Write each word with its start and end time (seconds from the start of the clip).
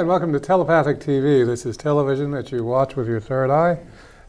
And 0.00 0.08
welcome 0.08 0.32
to 0.32 0.40
Telepathic 0.40 0.98
TV. 0.98 1.44
This 1.44 1.66
is 1.66 1.76
television 1.76 2.30
that 2.30 2.50
you 2.50 2.64
watch 2.64 2.96
with 2.96 3.06
your 3.06 3.20
third 3.20 3.50
eye. 3.50 3.80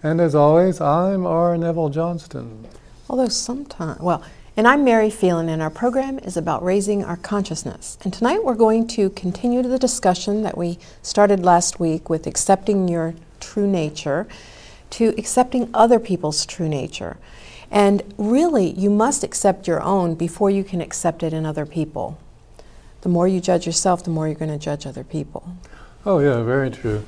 And 0.04 0.20
as 0.20 0.36
always, 0.36 0.82
I'm 0.82 1.26
R. 1.26 1.58
Neville 1.58 1.88
Johnston. 1.88 2.68
Although 3.10 3.30
sometimes, 3.30 4.02
well, 4.02 4.22
and 4.58 4.68
I'm 4.68 4.84
Mary 4.84 5.10
Phelan, 5.10 5.48
and 5.48 5.62
our 5.62 5.70
program 5.70 6.20
is 6.20 6.36
about 6.36 6.62
raising 6.62 7.06
our 7.06 7.16
consciousness. 7.16 7.98
And 8.04 8.14
tonight 8.14 8.44
we're 8.44 8.56
going 8.56 8.86
to 8.88 9.12
continue 9.12 9.64
the 9.64 9.80
discussion 9.80 10.44
that 10.44 10.58
we 10.58 10.78
started 11.02 11.46
last 11.46 11.80
week 11.80 12.10
with 12.10 12.28
accepting 12.28 12.90
your 12.90 13.14
true 13.40 13.66
nature 13.66 14.28
to 14.90 15.14
accepting 15.18 15.70
other 15.74 16.02
people's 16.02 16.46
true 16.46 16.68
nature. 16.68 17.16
And 17.72 18.04
really, 18.18 18.72
you 18.72 18.90
must 18.90 19.24
accept 19.24 19.70
your 19.70 19.82
own 19.82 20.16
before 20.16 20.50
you 20.50 20.66
can 20.66 20.82
accept 20.82 21.24
it 21.24 21.32
in 21.32 21.46
other 21.46 21.66
people. 21.66 22.20
The 23.02 23.10
more 23.10 23.28
you 23.28 23.42
judge 23.42 23.66
yourself, 23.66 24.04
the 24.04 24.10
more 24.10 24.28
you're 24.28 24.36
going 24.36 24.52
to 24.52 24.58
judge 24.58 24.86
other 24.86 25.04
people. 25.04 25.56
Oh, 26.06 26.20
yeah, 26.20 26.44
very 26.44 26.70
true. 26.70 27.06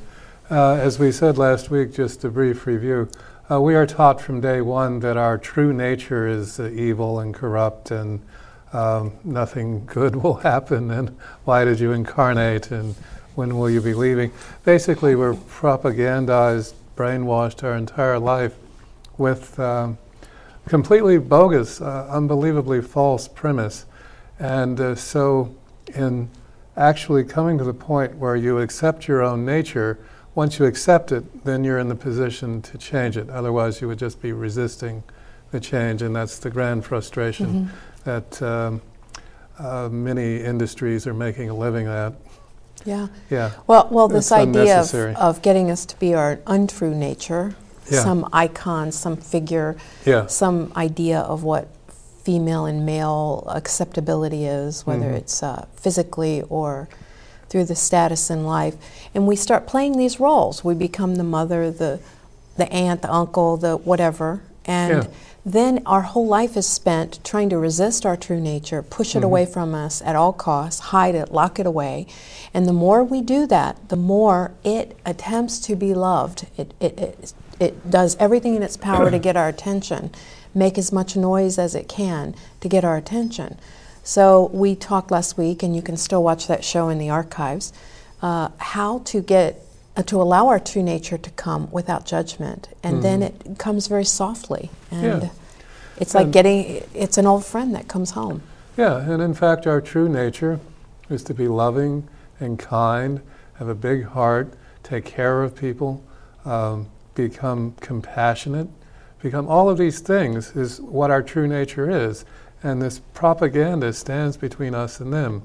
Uh, 0.49 0.73
as 0.73 0.99
we 0.99 1.11
said 1.11 1.37
last 1.37 1.69
week, 1.69 1.93
just 1.93 2.23
a 2.23 2.29
brief 2.29 2.65
review, 2.67 3.09
uh, 3.49 3.61
we 3.61 3.75
are 3.75 3.85
taught 3.85 4.21
from 4.21 4.41
day 4.41 4.61
one 4.61 4.99
that 5.01 5.17
our 5.17 5.37
true 5.37 5.73
nature 5.73 6.27
is 6.27 6.59
uh, 6.59 6.69
evil 6.69 7.19
and 7.19 7.33
corrupt 7.33 7.91
and 7.91 8.21
um, 8.71 9.13
nothing 9.23 9.85
good 9.87 10.15
will 10.15 10.35
happen 10.35 10.91
and 10.91 11.15
why 11.45 11.63
did 11.63 11.79
you 11.79 11.91
incarnate 11.91 12.71
and 12.71 12.95
when 13.35 13.57
will 13.57 13.69
you 13.69 13.81
be 13.81 13.93
leaving? 13.93 14.31
Basically, 14.63 15.15
we're 15.15 15.33
propagandized, 15.33 16.73
brainwashed 16.95 17.63
our 17.63 17.75
entire 17.75 18.19
life 18.19 18.55
with 19.17 19.59
um, 19.59 19.97
completely 20.67 21.17
bogus, 21.17 21.81
uh, 21.81 22.07
unbelievably 22.09 22.81
false 22.81 23.27
premise. 23.27 23.85
And 24.39 24.79
uh, 24.79 24.95
so, 24.95 25.55
in 25.95 26.29
actually 26.75 27.23
coming 27.23 27.57
to 27.57 27.63
the 27.63 27.73
point 27.73 28.15
where 28.17 28.35
you 28.35 28.59
accept 28.59 29.07
your 29.07 29.21
own 29.21 29.45
nature, 29.45 29.99
once 30.35 30.57
you 30.57 30.65
accept 30.65 31.11
it, 31.11 31.43
then 31.43 31.63
you're 31.63 31.77
in 31.77 31.89
the 31.89 31.95
position 31.95 32.61
to 32.63 32.77
change 32.77 33.17
it. 33.17 33.29
Otherwise, 33.29 33.81
you 33.81 33.87
would 33.87 33.99
just 33.99 34.21
be 34.21 34.31
resisting 34.31 35.03
the 35.51 35.59
change, 35.59 36.01
and 36.01 36.15
that's 36.15 36.39
the 36.39 36.49
grand 36.49 36.83
frustration 36.83 37.67
mm-hmm. 37.67 38.09
that 38.09 38.41
um, 38.41 38.81
uh, 39.59 39.87
many 39.89 40.41
industries 40.41 41.05
are 41.05 41.13
making 41.13 41.49
a 41.49 41.55
living 41.55 41.87
at. 41.87 42.13
Yeah. 42.85 43.07
Yeah. 43.29 43.51
Well, 43.67 43.87
well, 43.91 44.07
this 44.07 44.31
idea 44.31 44.81
of, 44.81 44.93
of 44.93 45.41
getting 45.41 45.69
us 45.69 45.85
to 45.85 45.99
be 45.99 46.15
our 46.15 46.39
untrue 46.47 46.93
nature, 46.93 47.55
yeah. 47.89 48.03
some 48.03 48.27
icon, 48.33 48.91
some 48.91 49.15
figure, 49.15 49.77
yeah. 50.05 50.25
some 50.25 50.73
idea 50.75 51.19
of 51.19 51.43
what 51.43 51.67
female 52.23 52.65
and 52.65 52.85
male 52.85 53.45
acceptability 53.53 54.45
is, 54.45 54.85
whether 54.85 55.05
mm-hmm. 55.05 55.15
it's 55.15 55.43
uh, 55.43 55.65
physically 55.75 56.41
or 56.49 56.87
through 57.49 57.65
the 57.65 57.75
status 57.75 58.29
in 58.29 58.45
life. 58.45 58.75
And 59.13 59.27
we 59.27 59.35
start 59.35 59.67
playing 59.67 59.97
these 59.97 60.19
roles. 60.19 60.63
We 60.63 60.73
become 60.73 61.15
the 61.15 61.23
mother, 61.23 61.69
the, 61.69 61.99
the 62.57 62.71
aunt, 62.71 63.01
the 63.01 63.13
uncle, 63.13 63.57
the 63.57 63.77
whatever. 63.77 64.41
And 64.65 65.03
yeah. 65.03 65.09
then 65.45 65.83
our 65.85 66.01
whole 66.01 66.25
life 66.25 66.57
is 66.57 66.67
spent 66.67 67.19
trying 67.23 67.49
to 67.49 67.57
resist 67.57 68.05
our 68.05 68.17
true 68.17 68.39
nature, 68.39 68.81
push 68.81 69.13
it 69.13 69.19
mm-hmm. 69.19 69.25
away 69.25 69.45
from 69.45 69.75
us 69.75 70.01
at 70.01 70.15
all 70.15 70.33
costs, 70.33 70.79
hide 70.79 71.15
it, 71.15 71.31
lock 71.31 71.59
it 71.59 71.65
away. 71.65 72.07
And 72.53 72.65
the 72.65 72.73
more 72.73 73.03
we 73.03 73.21
do 73.21 73.45
that, 73.47 73.89
the 73.89 73.97
more 73.97 74.53
it 74.63 74.97
attempts 75.05 75.59
to 75.61 75.75
be 75.75 75.93
loved. 75.93 76.47
It, 76.57 76.73
it, 76.79 76.97
it, 76.97 77.33
it 77.59 77.91
does 77.91 78.15
everything 78.19 78.55
in 78.55 78.63
its 78.63 78.77
power 78.77 79.11
to 79.11 79.19
get 79.19 79.37
our 79.37 79.47
attention, 79.47 80.11
make 80.53 80.77
as 80.77 80.91
much 80.91 81.15
noise 81.15 81.57
as 81.57 81.75
it 81.75 81.87
can 81.87 82.35
to 82.61 82.69
get 82.69 82.83
our 82.83 82.97
attention. 82.97 83.57
So 84.03 84.49
we 84.53 84.75
talked 84.75 85.11
last 85.11 85.37
week, 85.37 85.63
and 85.63 85.75
you 85.75 85.81
can 85.81 85.97
still 85.97 86.23
watch 86.23 86.47
that 86.47 86.63
show 86.63 86.89
in 86.89 86.97
the 86.97 87.09
archives, 87.09 87.71
uh, 88.21 88.49
how 88.57 88.99
to 88.99 89.21
get 89.21 89.61
uh, 89.95 90.03
to 90.03 90.21
allow 90.21 90.47
our 90.47 90.59
true 90.59 90.83
nature 90.83 91.17
to 91.17 91.29
come 91.31 91.69
without 91.71 92.05
judgment, 92.05 92.69
and 92.81 92.95
mm-hmm. 92.95 93.03
then 93.03 93.23
it 93.23 93.57
comes 93.59 93.87
very 93.87 94.05
softly, 94.05 94.71
and 94.91 95.23
yeah. 95.23 95.29
it's 95.97 96.15
like 96.15 96.25
and 96.25 96.33
getting 96.33 96.83
it's 96.93 97.17
an 97.17 97.27
old 97.27 97.45
friend 97.45 97.75
that 97.75 97.87
comes 97.87 98.11
home. 98.11 98.41
Yeah, 98.75 98.97
and 99.07 99.21
in 99.21 99.33
fact, 99.33 99.67
our 99.67 99.79
true 99.79 100.09
nature 100.09 100.59
is 101.09 101.23
to 101.25 101.33
be 101.33 101.47
loving 101.47 102.07
and 102.39 102.57
kind, 102.57 103.21
have 103.55 103.67
a 103.67 103.75
big 103.75 104.05
heart, 104.05 104.53
take 104.81 105.05
care 105.05 105.43
of 105.43 105.55
people, 105.55 106.03
um, 106.43 106.89
become 107.13 107.75
compassionate, 107.79 108.67
become 109.23 109.47
all 109.47 109.69
of 109.69 109.77
these 109.77 110.01
things 110.01 110.55
is 110.55 110.81
what 110.81 111.09
our 111.09 111.23
true 111.23 111.47
nature 111.47 111.89
is. 111.89 112.25
And 112.61 112.81
this 112.81 112.99
propaganda 113.13 113.93
stands 113.93 114.37
between 114.37 114.75
us 114.75 114.99
and 114.99 115.11
them. 115.11 115.43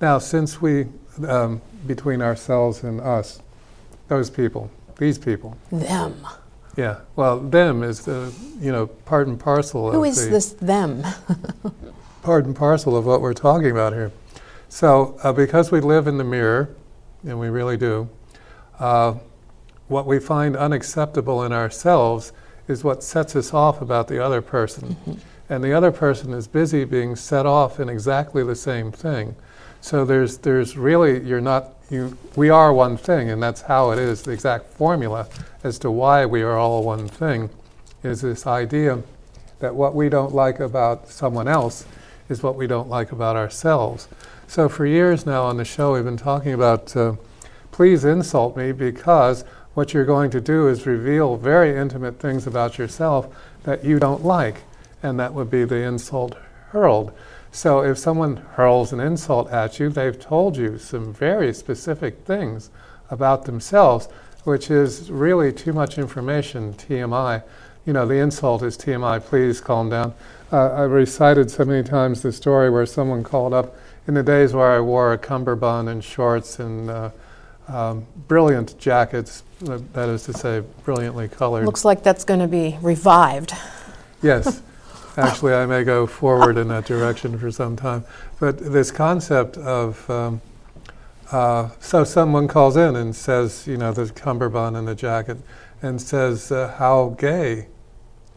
Now, 0.00 0.18
since 0.18 0.62
we, 0.62 0.86
um, 1.26 1.60
between 1.86 2.22
ourselves 2.22 2.84
and 2.84 3.00
us, 3.00 3.42
those 4.06 4.30
people, 4.30 4.70
these 4.98 5.18
people. 5.18 5.58
Them. 5.70 6.26
Yeah, 6.76 7.00
well, 7.16 7.40
them 7.40 7.82
is 7.82 8.04
the, 8.04 8.32
you 8.60 8.70
know, 8.70 8.86
part 8.86 9.26
and 9.26 9.38
parcel 9.38 9.90
Who 9.90 10.04
is 10.04 10.24
the, 10.24 10.30
this 10.30 10.52
them? 10.52 11.04
part 12.22 12.44
and 12.44 12.54
parcel 12.54 12.96
of 12.96 13.04
what 13.04 13.20
we're 13.20 13.34
talking 13.34 13.72
about 13.72 13.92
here. 13.92 14.12
So, 14.68 15.18
uh, 15.24 15.32
because 15.32 15.72
we 15.72 15.80
live 15.80 16.06
in 16.06 16.18
the 16.18 16.24
mirror, 16.24 16.70
and 17.24 17.40
we 17.40 17.48
really 17.48 17.76
do, 17.76 18.08
uh, 18.78 19.14
what 19.88 20.06
we 20.06 20.20
find 20.20 20.56
unacceptable 20.56 21.42
in 21.42 21.52
ourselves 21.52 22.32
is 22.68 22.84
what 22.84 23.02
sets 23.02 23.34
us 23.34 23.52
off 23.52 23.80
about 23.80 24.08
the 24.08 24.22
other 24.24 24.42
person. 24.42 24.94
Mm-hmm. 24.94 25.12
And 25.50 25.64
the 25.64 25.72
other 25.72 25.90
person 25.90 26.32
is 26.34 26.46
busy 26.46 26.84
being 26.84 27.16
set 27.16 27.46
off 27.46 27.80
in 27.80 27.88
exactly 27.88 28.44
the 28.44 28.54
same 28.54 28.92
thing. 28.92 29.34
So 29.80 30.04
there's, 30.04 30.38
there's 30.38 30.76
really, 30.76 31.26
you're 31.26 31.40
not, 31.40 31.74
you, 31.90 32.16
we 32.36 32.50
are 32.50 32.72
one 32.72 32.98
thing, 32.98 33.30
and 33.30 33.42
that's 33.42 33.62
how 33.62 33.90
it 33.92 33.98
is. 33.98 34.22
The 34.22 34.32
exact 34.32 34.66
formula 34.74 35.26
as 35.64 35.78
to 35.80 35.90
why 35.90 36.26
we 36.26 36.42
are 36.42 36.58
all 36.58 36.84
one 36.84 37.08
thing 37.08 37.48
is 38.02 38.20
this 38.20 38.46
idea 38.46 39.02
that 39.60 39.74
what 39.74 39.94
we 39.94 40.08
don't 40.08 40.34
like 40.34 40.60
about 40.60 41.08
someone 41.08 41.48
else 41.48 41.86
is 42.28 42.42
what 42.42 42.56
we 42.56 42.66
don't 42.66 42.88
like 42.88 43.10
about 43.12 43.36
ourselves. 43.36 44.08
So 44.46 44.68
for 44.68 44.84
years 44.84 45.24
now 45.24 45.44
on 45.44 45.56
the 45.56 45.64
show, 45.64 45.94
we've 45.94 46.04
been 46.04 46.16
talking 46.16 46.52
about 46.52 46.94
uh, 46.94 47.14
please 47.70 48.04
insult 48.04 48.56
me 48.56 48.72
because 48.72 49.44
what 49.78 49.94
you're 49.94 50.04
going 50.04 50.28
to 50.28 50.40
do 50.40 50.66
is 50.66 50.86
reveal 50.86 51.36
very 51.36 51.76
intimate 51.76 52.18
things 52.18 52.48
about 52.48 52.78
yourself 52.78 53.28
that 53.62 53.84
you 53.84 54.00
don't 54.00 54.24
like, 54.24 54.62
and 55.04 55.20
that 55.20 55.32
would 55.32 55.48
be 55.48 55.62
the 55.62 55.76
insult 55.76 56.36
hurled. 56.70 57.12
So 57.52 57.84
if 57.84 57.96
someone 57.96 58.38
hurls 58.38 58.92
an 58.92 58.98
insult 58.98 59.48
at 59.52 59.78
you, 59.78 59.88
they've 59.88 60.18
told 60.18 60.56
you 60.56 60.78
some 60.78 61.14
very 61.14 61.54
specific 61.54 62.24
things 62.24 62.70
about 63.08 63.44
themselves, 63.44 64.08
which 64.42 64.68
is 64.68 65.12
really 65.12 65.52
too 65.52 65.72
much 65.72 65.96
information, 65.96 66.74
TMI. 66.74 67.44
You 67.86 67.92
know, 67.92 68.04
the 68.04 68.18
insult 68.18 68.64
is 68.64 68.76
TMI, 68.76 69.24
please 69.24 69.60
calm 69.60 69.90
down. 69.90 70.12
Uh, 70.50 70.72
I 70.72 70.82
recited 70.82 71.52
so 71.52 71.64
many 71.64 71.84
times 71.84 72.22
the 72.22 72.32
story 72.32 72.68
where 72.68 72.84
someone 72.84 73.22
called 73.22 73.54
up 73.54 73.76
in 74.08 74.14
the 74.14 74.24
days 74.24 74.54
where 74.54 74.72
I 74.72 74.80
wore 74.80 75.12
a 75.12 75.18
cummerbund 75.18 75.88
and 75.88 76.02
shorts 76.02 76.58
and 76.58 76.90
uh, 76.90 77.10
um, 77.68 78.06
brilliant 78.26 78.78
jackets, 78.78 79.42
uh, 79.68 79.78
that 79.92 80.08
is 80.08 80.24
to 80.24 80.32
say, 80.32 80.62
brilliantly 80.84 81.28
colored. 81.28 81.66
Looks 81.66 81.84
like 81.84 82.02
that's 82.02 82.24
going 82.24 82.40
to 82.40 82.48
be 82.48 82.78
revived. 82.80 83.52
Yes. 84.22 84.62
Actually, 85.16 85.54
I 85.54 85.66
may 85.66 85.82
go 85.82 86.06
forward 86.06 86.56
in 86.56 86.68
that 86.68 86.84
direction 86.84 87.38
for 87.38 87.50
some 87.50 87.76
time. 87.76 88.04
But 88.38 88.58
this 88.58 88.90
concept 88.90 89.56
of, 89.56 90.08
um, 90.08 90.40
uh, 91.32 91.70
so 91.80 92.04
someone 92.04 92.46
calls 92.46 92.76
in 92.76 92.94
and 92.94 93.14
says, 93.14 93.66
you 93.66 93.76
know, 93.76 93.92
the 93.92 94.10
cummerbund 94.12 94.76
and 94.76 94.86
the 94.86 94.94
jacket, 94.94 95.38
and 95.82 96.00
says, 96.00 96.52
uh, 96.52 96.74
How 96.78 97.16
gay, 97.18 97.66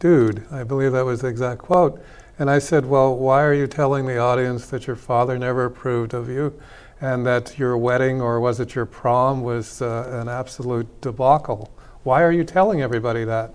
dude. 0.00 0.44
I 0.50 0.64
believe 0.64 0.92
that 0.92 1.04
was 1.04 1.20
the 1.20 1.28
exact 1.28 1.60
quote. 1.60 2.02
And 2.38 2.50
I 2.50 2.58
said, 2.58 2.84
Well, 2.84 3.16
why 3.16 3.42
are 3.44 3.54
you 3.54 3.68
telling 3.68 4.06
the 4.06 4.18
audience 4.18 4.66
that 4.70 4.88
your 4.88 4.96
father 4.96 5.38
never 5.38 5.64
approved 5.64 6.14
of 6.14 6.28
you 6.28 6.60
and 7.02 7.26
that 7.26 7.58
your 7.58 7.76
wedding 7.76 8.22
or 8.22 8.40
was 8.40 8.60
it 8.60 8.76
your 8.76 8.86
prom 8.86 9.42
was 9.42 9.82
uh, 9.82 10.08
an 10.22 10.28
absolute 10.28 11.00
debacle? 11.00 11.68
Why 12.04 12.22
are 12.22 12.30
you 12.30 12.44
telling 12.44 12.80
everybody 12.80 13.24
that? 13.24 13.52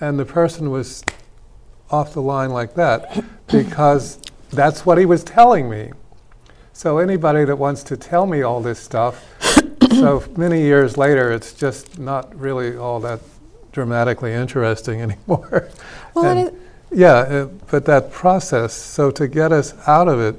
And 0.00 0.18
the 0.18 0.24
person 0.24 0.70
was 0.70 1.04
off 1.90 2.14
the 2.14 2.22
line 2.22 2.50
like 2.50 2.74
that 2.74 3.24
because 3.48 4.20
that's 4.50 4.86
what 4.86 4.98
he 4.98 5.04
was 5.04 5.24
telling 5.24 5.68
me. 5.68 5.90
So, 6.72 6.98
anybody 6.98 7.44
that 7.46 7.56
wants 7.56 7.82
to 7.84 7.96
tell 7.96 8.26
me 8.26 8.42
all 8.42 8.60
this 8.60 8.78
stuff, 8.78 9.24
so 9.90 10.22
many 10.36 10.60
years 10.60 10.98
later, 10.98 11.32
it's 11.32 11.54
just 11.54 11.98
not 11.98 12.38
really 12.38 12.76
all 12.76 13.00
that 13.00 13.20
dramatically 13.72 14.32
interesting 14.32 15.00
anymore. 15.08 15.70
Well, 16.14 16.24
and, 16.24 16.60
yeah, 16.92 17.44
it, 17.44 17.66
but 17.68 17.86
that 17.86 18.12
process, 18.12 18.74
so 18.74 19.10
to 19.10 19.26
get 19.26 19.52
us 19.52 19.74
out 19.88 20.06
of 20.06 20.20
it, 20.20 20.36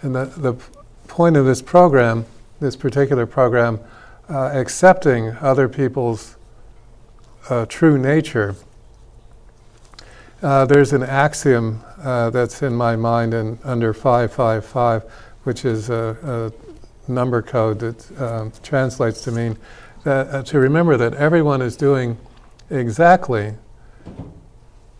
and 0.00 0.14
the, 0.14 0.26
the 0.26 0.56
point 1.18 1.36
of 1.36 1.44
this 1.44 1.60
program, 1.60 2.24
this 2.60 2.76
particular 2.76 3.26
program, 3.26 3.80
uh, 4.28 4.50
accepting 4.52 5.30
other 5.40 5.68
people's 5.68 6.36
uh, 7.50 7.66
true 7.66 7.98
nature, 7.98 8.54
uh, 10.42 10.64
there's 10.64 10.92
an 10.92 11.02
axiom 11.02 11.82
uh, 12.04 12.30
that's 12.30 12.62
in 12.62 12.72
my 12.72 12.94
mind 12.94 13.34
in 13.34 13.58
under 13.64 13.92
555, 13.92 15.02
which 15.42 15.64
is 15.64 15.90
a, 15.90 16.52
a 17.08 17.10
number 17.10 17.42
code 17.42 17.80
that 17.80 18.22
um, 18.22 18.52
translates 18.62 19.20
to 19.22 19.32
mean 19.32 19.58
that, 20.04 20.28
uh, 20.28 20.40
to 20.44 20.60
remember 20.60 20.96
that 20.96 21.14
everyone 21.14 21.60
is 21.60 21.76
doing 21.76 22.16
exactly 22.70 23.54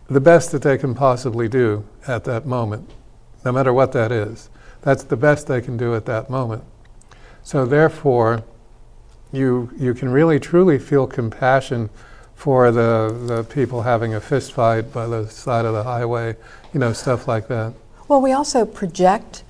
the 0.09 0.19
best 0.19 0.51
that 0.51 0.63
they 0.63 0.77
can 0.77 0.93
possibly 0.93 1.47
do 1.47 1.85
at 2.09 2.25
that 2.25 2.45
moment, 2.45 2.91
no 3.45 3.53
matter 3.53 3.71
what 3.71 3.93
that 3.93 4.11
is. 4.11 4.49
That's 4.81 5.03
the 5.03 5.17
best 5.17 5.47
they 5.47 5.61
can 5.61 5.77
do 5.77 5.95
at 5.95 6.05
that 6.05 6.29
moment. 6.29 6.63
So, 7.43 7.65
therefore, 7.65 8.43
you, 9.31 9.71
you 9.77 9.93
can 9.93 10.09
really 10.09 10.39
truly 10.39 10.79
feel 10.79 11.07
compassion 11.07 11.89
for 12.35 12.71
the, 12.71 13.13
the 13.27 13.43
people 13.43 13.81
having 13.81 14.13
a 14.13 14.21
fist 14.21 14.53
fight 14.53 14.93
by 14.93 15.05
the 15.07 15.27
side 15.27 15.65
of 15.65 15.73
the 15.73 15.83
highway, 15.83 16.35
you 16.73 16.79
know, 16.79 16.93
stuff 16.93 17.27
like 17.27 17.47
that. 17.49 17.73
Well, 18.07 18.21
we 18.21 18.31
also 18.31 18.65
project 18.65 19.43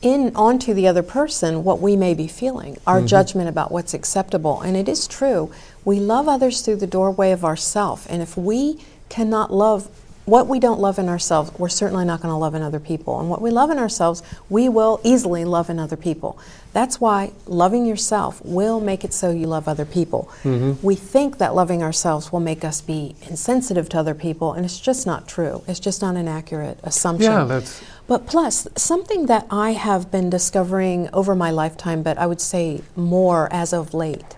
in 0.00 0.34
onto 0.34 0.72
the 0.72 0.86
other 0.86 1.02
person 1.02 1.64
what 1.64 1.80
we 1.80 1.96
may 1.96 2.14
be 2.14 2.26
feeling, 2.26 2.78
our 2.86 2.98
mm-hmm. 2.98 3.06
judgment 3.06 3.48
about 3.48 3.70
what's 3.70 3.92
acceptable. 3.92 4.60
And 4.60 4.76
it 4.76 4.88
is 4.88 5.06
true, 5.06 5.52
we 5.84 6.00
love 6.00 6.28
others 6.28 6.62
through 6.62 6.76
the 6.76 6.86
doorway 6.86 7.32
of 7.32 7.44
ourself. 7.44 8.06
And 8.08 8.22
if 8.22 8.36
we 8.36 8.78
cannot 9.08 9.52
love 9.52 9.88
what 10.26 10.46
we 10.46 10.60
don't 10.60 10.80
love 10.80 10.98
in 10.98 11.08
ourselves, 11.08 11.50
we're 11.58 11.68
certainly 11.68 12.04
not 12.04 12.20
going 12.20 12.32
to 12.32 12.36
love 12.36 12.54
in 12.54 12.62
other 12.62 12.78
people. 12.78 13.18
And 13.18 13.28
what 13.28 13.40
we 13.40 13.50
love 13.50 13.70
in 13.70 13.78
ourselves, 13.78 14.22
we 14.48 14.68
will 14.68 15.00
easily 15.02 15.44
love 15.44 15.70
in 15.70 15.78
other 15.78 15.96
people. 15.96 16.38
That's 16.72 17.00
why 17.00 17.32
loving 17.46 17.84
yourself 17.84 18.40
will 18.44 18.80
make 18.80 19.02
it 19.02 19.12
so 19.12 19.30
you 19.30 19.46
love 19.46 19.66
other 19.66 19.84
people. 19.84 20.30
Mm-hmm. 20.44 20.86
We 20.86 20.94
think 20.94 21.38
that 21.38 21.54
loving 21.54 21.82
ourselves 21.82 22.30
will 22.30 22.40
make 22.40 22.64
us 22.64 22.80
be 22.80 23.16
insensitive 23.22 23.88
to 23.88 23.98
other 23.98 24.14
people, 24.14 24.52
and 24.52 24.64
it's 24.64 24.78
just 24.78 25.06
not 25.06 25.26
true. 25.26 25.64
It's 25.66 25.80
just 25.80 26.00
not 26.00 26.16
an 26.16 26.28
accurate 26.28 26.78
assumption. 26.84 27.32
Yeah, 27.32 27.44
that's. 27.44 27.82
But 28.06 28.26
plus, 28.26 28.68
something 28.76 29.26
that 29.26 29.46
I 29.50 29.72
have 29.72 30.10
been 30.10 30.30
discovering 30.30 31.08
over 31.12 31.34
my 31.34 31.50
lifetime, 31.50 32.02
but 32.02 32.18
I 32.18 32.26
would 32.26 32.40
say 32.40 32.82
more 32.94 33.48
as 33.52 33.72
of 33.72 33.94
late, 33.94 34.36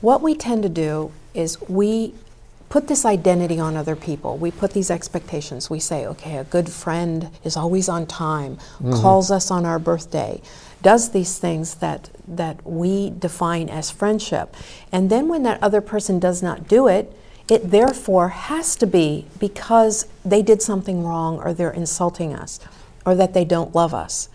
what 0.00 0.22
we 0.22 0.34
tend 0.34 0.62
to 0.62 0.68
do 0.68 1.12
is 1.34 1.60
we 1.62 2.14
put 2.70 2.86
this 2.86 3.04
identity 3.04 3.58
on 3.58 3.76
other 3.76 3.96
people. 3.96 4.38
We 4.38 4.52
put 4.52 4.72
these 4.72 4.90
expectations. 4.90 5.68
We 5.68 5.80
say, 5.80 6.06
okay, 6.06 6.38
a 6.38 6.44
good 6.44 6.70
friend 6.70 7.28
is 7.44 7.56
always 7.56 7.88
on 7.88 8.06
time, 8.06 8.56
mm-hmm. 8.56 8.92
calls 8.92 9.30
us 9.30 9.50
on 9.50 9.66
our 9.66 9.78
birthday, 9.78 10.40
does 10.80 11.10
these 11.10 11.36
things 11.38 11.74
that 11.76 12.08
that 12.26 12.64
we 12.64 13.10
define 13.10 13.68
as 13.68 13.90
friendship. 13.90 14.56
And 14.92 15.10
then 15.10 15.28
when 15.28 15.42
that 15.42 15.60
other 15.62 15.80
person 15.80 16.20
does 16.20 16.42
not 16.42 16.68
do 16.68 16.86
it, 16.86 17.12
it 17.48 17.72
therefore 17.72 18.28
has 18.28 18.76
to 18.76 18.86
be 18.86 19.26
because 19.40 20.06
they 20.24 20.40
did 20.40 20.62
something 20.62 21.04
wrong 21.04 21.38
or 21.38 21.52
they're 21.52 21.72
insulting 21.72 22.32
us 22.32 22.60
or 23.04 23.16
that 23.16 23.34
they 23.34 23.44
don't 23.44 23.74
love 23.74 23.92
us. 23.92 24.28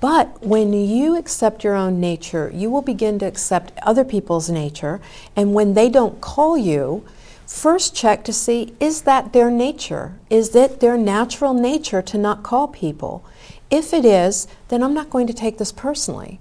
But 0.00 0.42
when 0.42 0.74
you 0.74 1.16
accept 1.16 1.64
your 1.64 1.74
own 1.74 1.98
nature, 1.98 2.50
you 2.52 2.68
will 2.68 2.82
begin 2.82 3.18
to 3.20 3.26
accept 3.26 3.72
other 3.82 4.04
people's 4.04 4.50
nature. 4.50 5.00
And 5.34 5.54
when 5.54 5.72
they 5.72 5.88
don't 5.88 6.20
call 6.20 6.58
you, 6.58 7.06
first 7.46 7.94
check 7.94 8.24
to 8.24 8.32
see 8.32 8.74
is 8.80 9.02
that 9.02 9.32
their 9.32 9.50
nature? 9.50 10.14
Is 10.30 10.54
it 10.54 10.80
their 10.80 10.96
natural 10.96 11.54
nature 11.54 12.02
to 12.02 12.18
not 12.18 12.42
call 12.42 12.68
people? 12.68 13.24
If 13.70 13.92
it 13.92 14.04
is, 14.04 14.46
then 14.68 14.82
I'm 14.82 14.94
not 14.94 15.10
going 15.10 15.26
to 15.26 15.32
take 15.32 15.58
this 15.58 15.72
personally. 15.72 16.40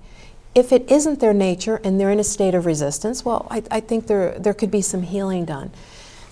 If 0.56 0.72
it 0.72 0.90
isn't 0.92 1.20
their 1.20 1.34
nature 1.34 1.82
and 1.84 2.00
they're 2.00 2.12
in 2.12 2.20
a 2.20 2.24
state 2.24 2.54
of 2.54 2.66
resistance, 2.66 3.26
well, 3.26 3.48
I, 3.50 3.64
I 3.72 3.80
think 3.80 4.08
there, 4.08 4.38
there 4.38 4.54
could 4.54 4.70
be 4.70 4.82
some 4.82 5.02
healing 5.02 5.46
done. 5.46 5.72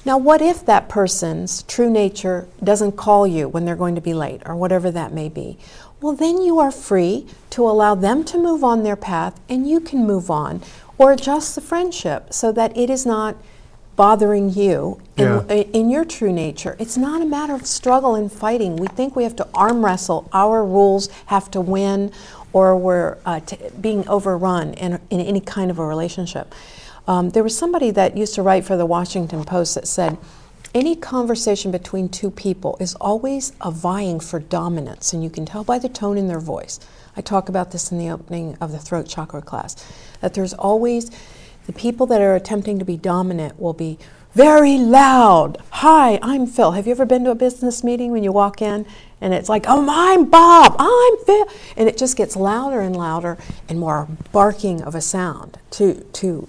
Now, 0.04 0.18
what 0.18 0.42
if 0.42 0.66
that 0.66 0.90
person's 0.90 1.64
true 1.64 1.90
nature 1.90 2.48
doesn't 2.64 2.94
call 2.94 3.28
you 3.28 3.48
when 3.48 3.66
they're 3.66 3.76
going 3.76 3.96
to 3.96 4.02
be 4.02 4.14
late 4.14 4.42
or 4.46 4.56
whatever 4.56 4.90
that 4.92 5.14
may 5.14 5.30
be? 5.30 5.60
Well, 6.02 6.14
then 6.14 6.42
you 6.42 6.58
are 6.60 6.72
free 6.72 7.28
to 7.52 7.68
allow 7.68 7.94
them 7.94 8.24
to 8.26 8.40
move 8.40 8.64
on 8.64 8.82
their 8.82 8.96
path 8.96 9.40
and 9.48 9.70
you 9.70 9.80
can 9.80 10.06
move 10.08 10.32
on 10.32 10.62
or 10.98 11.12
adjust 11.12 11.54
the 11.54 11.62
friendship 11.62 12.34
so 12.34 12.52
that 12.52 12.76
it 12.76 12.90
is 12.90 13.06
not 13.06 13.36
bothering 13.96 14.50
you 14.54 15.02
in, 15.18 15.26
yeah. 15.26 15.54
in, 15.54 15.90
your 15.90 16.06
true 16.06 16.32
nature. 16.32 16.76
It's 16.80 16.98
not 16.98 17.22
a 17.22 17.26
matter 17.26 17.54
of 17.54 17.66
struggle 17.66 18.16
and 18.16 18.32
fighting. 18.32 18.78
We 18.78 18.88
think 18.88 19.16
we 19.16 19.24
have 19.24 19.36
to 19.38 19.48
arm 19.54 19.84
wrestle, 19.84 20.30
our 20.34 20.64
rules 20.66 21.10
have 21.28 21.52
to 21.52 21.62
win, 21.62 22.12
or 22.54 22.76
we're 22.76 23.18
uh, 23.26 23.42
t- 23.42 23.58
being 23.80 24.08
overrun 24.08 24.74
in, 24.76 25.00
in 25.10 25.20
any 25.20 25.42
kind 25.42 25.70
of 25.70 25.80
a 25.80 25.86
relationship. 25.86 26.54
Um, 27.08 27.32
there 27.32 27.44
was 27.44 27.58
somebody 27.58 27.92
that 27.92 28.18
used 28.18 28.36
to 28.36 28.42
write 28.42 28.66
for 28.66 28.78
the 28.78 28.86
Washington 28.86 29.44
Post 29.44 29.76
that 29.76 29.88
said, 29.88 30.18
any 30.74 30.96
conversation 30.96 31.70
between 31.70 32.08
two 32.08 32.32
people 32.32 32.78
is 32.80 32.96
always 32.96 33.52
a 33.60 33.72
vying 33.72 34.22
for 34.22 34.40
dominance, 34.40 35.12
and 35.12 35.22
you 35.22 35.30
can 35.30 35.46
tell 35.46 35.66
by 35.66 35.78
the 35.78 35.90
tone 35.90 36.18
in 36.18 36.28
their 36.28 36.40
voice. 36.40 36.80
I 37.18 37.22
talk 37.22 37.50
about 37.50 37.72
this 37.72 37.92
in 37.92 37.98
the 37.98 38.10
opening 38.10 38.58
of 38.62 38.72
the 38.72 38.80
throat 38.80 39.08
chakra 39.08 39.42
class, 39.42 39.76
that 40.22 40.34
there's 40.34 40.54
always 40.54 41.12
the 41.66 41.74
people 41.74 42.06
that 42.08 42.22
are 42.22 42.36
attempting 42.36 42.80
to 42.80 42.86
be 42.86 42.98
dominant 42.98 43.60
will 43.60 43.74
be 43.74 43.98
very 44.34 44.78
loud. 44.78 45.58
Hi, 45.72 46.18
I'm 46.22 46.48
Phil. 46.48 46.72
Have 46.72 46.88
you 46.88 46.92
ever 46.92 47.06
been 47.06 47.26
to 47.26 47.32
a 47.32 47.36
business 47.36 47.84
meeting 47.84 48.12
when 48.12 48.24
you 48.24 48.32
walk 48.32 48.62
in 48.62 48.86
and 49.20 49.34
it's 49.34 49.50
like, 49.50 49.66
oh, 49.68 49.86
I'm 49.90 50.30
Bob, 50.30 50.76
I'm 50.80 51.18
Phil? 51.26 51.48
And 51.76 51.90
it 51.90 51.98
just 51.98 52.16
gets 52.16 52.36
louder 52.36 52.80
and 52.80 52.96
louder 52.96 53.38
and 53.68 53.80
more 53.80 54.08
barking 54.32 54.82
of 54.84 54.96
a 54.96 55.02
sound 55.02 55.58
to, 55.72 55.96
to 56.14 56.48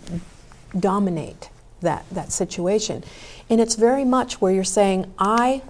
dominate 0.79 1.51
that, 1.81 2.05
that 2.13 2.33
situation. 2.33 3.03
And 3.51 3.61
it's 3.61 3.75
very 3.75 4.05
much 4.05 4.41
where 4.41 4.53
you're 4.53 4.65
saying, 4.65 5.13
I 5.19 5.63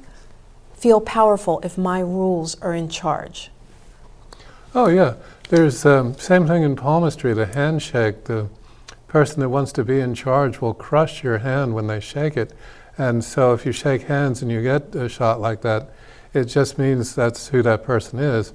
feel 0.74 1.00
powerful 1.00 1.60
if 1.64 1.78
my 1.78 2.00
rules 2.00 2.60
are 2.60 2.74
in 2.74 2.88
charge. 2.88 3.50
Oh, 4.74 4.88
yeah. 4.88 5.14
There's 5.48 5.84
um, 5.84 6.14
same 6.14 6.46
thing 6.46 6.62
in 6.62 6.76
palmistry, 6.76 7.34
the 7.34 7.46
handshake, 7.46 8.24
the 8.24 8.48
person 9.12 9.40
that 9.40 9.50
wants 9.50 9.72
to 9.72 9.84
be 9.84 10.00
in 10.00 10.14
charge 10.14 10.62
will 10.62 10.72
crush 10.72 11.22
your 11.22 11.38
hand 11.38 11.74
when 11.74 11.86
they 11.86 12.00
shake 12.00 12.34
it. 12.34 12.54
And 12.96 13.22
so 13.22 13.52
if 13.52 13.66
you 13.66 13.70
shake 13.70 14.04
hands 14.04 14.40
and 14.40 14.50
you 14.50 14.62
get 14.62 14.94
a 14.94 15.06
shot 15.06 15.38
like 15.38 15.60
that, 15.60 15.90
it 16.32 16.46
just 16.46 16.78
means 16.78 17.14
that's 17.14 17.48
who 17.48 17.62
that 17.62 17.84
person 17.84 18.18
is. 18.18 18.54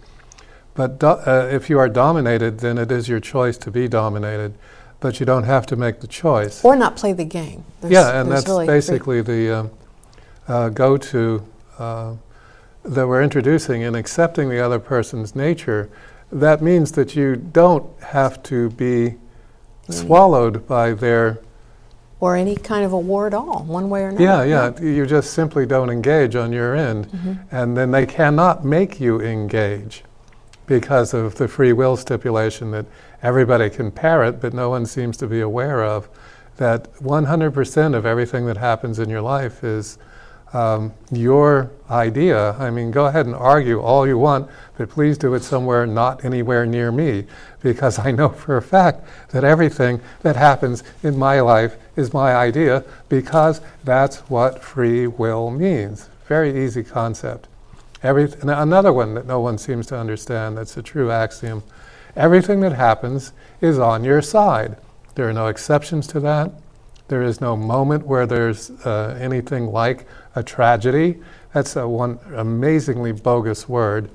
But 0.74 1.00
do, 1.00 1.08
uh, 1.10 1.48
if 1.52 1.70
you 1.70 1.78
are 1.78 1.88
dominated, 1.88 2.60
then 2.60 2.80
it 2.80 2.92
is 2.92 3.08
your 3.08 3.20
choice 3.20 3.56
to 3.60 3.70
be 3.70 3.88
dominated. 3.88 4.56
But 5.00 5.20
you 5.20 5.28
don't 5.28 5.44
have 5.44 5.68
to 5.68 5.76
make 5.76 6.00
the 6.00 6.08
choice. 6.08 6.66
Or 6.66 6.76
not 6.76 6.98
play 6.98 7.14
the 7.14 7.24
game. 7.24 7.64
There's, 7.82 7.94
yeah, 7.94 8.20
and 8.20 8.32
that's 8.32 8.48
really 8.48 8.66
basically 8.66 9.22
the 9.22 9.52
uh, 9.52 9.68
uh, 10.48 10.70
go 10.70 10.98
to 10.98 11.46
uh, 11.78 12.16
that 12.82 13.08
we're 13.08 13.22
introducing 13.22 13.84
in 13.84 13.94
accepting 13.94 14.50
the 14.50 14.60
other 14.60 14.80
person's 14.80 15.36
nature. 15.36 15.88
That 16.32 16.64
means 16.64 16.94
that 16.94 17.16
you 17.16 17.36
don't 17.36 17.88
have 18.02 18.42
to 18.44 18.72
be 18.72 19.18
swallowed 19.90 20.68
by 20.68 20.94
their 20.94 21.40
or 22.20 22.36
any 22.36 22.56
kind 22.56 22.84
of 22.84 22.94
a 22.94 23.00
war 23.00 23.28
at 23.28 23.34
all, 23.34 23.64
one 23.64 23.90
way 23.90 24.02
or 24.02 24.10
another. 24.10 24.24
Yeah, 24.24 24.44
yeah. 24.44 24.74
yeah. 24.76 24.90
You 24.90 25.06
just 25.06 25.34
simply 25.34 25.66
don't 25.66 25.90
engage 25.90 26.36
on 26.36 26.52
your 26.52 26.76
end. 26.76 27.08
Mm-hmm. 27.08 27.34
And 27.52 27.78
then 27.78 27.92
they 27.92 28.06
cannot 28.06 28.66
make 28.66 29.00
you 29.00 29.22
engage 29.22 30.04
because 30.66 31.14
of 31.14 31.36
the 31.36 31.48
free 31.48 31.74
will 31.74 31.96
stipulation 31.96 32.72
that 32.72 32.86
everybody 33.22 33.70
can 33.70 33.92
parrot, 33.92 34.42
but 34.42 34.54
no 34.54 34.70
one 34.70 34.86
seems 34.86 35.16
to 35.18 35.28
be 35.28 35.42
aware 35.42 35.84
of. 35.84 36.10
That 36.58 36.92
100% 36.96 37.96
of 37.96 38.06
everything 38.06 38.48
that 38.48 38.58
happens 38.58 38.98
in 38.98 39.10
your 39.10 39.22
life 39.22 39.64
is 39.64 40.00
um, 40.54 40.94
your 41.12 41.72
idea. 41.90 42.52
I 42.54 42.70
mean, 42.70 42.92
go 42.92 43.06
ahead 43.06 43.26
and 43.26 43.36
argue 43.36 43.82
all 43.82 44.08
you 44.08 44.18
want, 44.18 44.50
but 44.78 44.90
please 44.90 45.18
do 45.18 45.34
it 45.34 45.44
somewhere 45.44 45.86
not 45.86 46.24
anywhere 46.24 46.66
near 46.66 46.92
me, 46.92 47.26
because 47.62 48.00
I 48.00 48.12
know 48.12 48.30
for 48.30 48.58
a 48.58 48.62
fact 48.62 49.06
that 49.30 49.44
everything 49.44 50.02
that 50.22 50.36
happens 50.36 50.84
in 51.04 51.18
my 51.18 51.40
life 51.42 51.76
is 51.96 52.14
my 52.14 52.36
idea, 52.36 52.84
because 53.10 53.62
that's 53.84 54.18
what 54.30 54.64
free 54.64 55.08
will 55.08 55.52
means. 55.52 56.10
Very 56.28 56.64
easy 56.64 56.84
concept. 56.84 57.48
Every, 58.04 58.32
another 58.42 58.94
one 58.94 59.16
that 59.16 59.26
no 59.26 59.40
one 59.40 59.58
seems 59.58 59.88
to 59.88 59.98
understand 59.98 60.58
that's 60.58 60.78
a 60.78 60.84
true 60.84 61.12
axiom 61.12 61.64
everything 62.18 62.60
that 62.62 62.74
happens 62.74 63.32
is 63.62 63.80
on 63.80 64.04
your 64.04 64.22
side. 64.22 64.76
There 65.16 65.30
are 65.30 65.34
no 65.34 65.48
exceptions 65.48 66.08
to 66.08 66.20
that. 66.22 66.52
There 67.08 67.24
is 67.24 67.40
no 67.40 67.56
moment 67.56 68.06
where 68.06 68.26
there's 68.26 68.70
uh, 68.86 69.18
anything 69.22 69.68
like 69.68 70.06
a 70.38 70.44
tragedy. 70.44 71.20
That's 71.54 71.76
a 71.76 71.88
one 71.88 72.20
amazingly 72.36 73.12
bogus 73.12 73.68
word. 73.68 74.10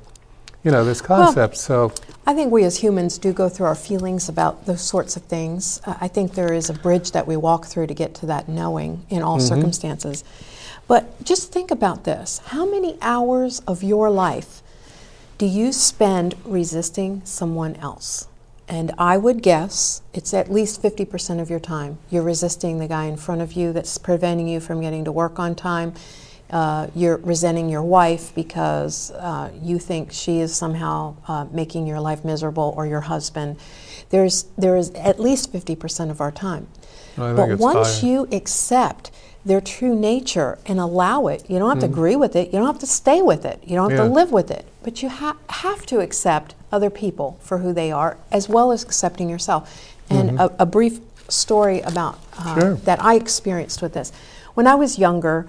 You 0.64 0.70
know, 0.70 0.84
this 0.84 1.00
concept. 1.00 1.54
Well, 1.54 1.90
so 1.90 1.92
I 2.24 2.34
think 2.34 2.52
we 2.52 2.62
as 2.62 2.78
humans 2.78 3.18
do 3.18 3.32
go 3.32 3.48
through 3.48 3.66
our 3.66 3.74
feelings 3.74 4.28
about 4.28 4.66
those 4.66 4.80
sorts 4.80 5.16
of 5.16 5.24
things. 5.24 5.80
Uh, 5.84 5.96
I 6.00 6.06
think 6.06 6.34
there 6.34 6.52
is 6.52 6.70
a 6.70 6.74
bridge 6.74 7.10
that 7.12 7.26
we 7.26 7.36
walk 7.36 7.66
through 7.66 7.88
to 7.88 7.94
get 7.94 8.14
to 8.16 8.26
that 8.26 8.48
knowing 8.48 9.04
in 9.10 9.22
all 9.22 9.38
mm-hmm. 9.38 9.54
circumstances. 9.54 10.22
But 10.86 11.24
just 11.24 11.50
think 11.50 11.72
about 11.72 12.04
this. 12.04 12.40
How 12.46 12.64
many 12.64 12.96
hours 13.02 13.60
of 13.66 13.82
your 13.82 14.08
life 14.08 14.62
do 15.36 15.46
you 15.46 15.72
spend 15.72 16.36
resisting 16.44 17.22
someone 17.24 17.74
else? 17.76 18.28
And 18.72 18.90
I 18.96 19.18
would 19.18 19.42
guess 19.42 20.00
it's 20.14 20.32
at 20.32 20.50
least 20.50 20.82
50% 20.82 21.42
of 21.42 21.50
your 21.50 21.60
time. 21.60 21.98
You're 22.08 22.22
resisting 22.22 22.78
the 22.78 22.88
guy 22.88 23.04
in 23.04 23.18
front 23.18 23.42
of 23.42 23.52
you 23.52 23.70
that's 23.70 23.98
preventing 23.98 24.48
you 24.48 24.60
from 24.60 24.80
getting 24.80 25.04
to 25.04 25.12
work 25.12 25.38
on 25.38 25.54
time. 25.54 25.92
uh, 26.50 26.86
you're 26.94 27.18
resenting 27.18 27.68
your 27.68 27.82
wife 27.82 28.34
because 28.34 29.10
uh, 29.12 29.50
you 29.62 29.78
think 29.78 30.10
she 30.12 30.38
is 30.40 30.54
somehow 30.54 31.14
uh, 31.28 31.46
making 31.50 31.86
your 31.86 32.00
life 32.00 32.24
miserable 32.24 32.74
or 32.76 32.86
your 32.86 33.02
husband. 33.02 33.58
There's, 34.08 34.44
there 34.56 34.76
is 34.76 34.90
at 34.92 35.20
least 35.20 35.52
50% 35.52 36.10
of 36.10 36.20
our 36.20 36.30
time. 36.30 36.66
but 37.16 37.58
once 37.58 38.00
higher. 38.00 38.10
you 38.10 38.28
accept 38.32 39.10
their 39.44 39.60
true 39.60 39.94
nature 39.94 40.58
and 40.64 40.78
allow 40.78 41.26
it, 41.26 41.48
you 41.48 41.58
don't 41.58 41.68
have 41.68 41.78
mm. 41.78 41.86
to 41.86 41.86
agree 41.86 42.16
with 42.16 42.36
it, 42.36 42.46
you 42.48 42.58
don't 42.58 42.66
have 42.66 42.78
to 42.78 42.86
stay 42.86 43.20
with 43.20 43.44
it, 43.44 43.58
you 43.66 43.74
don't 43.74 43.90
have 43.90 43.98
yeah. 43.98 44.08
to 44.08 44.12
live 44.12 44.32
with 44.32 44.50
it, 44.50 44.64
but 44.82 45.02
you 45.02 45.08
ha- 45.08 45.36
have 45.48 45.84
to 45.86 46.00
accept 46.00 46.54
other 46.72 46.90
people 46.90 47.38
for 47.40 47.58
who 47.58 47.72
they 47.72 47.92
are 47.92 48.16
as 48.30 48.48
well 48.48 48.72
as 48.72 48.82
accepting 48.82 49.28
yourself. 49.28 49.94
And 50.10 50.30
mm-hmm. 50.30 50.40
a, 50.40 50.62
a, 50.62 50.66
brief 50.66 51.00
story 51.28 51.80
about 51.80 52.18
uh, 52.38 52.58
sure. 52.58 52.74
that 52.76 53.02
I 53.02 53.14
experienced 53.14 53.80
with 53.82 53.94
this. 53.94 54.12
When 54.54 54.66
I 54.66 54.74
was 54.74 54.98
younger, 54.98 55.46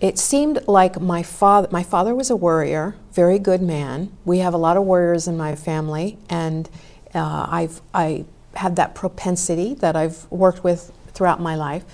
it 0.00 0.18
seemed 0.18 0.66
like 0.66 1.00
my 1.00 1.22
father 1.22 1.68
my 1.70 1.82
father 1.82 2.14
was 2.14 2.30
a 2.30 2.36
warrior, 2.36 2.96
very 3.12 3.38
good 3.38 3.60
man. 3.60 4.10
We 4.24 4.38
have 4.38 4.54
a 4.54 4.56
lot 4.56 4.76
of 4.76 4.84
warriors 4.84 5.28
in 5.28 5.36
my 5.36 5.54
family, 5.54 6.16
and 6.30 6.68
uh, 7.14 7.46
I've 7.50 7.82
I 7.92 8.24
have 8.54 8.76
that 8.76 8.94
propensity 8.94 9.74
that 9.74 9.96
I've 9.96 10.30
worked 10.30 10.64
with 10.64 10.90
throughout 11.08 11.40
my 11.40 11.54
life. 11.54 11.84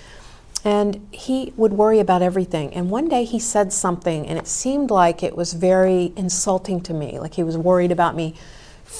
And 0.64 1.06
he 1.12 1.52
would 1.56 1.73
worry 1.73 2.00
about 2.00 2.23
everything. 2.23 2.75
And 2.75 2.90
one 2.90 3.09
day 3.09 3.25
he 3.25 3.38
said 3.38 3.73
something, 3.73 4.26
and 4.26 4.38
it 4.38 4.49
seemed 4.49 4.90
like 4.90 5.23
it 5.23 5.37
was 5.37 5.52
very 5.52 6.12
insulting 6.16 6.80
to 6.83 6.95
me. 6.95 7.18
Like 7.21 7.35
he 7.35 7.42
was 7.42 7.56
worried 7.56 7.92
about 7.92 8.16
me 8.16 8.35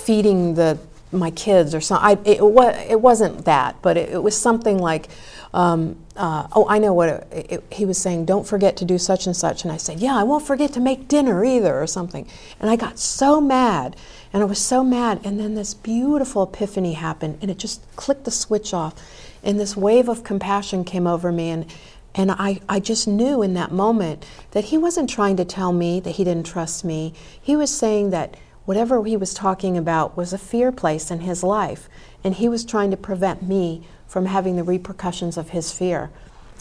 feeding 0.05 0.55
the 0.55 0.79
my 1.13 1.31
kids 1.31 1.75
or 1.75 1.81
something. 1.81 2.19
It, 2.25 2.41
it, 2.41 2.91
it 2.91 3.01
wasn't 3.01 3.45
that, 3.45 3.81
but 3.81 3.97
it, 3.97 4.11
it 4.11 4.23
was 4.23 4.37
something 4.37 4.79
like, 4.79 5.09
um, 5.55 5.97
uh, 6.17 6.49
oh, 6.53 6.67
I 6.69 6.79
know 6.79 6.93
what 6.93 7.29
it, 7.31 7.63
he 7.71 7.85
was 7.85 7.97
saying, 7.97 8.27
don't 8.27 8.47
forget 8.47 8.77
to 8.79 8.85
do 8.85 8.99
such 8.99 9.27
and 9.27 9.37
such. 9.37 9.63
And 9.63 9.73
I 9.73 9.77
said, 9.77 10.01
yeah, 10.01 10.17
I 10.17 10.25
won't 10.25 10.45
forget 10.45 10.73
to 10.75 10.81
make 10.81 11.09
dinner 11.09 11.45
either, 11.45 11.81
or 11.81 11.87
something. 11.87 12.27
And 12.61 12.69
I 12.69 12.77
got 12.77 12.99
so 12.99 13.41
mad, 13.41 13.97
and 14.33 14.43
I 14.43 14.47
was 14.47 14.59
so 14.59 14.83
mad. 14.83 15.21
And 15.25 15.39
then 15.39 15.55
this 15.55 15.75
beautiful 15.75 16.43
epiphany 16.43 16.95
happened, 16.95 17.39
and 17.41 17.51
it 17.51 17.59
just 17.59 17.83
clicked 17.97 18.25
the 18.25 18.31
switch 18.31 18.75
off. 18.75 18.95
And 19.43 19.61
this 19.61 19.77
wave 19.77 20.09
of 20.09 20.25
compassion 20.25 20.85
came 20.85 21.07
over 21.07 21.31
me, 21.31 21.51
and, 21.51 21.73
and 22.15 22.33
I, 22.33 22.61
I 22.69 22.81
just 22.81 23.07
knew 23.07 23.43
in 23.43 23.55
that 23.55 23.71
moment 23.71 24.27
that 24.51 24.65
he 24.65 24.79
wasn't 24.79 25.09
trying 25.09 25.37
to 25.37 25.45
tell 25.45 25.73
me 25.73 26.01
that 26.01 26.17
he 26.17 26.25
didn't 26.25 26.47
trust 26.47 26.85
me. 26.85 27.15
He 27.41 27.55
was 27.55 27.71
saying 27.73 28.11
that 28.11 28.37
whatever 28.67 29.03
he 29.05 29.17
was 29.17 29.33
talking 29.33 29.79
about 29.79 30.17
was 30.17 30.33
a 30.33 30.39
fear 30.39 30.71
place 30.71 31.11
in 31.11 31.21
his 31.21 31.43
life, 31.43 31.89
and 32.23 32.35
he 32.35 32.49
was 32.49 32.65
trying 32.65 32.91
to 32.91 32.97
prevent 32.97 33.43
me 33.43 33.87
from 34.07 34.27
having 34.27 34.57
the 34.57 34.63
repercussions 34.63 35.39
of 35.39 35.51
his 35.51 35.73
fear. 35.73 36.11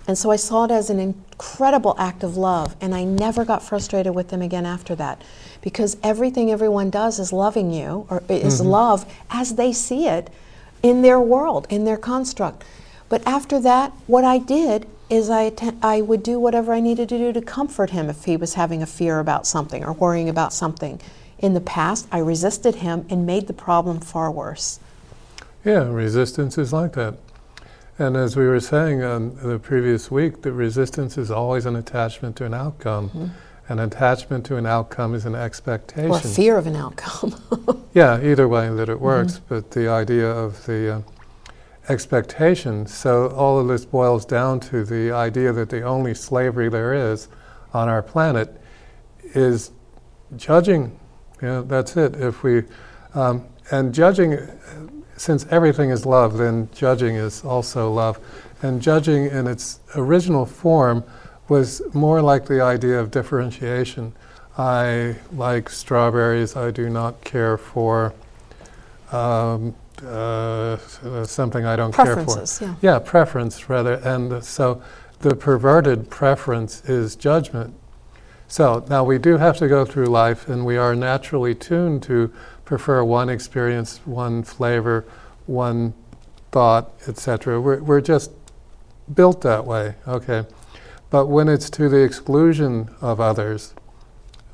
And 0.08 0.18
so 0.18 0.30
I 0.30 0.36
saw 0.36 0.66
it 0.66 0.72
as 0.72 0.90
an 0.90 1.00
incredible 1.00 1.96
act 1.98 2.24
of 2.24 2.38
love, 2.38 2.76
and 2.80 2.94
I 2.94 3.04
never 3.04 3.44
got 3.44 3.64
frustrated 3.64 4.14
with 4.14 4.30
them 4.30 4.42
again 4.42 4.66
after 4.66 4.96
that. 4.96 5.22
Because 5.62 5.98
everything 6.04 6.52
everyone 6.52 6.92
does 6.92 7.18
is 7.18 7.34
loving 7.34 7.72
you, 7.72 8.06
or 8.10 8.22
is 8.30 8.62
mm-hmm. 8.62 8.70
love 8.70 9.12
as 9.32 9.56
they 9.56 9.74
see 9.74 10.08
it 10.08 10.30
in 10.84 11.02
their 11.02 11.20
world, 11.20 11.66
in 11.72 11.86
their 11.86 11.98
construct. 11.98 12.64
But 13.10 13.26
after 13.26 13.60
that, 13.62 13.92
what 14.06 14.24
I 14.24 14.38
did 14.38 14.88
is 15.10 15.30
I, 15.30 15.44
att- 15.44 15.76
I 15.82 16.02
would 16.02 16.22
do 16.22 16.40
whatever 16.40 16.74
I 16.74 16.80
needed 16.80 17.10
to 17.10 17.18
do 17.18 17.34
to 17.34 17.42
comfort 17.42 17.90
him 17.92 18.10
if 18.10 18.26
he 18.26 18.38
was 18.38 18.54
having 18.56 18.84
a 18.84 18.88
fear 18.88 19.20
about 19.20 19.48
something 19.48 19.84
or 19.84 19.94
worrying 19.94 20.30
about 20.30 20.54
something. 20.54 21.00
In 21.40 21.54
the 21.54 21.62
past, 21.62 22.08
I 22.12 22.20
resisted 22.20 22.76
him 22.76 23.06
and 23.10 23.26
made 23.26 23.48
the 23.48 23.54
problem 23.54 24.00
far 24.00 24.32
worse. 24.32 24.80
Yeah, 25.64 25.90
resistance 25.90 26.58
is 26.58 26.72
like 26.72 26.94
that. 26.94 27.18
And 27.98 28.18
as 28.18 28.36
we 28.36 28.46
were 28.46 28.60
saying 28.60 29.04
on 29.04 29.36
the 29.42 29.58
previous 29.58 30.12
week, 30.12 30.42
the 30.42 30.52
resistance 30.52 31.18
is 31.18 31.32
always 31.32 31.66
an 31.66 31.76
attachment 31.76 32.36
to 32.38 32.46
an 32.46 32.54
outcome. 32.54 33.10
Mm-hmm. 33.10 33.28
An 33.68 33.80
attachment 33.80 34.46
to 34.48 34.58
an 34.58 34.66
outcome 34.66 35.16
is 35.16 35.26
an 35.26 35.34
expectation. 35.34 36.12
Or 36.12 36.20
fear 36.20 36.58
of 36.58 36.68
an 36.68 36.76
outcome. 36.76 37.36
yeah, 37.94 38.22
either 38.22 38.48
way 38.48 38.70
that 38.70 38.90
it 38.90 39.00
works, 39.00 39.36
mm-hmm. 39.36 39.56
but 39.56 39.72
the 39.72 39.88
idea 39.88 40.30
of 40.30 40.66
the 40.66 40.98
uh, 40.98 41.02
expectation. 41.90 42.86
So 42.86 43.30
all 43.30 43.60
of 43.60 43.68
this 43.68 43.86
boils 43.86 44.26
down 44.26 44.60
to 44.62 44.84
the 44.84 45.12
idea 45.12 45.52
that 45.54 45.70
the 45.70 45.82
only 45.82 46.14
slavery 46.14 46.70
there 46.70 46.94
is 46.94 47.28
on 47.74 47.90
our 47.90 48.04
planet 48.04 48.62
is 49.34 49.72
judging. 50.36 51.00
Yeah, 51.46 51.62
that's 51.66 51.96
it. 51.96 52.16
If 52.16 52.44
we 52.44 52.64
um, 53.14 53.46
and 53.72 53.94
judging 53.94 54.38
since 55.18 55.46
everything 55.50 55.90
is 55.90 56.06
love, 56.06 56.38
then 56.38 56.70
judging 56.74 57.16
is 57.16 57.44
also 57.44 57.92
love. 57.92 58.20
And 58.62 58.82
judging 58.82 59.26
in 59.28 59.48
its 59.48 59.80
original 59.96 60.46
form 60.46 61.04
was 61.48 61.82
more 61.94 62.22
like 62.22 62.46
the 62.46 62.62
idea 62.62 63.00
of 63.00 63.12
differentiation. 63.12 64.14
I 64.58 65.16
like 65.34 65.70
strawberries, 65.70 66.56
I 66.56 66.72
do 66.72 66.90
not 66.90 67.24
care 67.24 67.58
for 67.58 68.14
um, 69.12 69.76
uh, 70.06 70.78
something 71.26 71.66
I 71.66 71.76
don't 71.76 71.94
care 71.94 72.24
for. 72.24 72.44
Yeah. 72.62 72.76
yeah, 72.82 73.00
preference 73.00 73.70
rather. 73.70 73.94
And 73.96 74.44
so 74.44 74.82
the 75.20 75.36
perverted 75.36 76.10
preference 76.10 76.84
is 76.90 77.16
judgment. 77.16 77.74
So 78.48 78.86
now 78.90 79.04
we 79.04 79.18
do 79.18 79.38
have 79.38 79.58
to 79.58 79.68
go 79.68 79.86
through 79.86 80.06
life, 80.06 80.48
and 80.48 80.66
we 80.66 80.78
are 80.78 80.96
naturally 80.96 81.56
tuned 81.56 82.04
to 82.04 82.32
prefer 82.64 83.04
one 83.04 83.30
experience, 83.30 84.00
one 84.06 84.44
flavor, 84.44 85.06
one 85.46 85.94
thought, 86.52 86.92
etc. 87.08 87.60
We're, 87.60 87.82
we're 87.82 88.02
just 88.02 88.32
built 89.14 89.42
that 89.42 89.66
way, 89.66 89.96
okay? 90.08 90.46
But 91.10 91.28
when 91.28 91.48
it's 91.48 91.70
to 91.72 91.90
the 91.90 92.04
exclusion 92.04 92.90
of 93.02 93.20
others, 93.20 93.74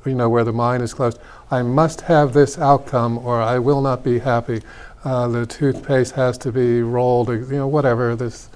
you 0.04 0.14
know, 0.14 0.28
where 0.28 0.44
the 0.44 0.52
mind 0.52 0.82
is 0.82 0.94
closed, 0.94 1.18
I 1.50 1.62
must 1.62 2.02
have 2.02 2.32
this 2.32 2.58
outcome 2.58 3.18
or 3.18 3.40
I 3.40 3.58
will 3.58 3.80
not 3.80 4.02
be 4.02 4.18
happy. 4.18 4.62
Uh, 5.04 5.28
the 5.28 5.46
toothpaste 5.46 6.14
has 6.14 6.38
to 6.38 6.52
be 6.52 6.82
rolled, 6.82 7.28
you 7.28 7.46
know, 7.50 7.68
whatever. 7.68 8.14
This, 8.14 8.48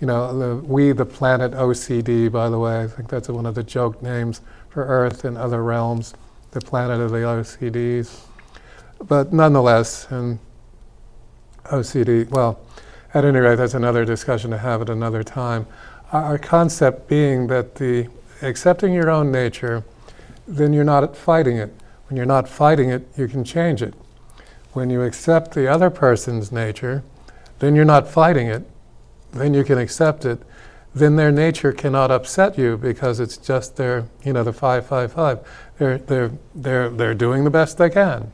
you 0.00 0.06
know, 0.06 0.36
the, 0.38 0.56
we, 0.56 0.92
the 0.92 1.06
planet 1.06 1.52
OCD, 1.52 2.30
by 2.30 2.48
the 2.48 2.58
way, 2.58 2.82
I 2.82 2.86
think 2.86 3.08
that's 3.08 3.28
one 3.28 3.46
of 3.46 3.54
the 3.54 3.62
joke 3.62 4.02
names 4.02 4.40
for 4.72 4.84
Earth 4.84 5.24
and 5.24 5.36
other 5.36 5.62
realms, 5.62 6.14
the 6.52 6.60
planet 6.60 7.00
of 7.00 7.10
the 7.10 7.18
OCDs 7.18 8.26
but 9.06 9.32
nonetheless, 9.32 10.06
and 10.10 10.38
OCD, 11.64 12.28
well, 12.30 12.60
at 13.14 13.24
any 13.24 13.38
rate, 13.38 13.56
that's 13.56 13.74
another 13.74 14.04
discussion 14.04 14.50
to 14.50 14.58
have 14.58 14.80
at 14.82 14.88
another 14.88 15.22
time. 15.22 15.66
Our 16.12 16.38
concept 16.38 17.08
being 17.08 17.46
that 17.48 17.76
the 17.76 18.08
accepting 18.42 18.92
your 18.92 19.10
own 19.10 19.30
nature, 19.30 19.84
then 20.46 20.72
you're 20.72 20.84
not 20.84 21.16
fighting 21.16 21.56
it. 21.56 21.74
When 22.08 22.16
you're 22.16 22.26
not 22.26 22.48
fighting 22.48 22.90
it, 22.90 23.06
you 23.16 23.28
can 23.28 23.44
change 23.44 23.82
it. 23.82 23.94
When 24.72 24.90
you 24.90 25.02
accept 25.02 25.54
the 25.54 25.68
other 25.68 25.90
person's 25.90 26.52
nature, 26.52 27.02
then 27.58 27.74
you're 27.74 27.84
not 27.84 28.08
fighting 28.08 28.48
it. 28.48 28.68
Then 29.32 29.54
you 29.54 29.64
can 29.64 29.78
accept 29.78 30.24
it. 30.24 30.42
Then 30.94 31.16
their 31.16 31.32
nature 31.32 31.72
cannot 31.72 32.10
upset 32.10 32.58
you 32.58 32.76
because 32.76 33.18
it's 33.18 33.38
just 33.38 33.76
their, 33.76 34.06
you 34.24 34.32
know, 34.32 34.44
the 34.44 34.52
555. 34.52 35.40
They're, 35.78 35.98
they're, 35.98 36.30
they're, 36.54 36.88
they're 36.90 37.14
doing 37.14 37.44
the 37.44 37.50
best 37.50 37.78
they 37.78 37.88
can. 37.88 38.30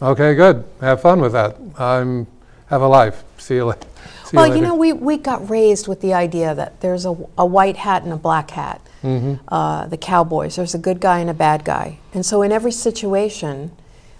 Okay, 0.00 0.34
good. 0.34 0.64
Have 0.80 1.00
fun 1.00 1.20
with 1.20 1.32
that. 1.32 1.56
I'm 1.78 2.26
have 2.66 2.82
a 2.82 2.88
life. 2.88 3.24
See 3.38 3.54
you 3.54 3.66
later. 3.66 3.86
See 4.24 4.36
well, 4.36 4.48
you, 4.48 4.56
you, 4.56 4.60
know, 4.60 4.74
we, 4.74 4.92
we 4.92 5.16
got 5.16 5.48
raised 5.48 5.86
with 5.86 6.00
the 6.00 6.14
idea 6.14 6.54
that 6.54 6.80
there's 6.80 7.06
a, 7.06 7.16
a 7.38 7.46
white 7.46 7.76
hat 7.76 8.02
and 8.02 8.12
a 8.12 8.16
black 8.16 8.50
hat. 8.50 8.80
Mm-hmm. 9.02 9.34
Uh, 9.48 9.86
the 9.86 9.96
cowboys. 9.96 10.56
There's 10.56 10.74
a 10.74 10.78
good 10.78 11.00
guy 11.00 11.20
and 11.20 11.30
a 11.30 11.34
bad 11.34 11.64
guy. 11.64 11.98
And 12.12 12.26
so 12.26 12.42
in 12.42 12.50
every 12.50 12.72
situation, 12.72 13.70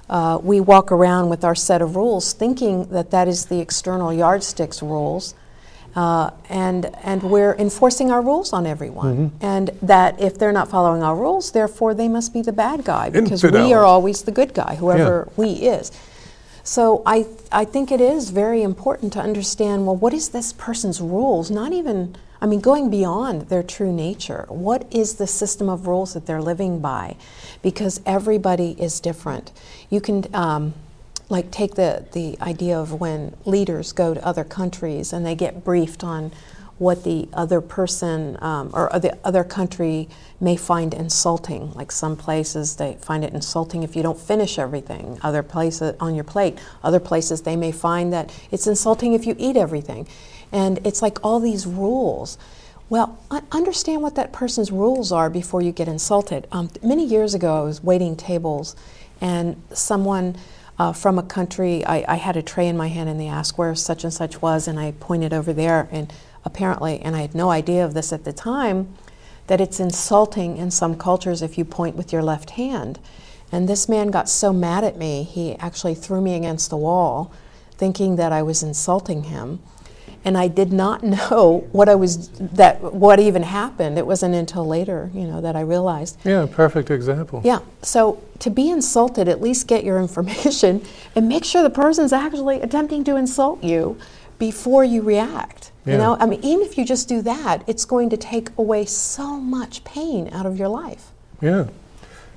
uh, 0.08 0.38
we 0.40 0.60
walk 0.60 0.92
around 0.92 1.28
with 1.28 1.44
our 1.44 1.56
set 1.56 1.82
of 1.82 1.96
rules 1.96 2.32
thinking 2.32 2.84
that 2.90 3.10
that 3.10 3.26
is 3.26 3.46
the 3.46 3.60
external 3.60 4.12
yardsticks 4.12 4.80
rules 4.80 5.34
uh, 5.96 6.30
and, 6.50 6.94
and 7.02 7.22
we're 7.22 7.54
enforcing 7.54 8.10
our 8.10 8.20
rules 8.20 8.52
on 8.52 8.66
everyone. 8.66 9.30
Mm-hmm. 9.30 9.44
And 9.44 9.70
that 9.80 10.20
if 10.20 10.38
they're 10.38 10.52
not 10.52 10.68
following 10.68 11.02
our 11.02 11.16
rules, 11.16 11.52
therefore 11.52 11.94
they 11.94 12.06
must 12.06 12.34
be 12.34 12.42
the 12.42 12.52
bad 12.52 12.84
guy 12.84 13.08
because 13.08 13.42
Infidel. 13.42 13.66
we 13.66 13.72
are 13.72 13.84
always 13.84 14.22
the 14.22 14.30
good 14.30 14.52
guy, 14.52 14.76
whoever 14.76 15.24
yeah. 15.26 15.32
we 15.36 15.52
is. 15.52 15.90
So 16.62 17.02
I, 17.06 17.26
I 17.50 17.64
think 17.64 17.90
it 17.90 18.00
is 18.00 18.30
very 18.30 18.62
important 18.62 19.12
to 19.14 19.20
understand 19.20 19.86
well, 19.86 19.96
what 19.96 20.12
is 20.12 20.28
this 20.30 20.52
person's 20.52 21.00
rules? 21.00 21.50
Not 21.50 21.72
even, 21.72 22.14
I 22.42 22.46
mean, 22.46 22.60
going 22.60 22.90
beyond 22.90 23.48
their 23.48 23.62
true 23.62 23.92
nature. 23.92 24.44
What 24.48 24.86
is 24.92 25.14
the 25.14 25.26
system 25.26 25.70
of 25.70 25.86
rules 25.86 26.12
that 26.12 26.26
they're 26.26 26.42
living 26.42 26.80
by? 26.80 27.16
Because 27.62 28.02
everybody 28.04 28.72
is 28.78 29.00
different. 29.00 29.50
You 29.88 30.00
can, 30.02 30.26
um, 30.34 30.74
like 31.28 31.50
take 31.50 31.74
the, 31.74 32.06
the 32.12 32.38
idea 32.40 32.78
of 32.78 33.00
when 33.00 33.36
leaders 33.44 33.92
go 33.92 34.14
to 34.14 34.24
other 34.24 34.44
countries 34.44 35.12
and 35.12 35.26
they 35.26 35.34
get 35.34 35.64
briefed 35.64 36.04
on 36.04 36.32
what 36.78 37.04
the 37.04 37.26
other 37.32 37.60
person 37.60 38.36
um, 38.42 38.70
or 38.74 38.90
the 38.98 39.16
other 39.24 39.42
country 39.42 40.08
may 40.40 40.56
find 40.56 40.92
insulting. 40.92 41.72
Like 41.72 41.90
some 41.90 42.16
places 42.16 42.76
they 42.76 42.98
find 43.00 43.24
it 43.24 43.32
insulting 43.32 43.82
if 43.82 43.96
you 43.96 44.02
don't 44.02 44.18
finish 44.18 44.58
everything. 44.58 45.18
Other 45.22 45.42
places 45.42 45.94
on 46.00 46.14
your 46.14 46.24
plate. 46.24 46.58
Other 46.84 47.00
places 47.00 47.42
they 47.42 47.56
may 47.56 47.72
find 47.72 48.12
that 48.12 48.30
it's 48.50 48.66
insulting 48.66 49.14
if 49.14 49.26
you 49.26 49.34
eat 49.38 49.56
everything. 49.56 50.06
And 50.52 50.86
it's 50.86 51.00
like 51.00 51.24
all 51.24 51.40
these 51.40 51.66
rules. 51.66 52.36
Well, 52.88 53.18
understand 53.50 54.02
what 54.02 54.14
that 54.14 54.32
person's 54.32 54.70
rules 54.70 55.10
are 55.10 55.28
before 55.28 55.60
you 55.60 55.72
get 55.72 55.88
insulted. 55.88 56.46
Um, 56.52 56.70
many 56.84 57.04
years 57.04 57.34
ago, 57.34 57.56
I 57.56 57.62
was 57.62 57.82
waiting 57.82 58.14
tables, 58.14 58.76
and 59.20 59.60
someone 59.72 60.36
uh, 60.78 60.92
from 60.92 61.18
a 61.18 61.22
country, 61.22 61.84
I, 61.86 62.04
I, 62.06 62.16
had 62.16 62.36
a 62.36 62.42
tray 62.42 62.68
in 62.68 62.76
my 62.76 62.88
hand, 62.88 63.08
and 63.08 63.18
they 63.18 63.28
asked 63.28 63.56
where 63.56 63.74
such 63.74 64.04
and 64.04 64.12
such 64.12 64.42
was, 64.42 64.68
and 64.68 64.78
I 64.78 64.92
pointed 64.92 65.32
over 65.32 65.52
there, 65.52 65.88
and 65.90 66.12
apparently, 66.44 67.00
and 67.00 67.16
I 67.16 67.22
had 67.22 67.34
no 67.34 67.50
idea 67.50 67.84
of 67.84 67.94
this 67.94 68.12
at 68.12 68.24
the 68.24 68.32
time, 68.32 68.94
that 69.46 69.60
it's 69.60 69.80
insulting 69.80 70.58
in 70.58 70.70
some 70.70 70.96
cultures 70.96 71.40
if 71.40 71.56
you 71.56 71.64
point 71.64 71.96
with 71.96 72.12
your 72.12 72.22
left 72.22 72.50
hand. 72.50 72.98
And 73.50 73.68
this 73.68 73.88
man 73.88 74.10
got 74.10 74.28
so 74.28 74.52
mad 74.52 74.84
at 74.84 74.98
me, 74.98 75.22
he 75.22 75.54
actually 75.56 75.94
threw 75.94 76.20
me 76.20 76.34
against 76.34 76.68
the 76.68 76.76
wall, 76.76 77.32
thinking 77.72 78.16
that 78.16 78.32
I 78.32 78.42
was 78.42 78.62
insulting 78.62 79.24
him. 79.24 79.60
And 80.26 80.36
I 80.36 80.48
did 80.48 80.72
not 80.72 81.02
know 81.16 81.66
what 81.72 81.88
I 81.88 81.94
was 81.94 82.28
that 82.38 82.82
what 82.82 83.18
even 83.18 83.44
happened. 83.44 83.96
It 83.96 84.06
wasn't 84.06 84.34
until 84.34 84.66
later, 84.66 85.10
you 85.14 85.26
know, 85.26 85.40
that 85.40 85.56
I 85.56 85.60
realized. 85.60 86.18
Yeah, 86.24 86.46
perfect 86.50 86.90
example. 86.90 87.40
Yeah. 87.44 87.60
So 87.80 88.22
to 88.40 88.50
be 88.50 88.68
insulted, 88.68 89.28
at 89.28 89.40
least 89.40 89.66
get 89.66 89.84
your 89.84 89.98
information 90.06 90.84
and 91.14 91.28
make 91.28 91.44
sure 91.44 91.62
the 91.62 91.70
person's 91.70 92.12
actually 92.12 92.60
attempting 92.60 93.04
to 93.04 93.16
insult 93.16 93.64
you 93.64 93.96
before 94.38 94.84
you 94.84 95.00
react. 95.00 95.72
Yeah. 95.86 95.92
You 95.92 95.98
know, 95.98 96.16
I 96.20 96.26
mean, 96.26 96.40
even 96.42 96.66
if 96.66 96.76
you 96.76 96.84
just 96.84 97.08
do 97.08 97.22
that, 97.22 97.62
it's 97.66 97.84
going 97.84 98.10
to 98.10 98.16
take 98.16 98.50
away 98.58 98.84
so 98.84 99.38
much 99.38 99.84
pain 99.84 100.28
out 100.32 100.44
of 100.44 100.58
your 100.58 100.68
life. 100.68 101.12
Yeah. 101.40 101.68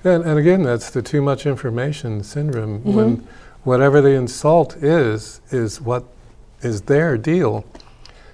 And, 0.04 0.24
and 0.24 0.40
again, 0.40 0.64
that's 0.64 0.92
the 0.92 1.02
too 1.02 1.22
much 1.22 1.46
information 1.46 2.24
syndrome. 2.24 2.80
Mm-hmm. 2.80 2.94
When 2.94 3.28
whatever 3.64 4.02
the 4.02 4.12
insult 4.12 4.78
is, 4.78 5.42
is 5.52 5.82
what 5.82 6.06
is 6.62 6.84
their 6.84 7.18
deal. 7.18 7.66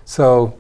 So, 0.06 0.58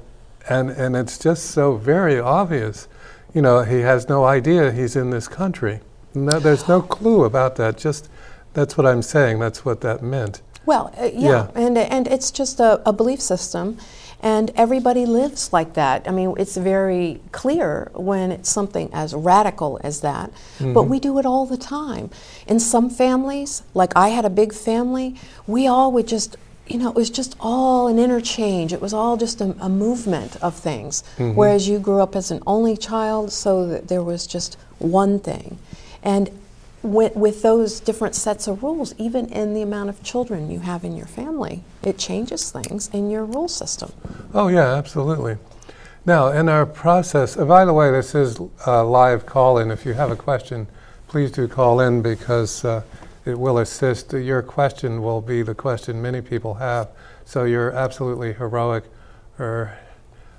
and, 0.50 0.70
and 0.72 0.96
it's 0.96 1.18
just 1.18 1.46
so 1.52 1.78
very 1.78 2.20
obvious. 2.20 2.88
You 3.34 3.42
know, 3.42 3.64
he 3.64 3.82
has 3.82 4.10
no 4.10 4.26
idea 4.26 4.72
he's 4.72 4.96
in 4.96 5.12
this 5.12 5.28
country. 5.28 5.80
No, 6.14 6.40
there's 6.40 6.68
no 6.68 6.82
clue 6.82 7.24
about 7.24 7.56
that. 7.58 7.78
Just 7.78 8.10
that's 8.54 8.78
what 8.78 8.88
I'm 8.88 9.02
saying. 9.02 9.40
That's 9.40 9.66
what 9.66 9.82
that 9.82 10.02
meant. 10.02 10.42
Well, 10.66 10.94
uh, 10.98 11.06
yeah, 11.14 11.30
yeah, 11.30 11.48
and 11.54 11.78
and 11.78 12.08
it's 12.08 12.32
just 12.32 12.60
a, 12.60 12.82
a 12.88 12.94
belief 12.94 13.22
system, 13.22 13.78
and 14.22 14.52
everybody 14.56 15.06
lives 15.06 15.54
like 15.54 15.74
that. 15.74 16.08
I 16.08 16.12
mean, 16.12 16.34
it's 16.38 16.58
very 16.58 17.22
clear 17.32 17.92
when 17.94 18.32
it's 18.32 18.50
something 18.50 18.90
as 18.94 19.14
radical 19.14 19.80
as 19.84 20.02
that, 20.02 20.32
mm-hmm. 20.32 20.74
but 20.74 20.84
we 20.84 21.00
do 21.00 21.20
it 21.20 21.26
all 21.26 21.46
the 21.46 21.58
time. 21.58 22.10
In 22.48 22.60
some 22.60 22.90
families, 22.90 23.62
like 23.74 23.96
I 23.96 24.10
had 24.10 24.26
a 24.26 24.30
big 24.30 24.54
family, 24.54 25.16
we 25.46 25.68
all 25.68 25.92
would 25.92 26.08
just 26.08 26.38
you 26.68 26.78
know, 26.78 26.90
it 26.90 26.96
was 26.96 27.10
just 27.10 27.36
all 27.40 27.88
an 27.88 28.00
interchange. 28.00 28.74
It 28.74 28.82
was 28.82 28.94
all 28.94 29.18
just 29.18 29.42
a, 29.42 29.56
a 29.60 29.70
movement 29.70 30.36
of 30.38 30.56
things. 30.56 31.04
Mm-hmm. 31.18 31.36
Whereas 31.36 31.68
you 31.68 31.80
grew 31.80 32.02
up 32.02 32.16
as 32.16 32.32
an 32.32 32.42
only 32.48 32.76
child, 32.76 33.32
so 33.32 33.68
that 33.68 33.88
there 33.88 34.04
was 34.04 34.26
just 34.26 34.58
one 34.80 35.20
thing. 35.20 35.58
And 36.02 36.30
with, 36.82 37.16
with, 37.16 37.42
those 37.42 37.80
different 37.80 38.16
sets 38.16 38.48
of 38.48 38.62
rules, 38.62 38.94
even 38.98 39.28
in 39.30 39.54
the 39.54 39.62
amount 39.62 39.90
of 39.90 40.04
children 40.04 40.52
you 40.52 40.60
have 40.60 40.84
in 40.84 40.96
your 40.96 41.08
family, 41.08 41.64
it 41.84 41.98
changes 41.98 42.52
things 42.52 42.90
in 42.94 43.10
your 43.10 43.26
rule 43.26 43.48
system. 43.48 43.92
Oh, 44.34 44.48
yeah, 44.48 44.76
absolutely. 44.76 45.38
Now, 46.06 46.28
in 46.28 46.48
our 46.48 46.68
process, 46.68 47.38
uh, 47.38 47.46
by 47.46 47.66
the 47.66 47.74
way, 47.74 47.90
this 47.90 48.14
is 48.14 48.40
a 48.68 48.84
live 48.84 49.26
call 49.26 49.58
in. 49.58 49.72
If 49.72 49.86
you 49.86 49.94
have 49.94 50.12
a 50.12 50.16
question, 50.16 50.68
please 51.08 51.32
do 51.32 51.48
call 51.48 51.80
in 51.80 52.04
because 52.04 52.64
uh, 52.64 52.84
it 53.26 53.40
will 53.40 53.58
assist. 53.58 54.14
Your 54.14 54.42
question 54.42 55.02
will 55.02 55.22
be 55.22 55.42
the 55.42 55.56
question 55.56 56.02
many 56.02 56.22
people 56.22 56.56
have. 56.56 56.90
So 57.26 57.44
you're 57.44 57.72
absolutely 57.72 58.34
heroic, 58.34 58.84
or 59.40 59.78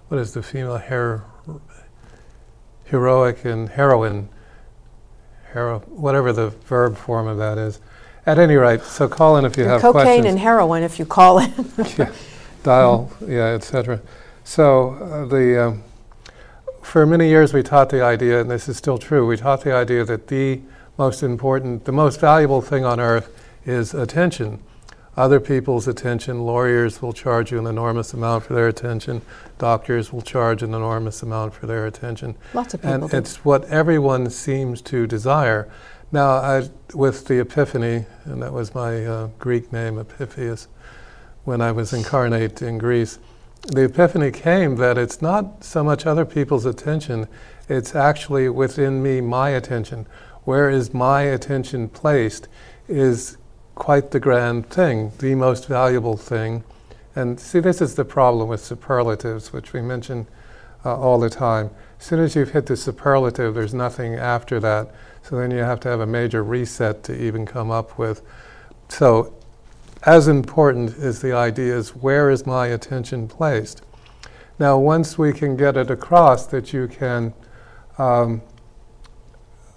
what 0.08 0.20
is 0.20 0.32
the 0.32 0.42
female 0.42 0.78
hair? 0.78 1.24
Heroic 2.84 3.44
and 3.44 3.68
heroine 3.68 4.28
hero, 5.52 5.80
whatever 5.88 6.32
the 6.32 6.50
verb 6.50 6.96
form 6.96 7.26
of 7.26 7.38
that 7.38 7.58
is. 7.58 7.80
At 8.26 8.38
any 8.38 8.56
rate, 8.56 8.82
so 8.82 9.08
call 9.08 9.36
in 9.36 9.44
if 9.44 9.56
you 9.56 9.64
have 9.64 9.80
cocaine 9.80 9.92
questions. 9.92 10.16
Cocaine 10.16 10.30
and 10.30 10.38
heroin 10.38 10.82
if 10.82 10.98
you 10.98 11.06
call 11.06 11.38
in. 11.38 11.52
yeah, 11.96 12.12
dial, 12.62 13.10
yeah, 13.26 13.46
etc. 13.46 14.00
So 14.42 14.94
uh, 14.94 15.26
the 15.26 15.68
um, 15.68 15.84
for 16.82 17.06
many 17.06 17.28
years 17.28 17.54
we 17.54 17.62
taught 17.62 17.90
the 17.90 18.02
idea, 18.02 18.40
and 18.40 18.50
this 18.50 18.68
is 18.68 18.76
still 18.76 18.98
true. 18.98 19.26
We 19.26 19.36
taught 19.36 19.62
the 19.62 19.72
idea 19.72 20.04
that 20.04 20.26
the 20.26 20.60
most 20.98 21.22
important, 21.22 21.84
the 21.84 21.92
most 21.92 22.20
valuable 22.20 22.60
thing 22.60 22.84
on 22.84 23.00
earth 23.00 23.30
is 23.64 23.94
attention 23.94 24.62
other 25.16 25.40
people's 25.40 25.88
attention. 25.88 26.42
Lawyers 26.42 27.00
will 27.00 27.12
charge 27.12 27.50
you 27.50 27.58
an 27.58 27.66
enormous 27.66 28.12
amount 28.12 28.44
for 28.44 28.52
their 28.52 28.68
attention. 28.68 29.22
Doctors 29.58 30.12
will 30.12 30.22
charge 30.22 30.62
an 30.62 30.74
enormous 30.74 31.22
amount 31.22 31.54
for 31.54 31.66
their 31.66 31.86
attention. 31.86 32.36
Lots 32.52 32.74
of 32.74 32.82
people. 32.82 32.94
And 32.94 33.10
do. 33.10 33.16
it's 33.16 33.44
what 33.44 33.64
everyone 33.64 34.28
seems 34.28 34.82
to 34.82 35.06
desire. 35.06 35.70
Now, 36.12 36.28
I, 36.28 36.68
with 36.94 37.26
the 37.26 37.40
Epiphany, 37.40 38.04
and 38.24 38.42
that 38.42 38.52
was 38.52 38.74
my 38.74 39.04
uh, 39.06 39.28
Greek 39.38 39.72
name, 39.72 39.98
Epiphius, 39.98 40.68
when 41.44 41.60
I 41.60 41.72
was 41.72 41.92
incarnate 41.92 42.60
in 42.60 42.76
Greece, 42.78 43.18
the 43.68 43.84
Epiphany 43.84 44.30
came 44.30 44.76
that 44.76 44.98
it's 44.98 45.22
not 45.22 45.64
so 45.64 45.82
much 45.82 46.06
other 46.06 46.24
people's 46.24 46.66
attention, 46.66 47.26
it's 47.68 47.96
actually 47.96 48.48
within 48.48 49.02
me, 49.02 49.20
my 49.20 49.50
attention. 49.50 50.06
Where 50.46 50.70
is 50.70 50.94
my 50.94 51.22
attention 51.22 51.88
placed 51.88 52.46
is 52.86 53.36
quite 53.74 54.12
the 54.12 54.20
grand 54.20 54.70
thing, 54.70 55.10
the 55.18 55.34
most 55.34 55.66
valuable 55.66 56.16
thing. 56.16 56.62
And 57.16 57.40
see, 57.40 57.58
this 57.58 57.80
is 57.80 57.96
the 57.96 58.04
problem 58.04 58.48
with 58.48 58.64
superlatives, 58.64 59.52
which 59.52 59.72
we 59.72 59.82
mention 59.82 60.28
uh, 60.84 60.96
all 60.96 61.18
the 61.18 61.28
time. 61.28 61.70
As 61.98 62.06
soon 62.06 62.20
as 62.20 62.36
you've 62.36 62.52
hit 62.52 62.66
the 62.66 62.76
superlative, 62.76 63.56
there's 63.56 63.74
nothing 63.74 64.14
after 64.14 64.60
that. 64.60 64.94
So 65.24 65.34
then 65.34 65.50
you 65.50 65.58
have 65.58 65.80
to 65.80 65.88
have 65.88 65.98
a 65.98 66.06
major 66.06 66.44
reset 66.44 67.02
to 67.04 67.20
even 67.20 67.44
come 67.44 67.72
up 67.72 67.98
with. 67.98 68.22
So, 68.88 69.34
as 70.04 70.28
important 70.28 70.90
is 70.90 71.20
the 71.20 71.32
idea 71.32 71.76
is 71.76 71.96
where 71.96 72.30
is 72.30 72.46
my 72.46 72.68
attention 72.68 73.26
placed? 73.26 73.82
Now, 74.60 74.78
once 74.78 75.18
we 75.18 75.32
can 75.32 75.56
get 75.56 75.76
it 75.76 75.90
across 75.90 76.46
that 76.46 76.72
you 76.72 76.86
can 76.86 77.34
um, 77.98 78.42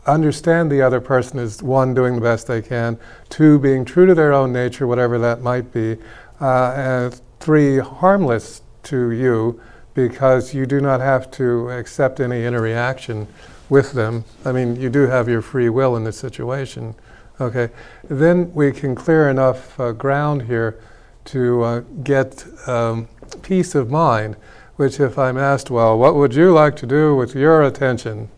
understand 0.06 0.72
the 0.72 0.82
other 0.82 1.02
person 1.02 1.40
is 1.40 1.62
one, 1.62 1.94
doing 1.94 2.16
the 2.16 2.22
best 2.22 2.48
they 2.48 2.62
can, 2.62 2.98
two, 3.30 3.60
being 3.60 3.86
true 3.86 4.06
to 4.06 4.16
their 4.16 4.34
own 4.34 4.52
nature, 4.52 4.88
whatever 4.88 5.18
that 5.20 5.42
might 5.42 5.72
be, 5.74 5.98
uh, 6.42 6.74
and 6.76 7.22
three, 7.40 7.80
harmless 7.80 8.62
to 8.84 9.12
you 9.12 9.62
because 9.94 10.54
you 10.54 10.66
do 10.66 10.80
not 10.80 11.02
have 11.02 11.30
to 11.32 11.70
accept 11.70 12.20
any 12.20 12.46
interaction 12.46 13.28
with 13.70 13.92
them. 13.94 14.24
I 14.46 14.52
mean, 14.52 14.76
you 14.76 14.90
do 14.90 15.08
have 15.08 15.28
your 15.28 15.42
free 15.42 15.70
will 15.70 15.96
in 15.96 16.04
this 16.04 16.18
situation. 16.18 16.96
Okay, 17.42 17.70
then 18.10 18.54
we 18.54 18.72
can 18.72 18.96
clear 18.96 19.30
enough 19.30 19.80
uh, 19.80 19.92
ground 19.94 20.44
here 20.44 20.80
to 21.26 21.64
uh, 21.64 21.80
get 22.04 22.46
um, 22.68 23.08
peace 23.42 23.76
of 23.76 23.90
mind. 23.90 24.36
Which, 24.76 25.00
if 25.00 25.18
I'm 25.18 25.38
asked, 25.38 25.70
well, 25.70 25.98
what 25.98 26.16
would 26.16 26.34
you 26.34 26.54
like 26.54 26.78
to 26.78 26.86
do 26.86 27.14
with 27.16 27.36
your 27.36 27.62
attention? 27.62 28.30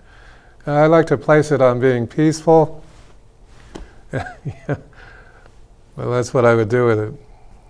I 0.65 0.85
like 0.87 1.07
to 1.07 1.17
place 1.17 1.51
it 1.51 1.61
on 1.61 1.79
being 1.79 2.07
peaceful. 2.07 2.83
Well, 5.95 6.11
that's 6.11 6.33
what 6.33 6.45
I 6.45 6.55
would 6.55 6.69
do 6.69 6.85
with 6.85 6.99
it. 6.99 7.13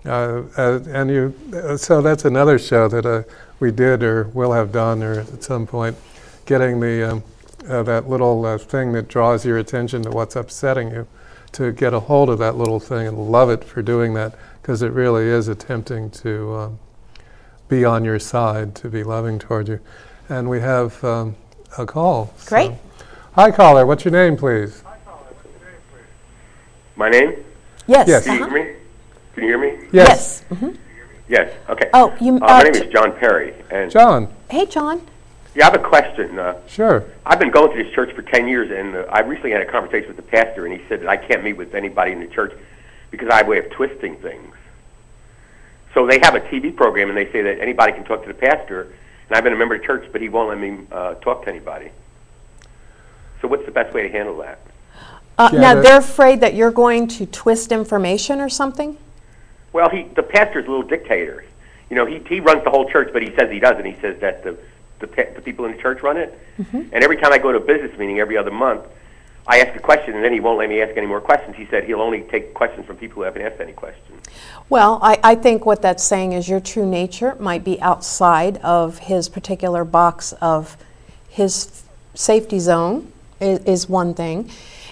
Uh, 0.06 0.43
uh, 0.58 0.80
and 0.88 1.10
you, 1.10 1.36
uh, 1.54 1.75
so 1.75 2.01
that's 2.01 2.23
another 2.25 2.58
show 2.60 2.88
that 2.88 3.06
uh, 3.06 3.23
we 3.60 3.71
did 3.71 4.04
or 4.04 4.25
will 4.30 4.51
have 4.51 4.71
done 4.71 5.04
or 5.04 5.19
at 5.19 5.43
some 5.43 5.65
point, 5.67 5.97
getting 6.45 6.80
the 6.80 7.12
um, 7.12 7.23
uh, 7.67 7.84
that 7.84 8.10
little 8.10 8.45
uh, 8.45 8.58
thing 8.58 8.91
that 8.93 9.08
draws 9.08 9.45
your 9.45 9.58
attention 9.58 10.01
to 10.04 10.12
what's 10.12 10.36
upsetting 10.36 10.91
you, 10.91 11.08
to 11.51 11.71
get 11.71 11.93
a 11.93 11.99
hold 11.99 12.30
of 12.30 12.39
that 12.39 12.56
little 12.56 12.80
thing 12.80 13.08
and 13.08 13.17
love 13.17 13.49
it 13.49 13.63
for 13.63 13.82
doing 13.82 14.13
that 14.13 14.34
because 14.62 14.82
it 14.82 14.91
really 14.91 15.25
is 15.25 15.47
attempting 15.47 16.10
to 16.10 16.56
um, 16.56 16.80
be 17.67 17.84
on 17.84 18.06
your 18.06 18.17
side, 18.19 18.75
to 18.75 18.88
be 18.88 19.04
loving 19.04 19.38
toward 19.39 19.67
you. 19.67 19.80
And 20.30 20.49
we 20.49 20.62
have 20.62 21.04
um, 21.04 21.36
a 21.77 21.86
call. 21.86 22.34
Great. 22.45 22.71
So. 22.71 22.79
Hi, 23.34 23.51
caller. 23.51 23.86
What's 23.86 24.03
your 24.03 24.12
name, 24.12 24.38
please? 24.38 24.81
Hi, 24.81 24.97
caller. 25.05 25.27
My 26.95 27.10
name? 27.10 27.43
Yes. 27.88 28.07
Yes. 28.07 28.25
Can 28.25 28.38
you 28.39 28.45
hear 28.45 28.53
me? 28.53 28.75
Can 29.34 29.43
you 29.43 29.49
hear 29.49 29.57
me? 29.57 29.88
Yes. 29.91 29.93
Yes. 29.93 30.43
Mm-hmm. 30.49 30.75
yes. 31.29 31.53
Okay. 31.69 31.89
Oh, 31.93 32.15
you. 32.19 32.36
Uh, 32.36 32.39
my 32.39 32.63
name 32.63 32.75
is 32.75 32.91
John 32.91 33.17
Perry. 33.17 33.53
And 33.69 33.89
John. 33.89 34.34
Hey, 34.49 34.65
John. 34.65 35.01
Yeah, 35.55 35.67
I 35.67 35.71
have 35.71 35.81
a 35.81 35.84
question. 35.84 36.39
Uh, 36.39 36.55
sure. 36.67 37.05
I've 37.25 37.39
been 37.39 37.51
going 37.51 37.75
to 37.75 37.84
this 37.84 37.93
church 37.93 38.13
for 38.15 38.21
10 38.21 38.47
years, 38.47 38.71
and 38.71 38.95
uh, 38.95 39.12
I 39.12 39.19
recently 39.19 39.51
had 39.51 39.62
a 39.62 39.65
conversation 39.65 40.07
with 40.07 40.15
the 40.15 40.23
pastor, 40.23 40.65
and 40.65 40.79
he 40.79 40.88
said 40.88 41.01
that 41.01 41.10
I 41.10 41.17
can't 41.17 41.43
meet 41.43 41.53
with 41.53 41.75
anybody 41.75 42.13
in 42.13 42.21
the 42.21 42.27
church 42.27 42.53
because 43.10 43.27
I 43.29 43.38
have 43.38 43.47
a 43.47 43.49
way 43.49 43.57
of 43.60 43.69
twisting 43.71 44.15
things. 44.17 44.55
So 45.93 46.07
they 46.07 46.19
have 46.19 46.36
a 46.36 46.39
TV 46.39 46.73
program, 46.73 47.10
and 47.10 47.17
they 47.17 47.29
say 47.34 47.41
that 47.41 47.60
anybody 47.60 47.91
can 47.91 48.05
talk 48.05 48.21
to 48.21 48.29
the 48.29 48.34
pastor, 48.34 48.93
and 49.32 49.38
I've 49.38 49.46
been 49.46 49.54
a 49.54 49.58
member 49.58 49.76
of 49.76 49.84
church, 49.84 50.10
but 50.12 50.20
he 50.20 50.28
won't 50.28 50.50
let 50.50 50.60
me 50.60 50.86
uh, 50.91 51.13
talk 51.15 51.44
to 51.46 51.50
anybody. 51.50 51.89
So 53.41 53.48
what's 53.48 53.65
the 53.65 53.72
best 53.72 53.94
way 53.94 54.02
to 54.04 54.10
handle 54.10 54.38
that? 54.39 54.60
Uh, 55.38 55.50
now 55.54 55.82
they're 55.82 56.00
afraid 56.00 56.41
that 56.41 56.54
you're 56.54 56.70
going 56.70 57.08
to 57.08 57.26
twist 57.26 57.72
information 57.72 58.41
or 58.41 58.50
something. 58.50 58.98
Well, 59.72 59.89
he 59.89 60.04
the 60.17 60.22
pastor's 60.22 60.65
a 60.65 60.70
little 60.70 60.86
dictator. 60.86 61.46
You 61.89 61.96
know, 61.96 62.06
he 62.06 62.20
he 62.28 62.41
runs 62.41 62.62
the 62.65 62.70
whole 62.70 62.89
church, 62.89 63.12
but 63.13 63.22
he 63.22 63.34
says 63.38 63.50
he 63.50 63.60
doesn't. 63.60 63.86
He 63.86 63.96
says 64.02 64.20
that 64.20 64.44
the 64.44 64.58
the, 65.00 65.08
pe- 65.08 65.34
the 65.34 65.41
people 65.41 65.63
in 65.63 65.72
the 65.78 65.82
church 65.82 66.04
run 66.04 66.17
it. 66.17 66.38
And 66.74 67.02
every 67.02 67.15
time 67.15 67.32
I 67.32 67.38
go 67.38 67.54
to 67.54 67.58
a 67.58 67.65
business 67.65 67.98
meeting 67.98 68.20
every 68.20 68.36
other 68.36 68.52
month, 68.52 68.86
I 69.47 69.60
ask 69.60 69.75
a 69.75 69.80
question, 69.80 70.15
and 70.15 70.23
then 70.23 70.34
he 70.34 70.39
won't 70.39 70.60
let 70.60 70.69
me 70.69 70.82
ask 70.82 70.95
any 70.95 71.08
more 71.08 71.19
questions. 71.19 71.56
He 71.56 71.65
said 71.65 71.84
he'll 71.86 72.01
only 72.01 72.21
take 72.21 72.54
questions 72.54 72.86
from 72.86 72.97
people 72.97 73.15
who 73.15 73.21
haven't 73.23 73.41
asked 73.41 73.60
any 73.60 73.73
questions. 73.73 74.23
Well, 74.69 74.99
I, 75.01 75.19
I 75.23 75.36
think 75.36 75.65
what 75.65 75.82
that's 75.82 76.04
saying 76.04 76.34
is 76.34 76.47
your 76.47 76.60
true 76.60 76.86
nature 76.86 77.36
might 77.39 77.63
be 77.63 77.82
outside 77.82 78.58
of 78.58 78.99
his 78.99 79.30
particular 79.30 79.84
box 79.84 80.34
of 80.41 80.77
his 81.27 81.84
safety 82.13 82.60
zone, 82.60 83.12
is, 83.39 83.60
is 83.65 83.89
one 83.89 84.13
thing. 84.13 84.49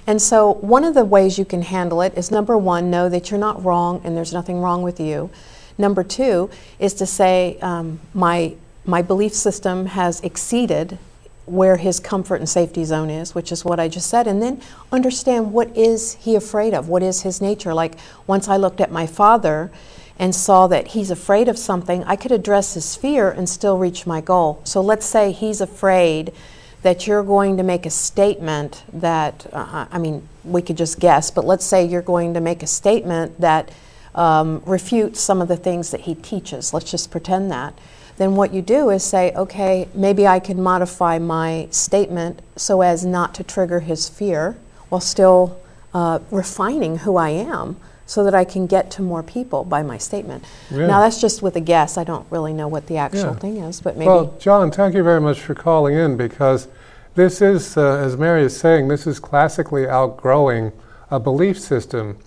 And 0.08 0.20
so, 0.20 0.54
one 0.54 0.84
of 0.84 0.96
the 0.96 1.06
ways 1.06 1.38
you 1.38 1.46
can 1.46 1.62
handle 1.62 2.02
it 2.02 2.18
is 2.18 2.32
number 2.32 2.58
one, 2.58 2.90
know 2.90 3.10
that 3.10 3.30
you're 3.30 3.40
not 3.40 3.64
wrong 3.64 4.02
and 4.04 4.18
there's 4.18 4.34
nothing 4.34 4.60
wrong 4.62 4.82
with 4.82 5.00
you. 5.00 5.30
Number 5.78 6.04
two 6.04 6.50
is 6.80 6.96
to 6.96 7.06
say, 7.06 7.58
um, 7.62 8.00
my, 8.14 8.56
my 8.86 9.04
belief 9.04 9.34
system 9.34 9.86
has 9.86 10.20
exceeded 10.22 10.98
where 11.50 11.78
his 11.78 12.00
comfort 12.00 12.36
and 12.36 12.48
safety 12.48 12.84
zone 12.86 13.10
is, 13.10 13.34
which 13.34 13.52
is 13.52 13.66
what 13.66 13.80
I 13.80 13.88
just 13.88 14.10
said, 14.10 14.28
and 14.28 14.42
then 14.42 14.62
understand 14.92 15.52
what 15.52 15.76
is 15.76 16.14
he 16.16 16.36
afraid 16.36 16.74
of? 16.74 16.90
What 16.90 17.04
is 17.04 17.22
his 17.22 17.42
nature? 17.42 17.74
Like 17.74 17.96
once 18.28 18.48
I 18.48 18.58
looked 18.58 18.82
at 18.82 18.92
my 18.92 19.08
father 19.08 19.72
and 20.18 20.36
saw 20.36 20.68
that 20.68 20.90
he's 20.90 21.10
afraid 21.10 21.48
of 21.48 21.58
something, 21.58 22.04
I 22.04 22.16
could 22.16 22.32
address 22.32 22.74
his 22.74 22.96
fear 22.96 23.32
and 23.32 23.50
still 23.50 23.78
reach 23.78 24.06
my 24.06 24.22
goal. 24.22 24.62
So 24.64 24.82
let's 24.82 25.06
say 25.06 25.32
he's 25.32 25.62
afraid 25.62 26.34
that 26.82 27.08
you're 27.08 27.24
going 27.24 27.58
to 27.58 27.64
make 27.64 27.86
a 27.86 27.90
statement 27.90 28.84
that, 28.94 29.48
uh, 29.52 29.86
I 29.92 29.98
mean, 29.98 30.28
we 30.44 30.62
could 30.62 30.78
just 30.78 31.00
guess, 31.00 31.32
but 31.32 31.46
let's 31.46 31.66
say 31.66 31.86
you're 31.86 32.02
going 32.02 32.34
to 32.36 32.42
make 32.42 32.64
a 32.64 32.68
statement 32.68 33.40
that 33.42 33.72
um, 34.16 34.62
refutes 34.66 35.20
some 35.20 35.42
of 35.42 35.48
the 35.48 35.58
things 35.58 35.92
that 35.92 36.02
he 36.02 36.16
teaches. 36.16 36.74
Let's 36.74 36.90
just 36.90 37.12
pretend 37.12 37.52
that 37.52 37.74
then 38.20 38.36
what 38.36 38.54
you 38.54 38.62
do 38.62 38.90
is 38.90 39.02
say, 39.02 39.32
okay, 39.34 39.88
maybe 39.94 40.28
I 40.28 40.40
can 40.40 40.62
modify 40.62 41.18
my 41.20 41.70
statement 41.72 42.42
so 42.58 42.82
as 42.82 43.06
not 43.06 43.34
to 43.36 43.44
trigger 43.44 43.80
his 43.80 44.10
fear 44.10 44.58
while 44.90 45.00
still 45.00 45.58
uh, 45.94 46.20
refining 46.30 46.98
who 46.98 47.16
I 47.16 47.30
am 47.30 47.78
so 48.06 48.26
that 48.26 48.36
I 48.36 48.44
can 48.44 48.68
get 48.68 48.92
to 48.92 49.02
more 49.02 49.24
people 49.24 49.64
by 49.64 49.84
my 49.84 49.98
statement. 49.98 50.44
Yeah. 50.70 50.88
Now, 50.88 51.00
that's 51.00 51.22
just 51.22 51.42
with 51.42 51.56
a 51.56 51.62
guess. 51.62 51.98
I 51.98 52.04
don't 52.04 52.26
really 52.30 52.52
know 52.52 52.68
what 52.68 52.88
the 52.88 52.98
actual 52.98 53.22
Yeah. 53.22 53.36
thing 53.36 53.58
is, 53.58 53.80
but 53.80 53.96
maybe. 53.96 54.10
Well, 54.10 54.34
John, 54.38 54.70
thank 54.70 54.96
you 54.96 55.04
very 55.04 55.22
much 55.22 55.40
for 55.40 55.56
calling 55.56 55.96
in 55.96 56.18
because 56.18 56.68
this 57.16 57.42
is, 57.42 57.78
uh, 57.78 58.02
as 58.04 58.18
Mary 58.18 58.44
is 58.44 58.58
saying, 58.58 58.90
this 58.90 59.08
is 59.08 59.20
classically 59.20 59.88
outgrowing 59.88 60.74
a 61.10 61.22
belief 61.22 61.58
system. 61.58 62.18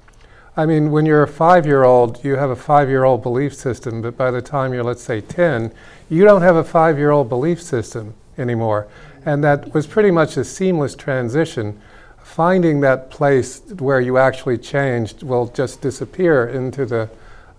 I 0.55 0.67
mean, 0.67 0.91
when 0.91 1.07
you're 1.07 1.23
a 1.23 1.29
five 1.29 1.65
year 1.65 1.85
old, 1.85 2.23
you 2.23 2.37
have 2.37 2.51
a 2.51 2.57
five 2.57 2.91
year 2.91 3.05
old 3.05 3.23
belief 3.23 3.55
system, 3.55 4.03
but 4.03 4.19
by 4.19 4.31
the 4.31 4.43
time 4.43 4.75
you're, 4.75 4.85
let's 4.85 5.03
say, 5.03 5.23
10, 5.23 5.73
you 6.11 6.25
don't 6.25 6.43
have 6.43 6.57
a 6.57 6.65
five 6.65 6.99
year 6.99 7.11
old 7.11 7.31
belief 7.31 7.63
system 7.63 8.15
anymore. 8.37 8.87
And 9.25 9.43
that 9.45 9.73
was 9.73 9.87
pretty 9.87 10.11
much 10.11 10.37
a 10.37 10.45
seamless 10.45 10.95
transition. 10.95 11.81
Finding 12.23 12.81
that 12.81 13.11
place 13.11 13.63
where 13.79 14.01
you 14.01 14.19
actually 14.19 14.59
changed 14.59 15.23
will 15.23 15.47
just 15.47 15.81
disappear 15.81 16.47
into 16.47 16.85
the 16.85 17.09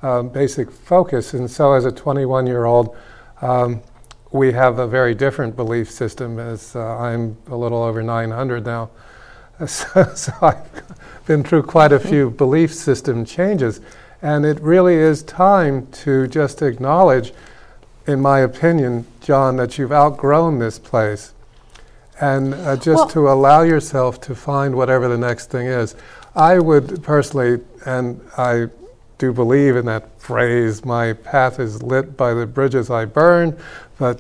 um, 0.03 0.29
basic 0.29 0.69
focus. 0.69 1.33
And 1.33 1.49
so, 1.49 1.73
as 1.73 1.85
a 1.85 1.91
21 1.91 2.45
year 2.45 2.65
old, 2.65 2.95
um, 3.41 3.81
we 4.31 4.51
have 4.51 4.77
a 4.77 4.87
very 4.87 5.15
different 5.15 5.55
belief 5.55 5.89
system 5.89 6.39
as 6.39 6.75
uh, 6.75 6.97
I'm 6.97 7.37
a 7.47 7.55
little 7.55 7.81
over 7.81 8.03
900 8.03 8.65
now. 8.65 8.89
So, 9.67 10.03
so 10.15 10.33
I've 10.41 11.25
been 11.25 11.43
through 11.43 11.63
quite 11.63 11.91
a 11.91 11.99
few 11.99 12.29
belief 12.29 12.73
system 12.73 13.25
changes. 13.25 13.79
And 14.21 14.45
it 14.45 14.59
really 14.61 14.95
is 14.95 15.23
time 15.23 15.87
to 16.03 16.27
just 16.27 16.61
acknowledge, 16.61 17.33
in 18.07 18.21
my 18.21 18.39
opinion, 18.39 19.05
John, 19.21 19.57
that 19.57 19.77
you've 19.77 19.91
outgrown 19.91 20.59
this 20.59 20.79
place. 20.79 21.33
And 22.19 22.53
uh, 22.53 22.75
just 22.75 22.87
Well- 22.87 23.07
to 23.09 23.29
allow 23.29 23.61
yourself 23.63 24.21
to 24.21 24.35
find 24.35 24.75
whatever 24.75 25.07
the 25.07 25.17
next 25.17 25.49
thing 25.49 25.67
is. 25.67 25.95
I 26.35 26.59
would 26.59 27.03
personally, 27.03 27.61
and 27.85 28.19
I 28.37 28.67
do 29.17 29.31
believe 29.33 29.75
in 29.75 29.85
that 29.85 30.19
phrase, 30.19 30.83
my 30.83 31.13
path 31.13 31.59
is 31.59 31.83
lit 31.83 32.17
by 32.17 32.33
the 32.33 32.45
bridges 32.45 32.89
I 32.89 33.05
burn, 33.05 33.57
but 33.99 34.19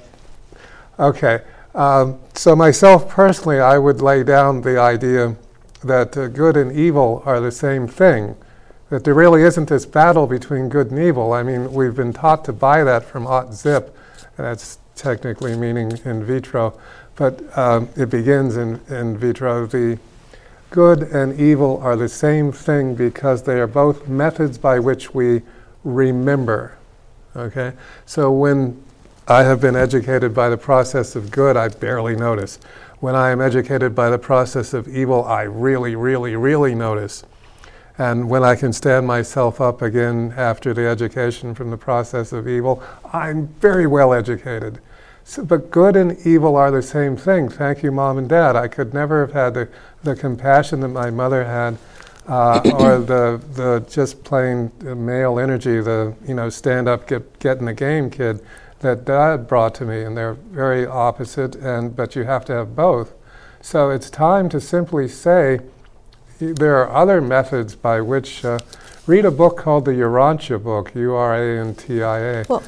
okay. 0.99 1.41
Um, 1.75 2.19
so, 2.33 2.55
myself 2.55 3.09
personally, 3.09 3.59
I 3.59 3.77
would 3.77 4.01
lay 4.01 4.23
down 4.23 4.61
the 4.61 4.79
idea 4.79 5.35
that 5.83 6.15
uh, 6.17 6.27
good 6.27 6.55
and 6.55 6.71
evil 6.71 7.23
are 7.25 7.39
the 7.39 7.51
same 7.51 7.87
thing. 7.87 8.35
That 8.89 9.03
there 9.03 9.15
really 9.15 9.41
isn't 9.41 9.69
this 9.69 9.85
battle 9.85 10.27
between 10.27 10.69
good 10.69 10.91
and 10.91 10.99
evil. 10.99 11.33
I 11.33 11.41
mean, 11.41 11.73
we've 11.73 11.95
been 11.95 12.13
taught 12.13 12.45
to 12.45 12.53
buy 12.53 12.83
that 12.83 13.03
from 13.03 13.25
Ott 13.25 13.53
Zip, 13.53 13.95
and 14.37 14.45
that's 14.45 14.77
technically 14.95 15.55
meaning 15.55 15.99
in 16.05 16.23
vitro, 16.23 16.79
but 17.15 17.57
um, 17.57 17.89
it 17.95 18.09
begins 18.09 18.57
in, 18.57 18.79
in 18.89 19.17
vitro. 19.17 19.65
The 19.65 19.97
good 20.69 21.03
and 21.03 21.39
evil 21.39 21.79
are 21.81 21.95
the 21.95 22.09
same 22.09 22.51
thing 22.51 22.95
because 22.95 23.43
they 23.43 23.59
are 23.59 23.67
both 23.67 24.07
methods 24.07 24.57
by 24.57 24.79
which 24.79 25.13
we 25.13 25.41
remember. 25.83 26.77
Okay? 27.35 27.73
So 28.05 28.31
when 28.31 28.83
I 29.27 29.43
have 29.43 29.61
been 29.61 29.77
educated 29.77 30.33
by 30.33 30.49
the 30.49 30.57
process 30.57 31.15
of 31.15 31.31
good, 31.31 31.55
I 31.55 31.69
barely 31.69 32.13
notice. 32.13 32.59
When 32.99 33.15
I 33.15 33.29
am 33.29 33.39
educated 33.39 33.95
by 33.95 34.09
the 34.09 34.17
process 34.17 34.73
of 34.73 34.89
evil, 34.89 35.23
I 35.23 35.43
really, 35.43 35.95
really, 35.95 36.35
really 36.35 36.75
notice. 36.75 37.23
And 37.97 38.29
when 38.29 38.43
I 38.43 38.55
can 38.55 38.73
stand 38.73 39.07
myself 39.07 39.61
up 39.61 39.81
again 39.81 40.33
after 40.35 40.73
the 40.73 40.85
education 40.85 41.55
from 41.55 41.69
the 41.69 41.77
process 41.77 42.33
of 42.33 42.49
evil, 42.49 42.83
I'm 43.13 43.47
very 43.47 43.87
well 43.87 44.13
educated. 44.13 44.81
So, 45.23 45.45
but 45.45 45.71
good 45.71 45.95
and 45.95 46.17
evil 46.27 46.57
are 46.57 46.69
the 46.69 46.81
same 46.81 47.15
thing. 47.15 47.47
Thank 47.47 47.81
you, 47.81 47.93
mom 47.93 48.17
and 48.17 48.27
dad. 48.27 48.57
I 48.57 48.67
could 48.67 48.93
never 48.93 49.21
have 49.25 49.31
had 49.31 49.53
the, 49.53 49.69
the 50.03 50.17
compassion 50.17 50.81
that 50.81 50.89
my 50.89 51.09
mother 51.09 51.45
had, 51.45 51.77
uh, 52.27 52.59
or 52.77 52.99
the, 52.99 53.41
the 53.53 53.85
just 53.89 54.25
plain 54.25 54.69
male 54.81 55.39
energy, 55.39 55.79
the 55.79 56.13
you 56.27 56.33
know 56.33 56.49
stand 56.49 56.89
up, 56.89 57.07
get 57.07 57.39
get 57.39 57.59
in 57.59 57.65
the 57.65 57.73
game 57.73 58.09
kid 58.09 58.41
that 58.83 59.03
dad 59.05 59.47
brought 59.47 59.73
to 59.75 59.85
me, 59.85 60.03
and 60.03 60.15
they're 60.15 60.35
very 60.35 60.85
opposite. 60.85 61.55
And 61.55 61.95
but 61.95 62.15
you 62.15 62.23
have 62.23 62.45
to 62.45 62.53
have 62.53 62.75
both. 62.75 63.13
So 63.61 63.89
it's 63.89 64.09
time 64.09 64.47
to 64.49 64.61
simply 64.61 65.07
say 65.07 65.59
there 66.39 66.77
are 66.77 66.89
other 66.89 67.19
methods 67.21 67.75
by 67.75 67.99
which. 68.01 68.45
Uh, 68.45 68.59
read 69.05 69.25
a 69.25 69.31
book 69.31 69.57
called 69.57 69.83
the 69.83 69.91
Urantia 69.91 70.63
book, 70.63 70.95
U 70.95 71.13
R 71.13 71.35
A 71.35 71.59
N 71.59 71.75
T 71.75 72.01
I 72.01 72.19
A. 72.19 72.45
Well, 72.47 72.63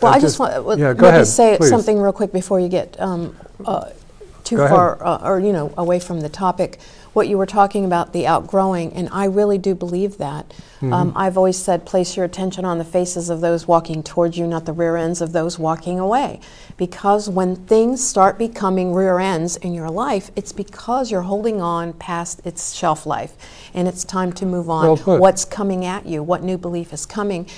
well, 0.00 0.12
Uh, 0.12 0.16
I 0.16 0.18
just 0.18 0.22
just- 0.22 0.40
want 0.40 0.64
well, 0.64 0.76
yeah, 0.78 0.92
go 0.92 1.06
ahead, 1.08 1.26
say 1.28 1.56
please. 1.56 1.68
something 1.68 2.00
real 2.00 2.12
quick 2.12 2.32
before 2.32 2.58
you 2.58 2.68
get 2.68 3.00
um, 3.00 3.36
uh, 3.64 3.90
too 4.42 4.56
Go 4.56 4.68
far 4.68 5.04
uh, 5.06 5.28
or 5.28 5.38
you 5.38 5.52
know 5.52 5.72
away 5.76 6.00
from 6.00 6.20
the 6.20 6.28
topic. 6.28 6.78
What 7.14 7.28
you 7.28 7.38
were 7.38 7.46
talking 7.46 7.84
about 7.84 8.12
the 8.12 8.26
outgrowing, 8.26 8.92
and 8.92 9.08
I 9.10 9.24
really 9.24 9.56
do 9.56 9.74
believe 9.74 10.18
that. 10.18 10.50
Mm-hmm. 10.50 10.92
Um, 10.92 11.12
I've 11.16 11.38
always 11.38 11.56
said, 11.56 11.86
place 11.86 12.16
your 12.16 12.26
attention 12.26 12.64
on 12.64 12.78
the 12.78 12.84
faces 12.84 13.30
of 13.30 13.40
those 13.40 13.66
walking 13.66 14.02
towards 14.02 14.36
you, 14.36 14.46
not 14.46 14.66
the 14.66 14.72
rear 14.72 14.96
ends 14.96 15.22
of 15.22 15.32
those 15.32 15.58
walking 15.58 15.98
away. 15.98 16.40
Because 16.76 17.30
when 17.30 17.56
things 17.56 18.06
start 18.06 18.36
becoming 18.36 18.92
rear 18.92 19.18
ends 19.18 19.56
in 19.56 19.72
your 19.72 19.90
life, 19.90 20.30
it's 20.36 20.52
because 20.52 21.10
you're 21.10 21.22
holding 21.22 21.62
on 21.62 21.92
past 21.94 22.40
its 22.44 22.74
shelf 22.74 23.06
life, 23.06 23.34
and 23.72 23.88
it's 23.88 24.04
time 24.04 24.32
to 24.34 24.44
move 24.44 24.68
on. 24.68 24.98
Well. 25.06 25.18
What's 25.18 25.44
coming 25.44 25.84
at 25.84 26.06
you? 26.06 26.22
What 26.22 26.42
new 26.42 26.58
belief 26.58 26.92
is 26.92 27.06
coming? 27.06 27.48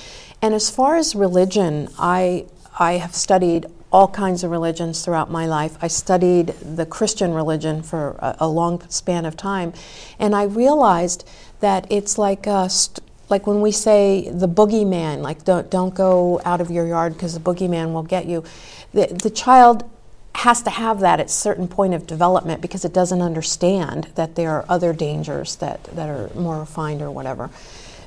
And 0.40 0.54
as 0.54 0.70
far 0.70 0.96
as 0.96 1.14
religion, 1.14 1.88
I 1.98 2.46
I 2.78 2.98
have 2.98 3.14
studied 3.14 3.66
all 3.92 4.08
kinds 4.08 4.44
of 4.44 4.50
religions 4.50 5.04
throughout 5.04 5.30
my 5.30 5.46
life. 5.46 5.76
I 5.80 5.88
studied 5.88 6.48
the 6.60 6.86
Christian 6.86 7.32
religion 7.32 7.82
for 7.82 8.16
a, 8.18 8.36
a 8.40 8.48
long 8.48 8.86
span 8.88 9.24
of 9.24 9.36
time, 9.36 9.72
and 10.18 10.34
I 10.34 10.44
realized 10.44 11.28
that 11.60 11.86
it's 11.90 12.18
like 12.18 12.46
a 12.46 12.68
st- 12.68 13.04
like 13.28 13.46
when 13.46 13.60
we 13.60 13.72
say 13.72 14.30
the 14.30 14.48
boogeyman, 14.48 15.20
like 15.22 15.44
don't 15.44 15.70
don't 15.70 15.94
go 15.94 16.40
out 16.44 16.60
of 16.60 16.70
your 16.70 16.86
yard 16.86 17.14
because 17.14 17.34
the 17.34 17.40
boogeyman 17.40 17.92
will 17.92 18.02
get 18.02 18.26
you. 18.26 18.44
The 18.92 19.06
the 19.06 19.30
child 19.30 19.88
has 20.36 20.62
to 20.62 20.70
have 20.70 21.00
that 21.00 21.18
at 21.18 21.30
certain 21.30 21.66
point 21.66 21.94
of 21.94 22.06
development 22.06 22.60
because 22.60 22.84
it 22.84 22.92
doesn't 22.92 23.22
understand 23.22 24.04
that 24.16 24.34
there 24.34 24.50
are 24.50 24.66
other 24.68 24.92
dangers 24.92 25.56
that, 25.56 25.82
that 25.84 26.10
are 26.10 26.30
more 26.34 26.60
refined 26.60 27.00
or 27.00 27.10
whatever. 27.10 27.48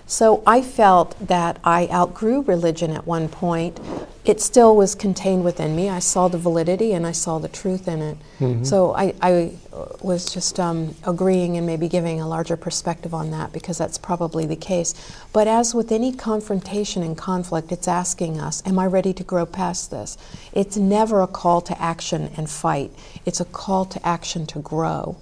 So 0.06 0.44
I 0.46 0.62
felt 0.62 1.16
that 1.28 1.60
I 1.64 1.88
outgrew 1.92 2.42
religion 2.42 2.92
at 2.92 3.08
one 3.08 3.30
point. 3.30 3.80
It 4.30 4.40
still 4.42 4.76
was 4.76 4.94
contained 4.94 5.44
within 5.44 5.76
me. 5.76 5.90
I 5.90 5.98
saw 5.98 6.28
the 6.28 6.38
validity 6.38 6.94
and 6.94 7.08
I 7.08 7.14
saw 7.14 7.40
the 7.40 7.48
truth 7.48 7.88
in 7.88 8.00
it. 8.02 8.18
So 8.64 8.94
I, 8.94 9.16
I 9.22 9.52
was 10.02 10.32
just 10.32 10.60
um, 10.60 10.94
agreeing 11.04 11.58
and 11.58 11.66
maybe 11.66 11.88
giving 11.88 12.22
a 12.22 12.28
larger 12.28 12.56
perspective 12.56 13.12
on 13.12 13.32
that 13.32 13.52
because 13.52 13.80
that's 13.80 13.98
probably 13.98 14.46
the 14.46 14.56
case. 14.56 14.94
But 15.34 15.48
as 15.48 15.74
with 15.74 15.92
any 15.92 16.12
confrontation 16.14 17.02
and 17.02 17.18
conflict, 17.18 17.72
it's 17.72 17.88
asking 17.88 18.40
us, 18.40 18.62
Am 18.68 18.78
I 18.78 18.86
ready 18.86 19.14
to 19.14 19.24
grow 19.24 19.48
past 19.48 19.90
this? 19.90 20.16
It's 20.54 20.78
never 20.78 21.22
a 21.22 21.28
call 21.28 21.62
to 21.62 21.82
action 21.82 22.30
and 22.38 22.48
fight, 22.48 22.92
it's 23.26 23.40
a 23.40 23.46
call 23.46 23.86
to 23.86 24.08
action 24.08 24.46
to 24.48 24.60
grow. 24.60 25.18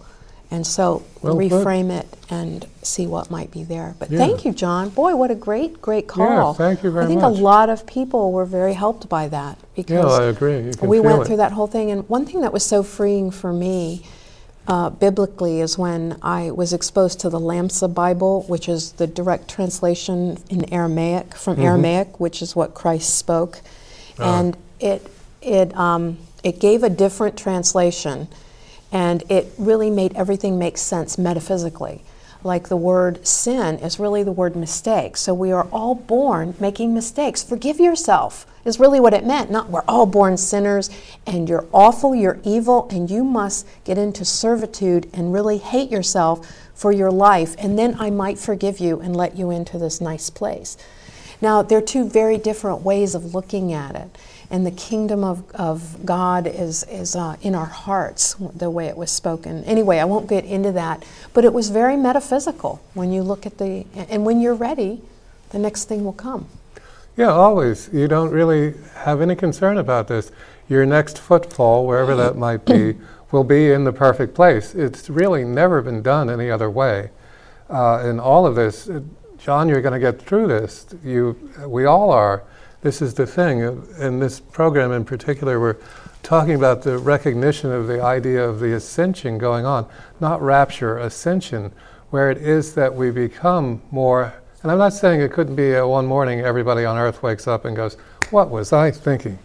And 0.50 0.66
so 0.66 1.04
Well 1.22 1.36
reframe 1.36 1.90
it 1.92 2.08
and 2.30 2.66
see 2.82 3.06
what 3.06 3.30
might 3.30 3.52
be 3.52 3.64
there. 3.64 3.96
But 4.00 4.10
Yeah. 4.12 4.20
thank 4.20 4.46
you, 4.46 4.54
John. 4.54 4.90
Boy, 4.90 5.14
what 5.16 5.30
a 5.30 5.36
great, 5.36 5.82
great 5.82 6.08
call. 6.08 6.52
Yeah, 6.52 6.54
thank 6.54 6.84
you 6.84 6.90
very 6.92 7.04
much. 7.04 7.06
I 7.06 7.08
think 7.10 7.22
much. 7.22 7.40
a 7.40 7.44
lot 7.44 7.70
of 7.70 7.86
people 7.86 8.32
were 8.32 8.46
very 8.46 8.74
helped 8.74 9.10
by 9.10 9.28
that 9.28 9.58
Yeah, 9.76 9.84
because 9.84 10.20
I 10.20 10.24
agree. 10.24 10.72
We 10.82 11.02
went 11.02 11.22
it. 11.24 11.28
through 11.28 11.38
that 11.38 11.52
whole 11.52 11.68
thing. 11.68 11.92
And 11.92 12.08
one 12.08 12.26
thing 12.26 12.40
that 12.42 12.54
was 12.54 12.64
so 12.64 12.82
freeing 12.82 13.30
for 13.30 13.52
me 13.52 14.04
uh, 14.70 14.90
biblically 14.90 15.62
is 15.62 15.78
when 15.78 16.18
I 16.22 16.52
was 16.52 16.74
exposed 16.74 17.22
to 17.22 17.30
the 17.30 17.40
Lamsa 17.40 17.88
Bible, 17.94 18.44
which 18.50 18.68
is 18.68 18.92
the 18.94 19.08
direct 19.08 19.48
translation 19.50 20.40
in 20.50 20.66
Aramaic 20.74 21.36
from 21.36 21.56
Mhm. 21.56 21.64
Aramaic, 21.64 22.20
which 22.20 22.42
is 22.42 22.54
what 22.54 22.74
Christ 22.74 23.16
spoke, 23.16 23.62
Ah. 24.20 24.40
and 24.40 24.58
it 24.82 25.08
it 25.42 25.74
um, 25.78 26.18
it 26.44 26.60
gave 26.60 26.84
a 26.84 26.90
different 26.90 27.38
translation, 27.38 28.28
and 28.92 29.24
it 29.30 29.52
really 29.58 29.90
made 29.90 30.16
everything 30.16 30.58
make 30.58 30.78
sense 30.78 31.18
metaphysically. 31.18 32.04
Like 32.44 32.70
the 32.70 32.78
word 32.78 33.26
sin 33.26 33.80
is 33.80 34.00
really 34.00 34.24
the 34.24 34.32
word 34.32 34.56
mistake. 34.56 35.18
So 35.18 35.34
we 35.34 35.52
are 35.52 35.68
all 35.72 35.96
born 35.96 36.56
making 36.60 36.94
mistakes. 36.94 37.44
Forgive 37.44 37.80
yourself 37.80 38.46
is 38.64 38.80
really 38.80 39.00
what 39.00 39.14
it 39.14 39.26
meant. 39.26 39.50
Not 39.50 39.70
we're 39.70 39.84
all 39.88 40.06
born 40.06 40.38
sinners 40.38 40.90
and 41.26 41.50
you're 41.50 41.66
awful, 41.74 42.14
you're 42.14 42.40
evil, 42.44 42.88
and 42.92 43.10
you 43.10 43.24
must 43.24 43.66
get 43.84 43.98
into 43.98 44.24
servitude 44.24 45.10
and 45.14 45.34
really 45.34 45.58
hate 45.58 45.90
yourself 45.90 46.48
for 46.78 46.92
your 46.92 47.12
life, 47.12 47.56
and 47.58 47.78
then 47.78 47.96
I 48.00 48.12
might 48.12 48.38
forgive 48.38 48.80
you 48.80 49.00
and 49.00 49.16
let 49.16 49.36
you 49.36 49.50
into 49.50 49.80
this 49.80 50.00
nice 50.00 50.30
place. 50.30 50.78
Now, 51.42 51.64
there 51.64 51.80
are 51.80 51.82
two 51.82 52.08
very 52.08 52.38
different 52.38 52.82
ways 52.82 53.16
of 53.16 53.34
looking 53.34 53.74
at 53.74 53.96
it. 53.96 54.16
And 54.50 54.66
the 54.66 54.72
kingdom 54.72 55.24
of, 55.24 55.50
of 55.56 56.06
God 56.06 56.48
is, 56.48 56.84
is 56.84 57.16
uh, 57.16 57.36
in 57.42 57.54
our 57.54 57.66
hearts, 57.66 58.36
the 58.36 58.70
way 58.70 58.88
it 58.88 58.96
was 58.96 59.12
spoken. 59.12 59.64
Anyway, 59.66 60.00
I 60.00 60.06
won't 60.06 60.28
get 60.28 60.46
into 60.46 60.72
that, 60.72 61.04
but 61.34 61.44
it 61.44 61.54
was 61.54 61.70
very 61.70 61.98
metaphysical 61.98 62.82
when 62.94 63.12
you 63.12 63.24
look 63.24 63.46
at 63.46 63.58
the, 63.58 63.86
and 63.94 64.26
when 64.26 64.40
you're 64.40 64.56
ready, 64.56 65.02
the 65.50 65.60
next 65.60 65.86
thing 65.86 66.06
will 66.06 66.14
come. 66.14 66.48
Yeah, 67.18 67.30
always. 67.30 67.90
You 67.92 68.08
don't 68.08 68.30
really 68.30 68.76
have 68.96 69.22
any 69.22 69.36
concern 69.36 69.78
about 69.78 70.08
this. 70.08 70.32
Your 70.70 70.86
next 70.86 71.18
footfall, 71.18 71.86
wherever 71.86 72.16
that 72.16 72.38
might 72.48 72.64
be, 72.64 72.96
will 73.32 73.44
be 73.44 73.72
in 73.72 73.84
the 73.84 73.92
perfect 73.92 74.34
place. 74.34 74.76
It's 74.76 75.10
really 75.10 75.44
never 75.44 75.82
been 75.82 76.02
done 76.02 76.30
any 76.30 76.50
other 76.50 76.70
way. 76.70 77.10
Uh, 77.70 78.04
in 78.06 78.20
all 78.20 78.46
of 78.46 78.56
this, 78.56 78.90
John, 79.38 79.68
you're 79.68 79.82
going 79.82 79.94
to 79.94 80.00
get 80.00 80.22
through 80.22 80.48
this. 80.48 80.86
You, 81.04 81.52
we 81.68 81.86
all 81.86 82.12
are. 82.12 82.44
This 82.82 83.02
is 83.02 83.16
the 83.16 83.26
thing. 83.26 83.64
Uh, 83.64 83.76
In 84.00 84.20
this 84.20 84.40
program 84.40 84.92
in 84.92 85.04
particular, 85.04 85.60
we're 85.60 85.78
talking 86.22 86.54
about 86.54 86.84
the 86.84 86.98
recognition 86.98 87.72
of 87.72 87.88
the 87.88 88.02
idea 88.02 88.48
of 88.48 88.60
the 88.60 88.74
ascension 88.74 89.38
going 89.38 89.66
on, 89.66 89.88
not 90.20 90.42
rapture, 90.42 90.98
ascension, 90.98 91.72
where 92.12 92.30
it 92.30 92.38
is 92.38 92.76
that 92.76 92.94
we 92.94 93.10
become 93.10 93.82
more. 93.90 94.34
And 94.62 94.72
I'm 94.72 94.78
not 94.78 94.94
saying 94.94 95.22
it 95.22 95.32
couldn't 95.32 95.56
be 95.56 95.76
uh, 95.76 95.88
one 95.88 96.06
morning 96.06 96.42
everybody 96.42 96.86
on 96.86 96.98
earth 96.98 97.24
wakes 97.24 97.48
up 97.48 97.66
and 97.66 97.76
goes, 97.76 97.96
What 98.30 98.52
was 98.52 98.72
I 98.72 98.92
thinking? 98.92 99.40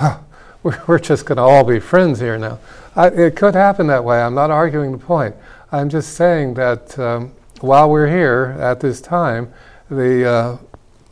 we're 0.62 0.98
just 0.98 1.26
going 1.26 1.36
to 1.36 1.42
all 1.42 1.62
be 1.62 1.78
friends 1.78 2.18
here 2.18 2.38
now. 2.38 2.58
I, 2.96 3.08
it 3.08 3.36
could 3.36 3.54
happen 3.54 3.86
that 3.86 4.02
way. 4.02 4.20
I'm 4.20 4.34
not 4.34 4.50
arguing 4.50 4.92
the 4.92 4.98
point. 4.98 5.36
I'm 5.70 5.88
just 5.88 6.14
saying 6.16 6.54
that 6.54 6.98
um, 6.98 7.32
while 7.60 7.88
we're 7.88 8.08
here 8.08 8.56
at 8.58 8.80
this 8.80 9.00
time, 9.00 9.52
the 9.90 10.28
uh, 10.28 10.56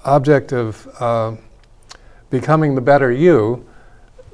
object 0.05 0.53
of 0.53 0.89
uh, 1.01 1.37
becoming 2.33 2.75
the 2.75 2.81
better 2.81 3.13
you, 3.13 3.65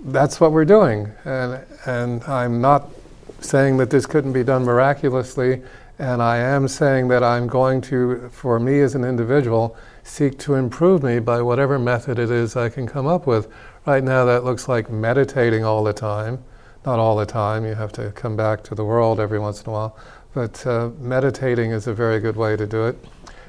that's 0.04 0.40
what 0.40 0.52
we're 0.52 0.64
doing. 0.64 1.10
And, 1.24 1.60
and 1.84 2.22
I'm 2.24 2.60
not 2.60 2.88
saying 3.40 3.76
that 3.78 3.90
this 3.90 4.06
couldn't 4.06 4.32
be 4.32 4.44
done 4.44 4.64
miraculously, 4.64 5.62
and 5.98 6.22
I 6.22 6.36
am 6.36 6.68
saying 6.68 7.08
that 7.08 7.24
I'm 7.24 7.48
going 7.48 7.80
to, 7.82 8.28
for 8.30 8.60
me 8.60 8.80
as 8.82 8.94
an 8.94 9.04
individual, 9.04 9.76
seek 10.04 10.38
to 10.38 10.54
improve 10.54 11.02
me 11.02 11.18
by 11.18 11.42
whatever 11.42 11.76
method 11.76 12.20
it 12.20 12.30
is 12.30 12.54
I 12.54 12.68
can 12.68 12.86
come 12.86 13.08
up 13.08 13.26
with. 13.26 13.48
Right 13.84 14.04
now, 14.04 14.24
that 14.26 14.44
looks 14.44 14.68
like 14.68 14.88
meditating 14.88 15.64
all 15.64 15.82
the 15.82 15.92
time. 15.92 16.44
Not 16.86 17.00
all 17.00 17.16
the 17.16 17.26
time, 17.26 17.66
you 17.66 17.74
have 17.74 17.90
to 17.94 18.12
come 18.12 18.36
back 18.36 18.62
to 18.64 18.76
the 18.76 18.84
world 18.84 19.18
every 19.18 19.40
once 19.40 19.62
in 19.62 19.70
a 19.70 19.72
while. 19.72 19.96
But 20.34 20.64
uh, 20.64 20.90
meditating 21.00 21.72
is 21.72 21.88
a 21.88 21.94
very 21.94 22.20
good 22.20 22.36
way 22.36 22.54
to 22.54 22.64
do 22.64 22.86
it. 22.86 22.96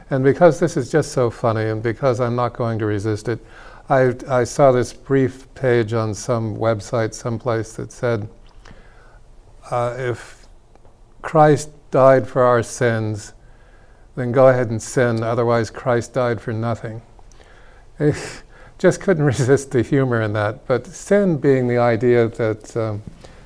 And 0.10 0.24
because 0.24 0.60
this 0.60 0.76
is 0.76 0.92
just 0.92 1.12
so 1.12 1.30
funny, 1.30 1.70
and 1.70 1.84
because 1.84 2.20
I'm 2.20 2.36
not 2.36 2.54
going 2.54 2.80
to 2.80 2.88
resist 2.88 3.28
it, 3.28 3.40
I, 3.89 4.13
I 4.30 4.43
saw 4.43 4.71
this 4.71 4.93
brief 4.93 5.52
page 5.56 5.93
on 5.93 6.13
some 6.13 6.56
website, 6.56 7.13
someplace 7.13 7.73
that 7.73 7.91
said, 7.91 8.30
uh, 9.71 9.95
if 9.97 10.47
Christ 11.23 11.69
died 11.89 12.28
for 12.28 12.43
our 12.43 12.62
sins, 12.62 13.34
then 14.15 14.32
go 14.32 14.47
ahead 14.49 14.69
and 14.69 14.82
sin, 14.82 15.23
otherwise, 15.23 15.69
Christ 15.71 16.13
died 16.13 16.39
for 16.39 16.54
nothing. 16.54 17.02
I 17.99 18.13
just 18.78 19.02
couldn't 19.02 19.23
resist 19.38 19.71
the 19.71 19.82
humor 19.82 20.21
in 20.21 20.34
that. 20.34 20.67
But 20.67 20.86
sin 20.86 21.38
being 21.38 21.67
the 21.67 21.78
idea 21.80 22.28
that, 22.28 22.78
um, 22.78 23.02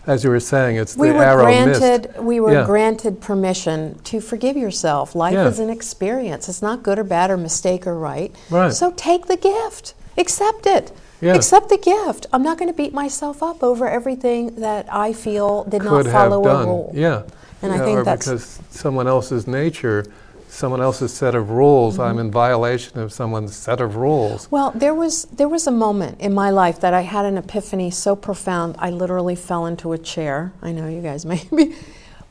as 0.07 0.23
you 0.25 0.29
were 0.29 0.39
saying, 0.41 0.75
it's 0.75 0.97
we 0.97 1.07
the 1.07 1.13
were 1.13 1.23
arrow 1.23 1.45
granted 1.45 2.07
missed. 2.09 2.19
we 2.23 2.39
were 2.41 2.51
Yeah. 2.51 2.65
granted 2.65 3.21
permission 3.21 3.99
to 4.05 4.19
forgive 4.19 4.57
yourself. 4.57 5.15
Life 5.15 5.33
Yeah. 5.33 5.47
is 5.47 5.59
an 5.59 5.69
experience. 5.69 6.49
It's 6.49 6.61
not 6.61 6.83
good 6.83 6.99
or 6.99 7.05
bad 7.05 7.31
or 7.31 7.37
mistake 7.37 7.87
or 7.87 7.97
right. 7.97 8.35
Right. 8.49 8.73
So 8.73 8.91
take 8.91 9.27
the 9.27 9.37
gift. 9.37 9.93
Accept 10.17 10.65
it. 10.65 10.91
Yeah. 11.21 11.35
Accept 11.35 11.69
the 11.69 11.77
gift. 11.77 12.25
I'm 12.33 12.43
not 12.43 12.57
going 12.57 12.69
to 12.69 12.75
beat 12.75 12.93
myself 12.93 13.41
up 13.41 13.63
over 13.63 13.87
everything 13.87 14.55
that 14.59 14.87
I 14.93 15.13
feel 15.13 15.63
did 15.63 15.81
could 15.81 16.05
not 16.05 16.11
follow 16.11 16.43
a 16.45 16.65
rule. 16.65 16.91
Yeah. 16.93 17.23
And 17.61 17.71
I 17.71 17.79
think 17.79 18.03
that's- 18.03 18.25
because 18.25 18.59
someone 18.69 19.07
else's 19.07 19.47
nature, 19.47 20.05
someone 20.49 20.81
else's 20.81 21.13
set 21.13 21.33
of 21.33 21.49
rules, 21.49 21.97
I'm 21.97 22.17
Mm-hmm. 22.17 22.19
in 22.25 22.31
violation 22.31 22.99
of 22.99 23.13
someone's 23.13 23.55
set 23.55 23.79
of 23.79 23.95
rules. 23.95 24.51
Well, 24.51 24.71
there 24.75 24.93
was 24.93 25.23
there 25.25 25.47
was 25.47 25.65
a 25.65 25.71
moment 25.71 26.19
in 26.19 26.33
my 26.33 26.49
life 26.49 26.79
that 26.81 26.93
I 26.93 27.01
had 27.01 27.23
an 27.25 27.37
epiphany 27.37 27.89
so 27.89 28.15
profound 28.17 28.75
I 28.79 28.89
literally 28.91 29.35
fell 29.35 29.65
into 29.65 29.93
a 29.93 29.97
chair. 29.97 30.51
I 30.61 30.73
know 30.73 30.87
you 30.89 31.01
guys 31.01 31.25
may 31.33 31.43
be, 31.55 31.73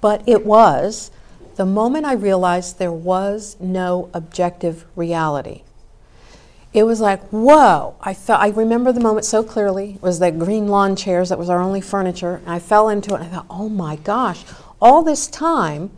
but 0.02 0.22
it 0.26 0.44
was 0.44 1.10
the 1.56 1.64
moment 1.66 2.04
I 2.04 2.12
realized 2.12 2.78
there 2.78 2.92
was 2.92 3.56
no 3.58 4.10
objective 4.12 4.84
reality. 4.96 5.62
It 6.72 6.84
was 6.84 7.00
like, 7.00 7.22
whoa! 7.28 7.96
I 8.00 8.14
felt. 8.14 8.40
I 8.40 8.48
remember 8.48 8.92
the 8.92 9.00
moment 9.00 9.26
so 9.26 9.42
clearly. 9.42 9.94
It 9.94 10.02
was 10.02 10.18
the 10.18 10.30
green 10.30 10.68
lawn 10.68 10.96
chairs 10.96 11.28
that 11.28 11.38
was 11.38 11.50
our 11.50 11.60
only 11.60 11.82
furniture, 11.82 12.36
and 12.36 12.48
I 12.48 12.58
fell 12.58 12.88
into 12.88 13.14
it. 13.14 13.20
and 13.20 13.24
I 13.24 13.28
thought, 13.28 13.46
oh 13.50 13.68
my 13.68 13.96
gosh! 13.96 14.44
All 14.80 15.02
this 15.02 15.26
time, 15.26 15.90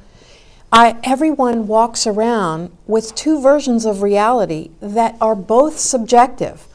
I, 0.73 0.97
everyone 1.05 1.69
walks 1.69 2.07
around 2.07 2.77
with 2.89 3.15
two 3.15 3.41
versions 3.41 3.87
of 3.87 4.03
reality 4.03 4.71
that 4.81 5.17
are 5.21 5.37
both 5.37 5.79
subjective. 5.79 6.67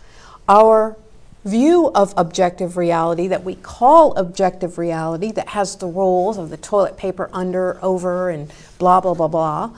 Our 0.48 0.96
view 1.44 1.92
of 1.94 2.14
objective 2.16 2.78
reality 2.78 3.28
that 3.28 3.44
we 3.44 3.56
call 3.56 4.16
objective 4.16 4.78
reality 4.78 5.32
that 5.32 5.50
has 5.50 5.76
the 5.76 5.88
rules 5.88 6.38
of 6.38 6.50
the 6.50 6.58
toilet 6.58 6.98
paper 6.98 7.30
under, 7.34 7.78
over, 7.84 8.30
and 8.30 8.52
blah, 8.78 9.02
blah, 9.02 9.14
blah, 9.14 9.28
blah. 9.28 9.72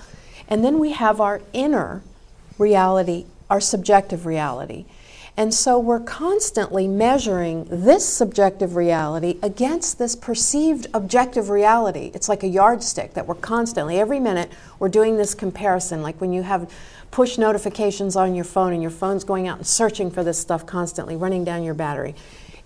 And 0.48 0.64
then 0.64 0.80
we 0.80 0.92
have 0.92 1.20
our 1.20 1.42
inner 1.54 2.04
reality, 2.58 3.26
our 3.52 3.60
subjective 3.60 4.26
reality. 4.26 4.86
And 5.38 5.54
so 5.54 5.78
we're 5.78 6.00
constantly 6.00 6.88
measuring 6.88 7.66
this 7.66 8.08
subjective 8.08 8.76
reality 8.76 9.40
against 9.44 10.00
this 10.00 10.16
perceived 10.16 10.88
objective 10.94 11.50
reality. 11.50 12.12
It's 12.14 12.30
like 12.30 12.44
a 12.44 12.48
yardstick 12.48 13.14
that 13.14 13.28
we're 13.28 13.36
constantly, 13.36 14.00
every 14.00 14.20
minute, 14.20 14.52
we're 14.80 14.90
doing 14.90 15.18
this 15.18 15.34
comparison. 15.34 16.02
Like 16.02 16.20
when 16.20 16.34
you 16.34 16.44
have 16.44 16.72
push 17.12 17.38
notifications 17.38 18.16
on 18.16 18.36
your 18.36 18.46
phone 18.46 18.72
and 18.72 18.82
your 18.82 18.92
phone's 18.92 19.26
going 19.26 19.48
out 19.48 19.58
and 19.58 19.68
searching 19.68 20.10
for 20.10 20.24
this 20.24 20.40
stuff 20.40 20.66
constantly, 20.66 21.16
running 21.16 21.44
down 21.44 21.62
your 21.64 21.74
battery. 21.74 22.16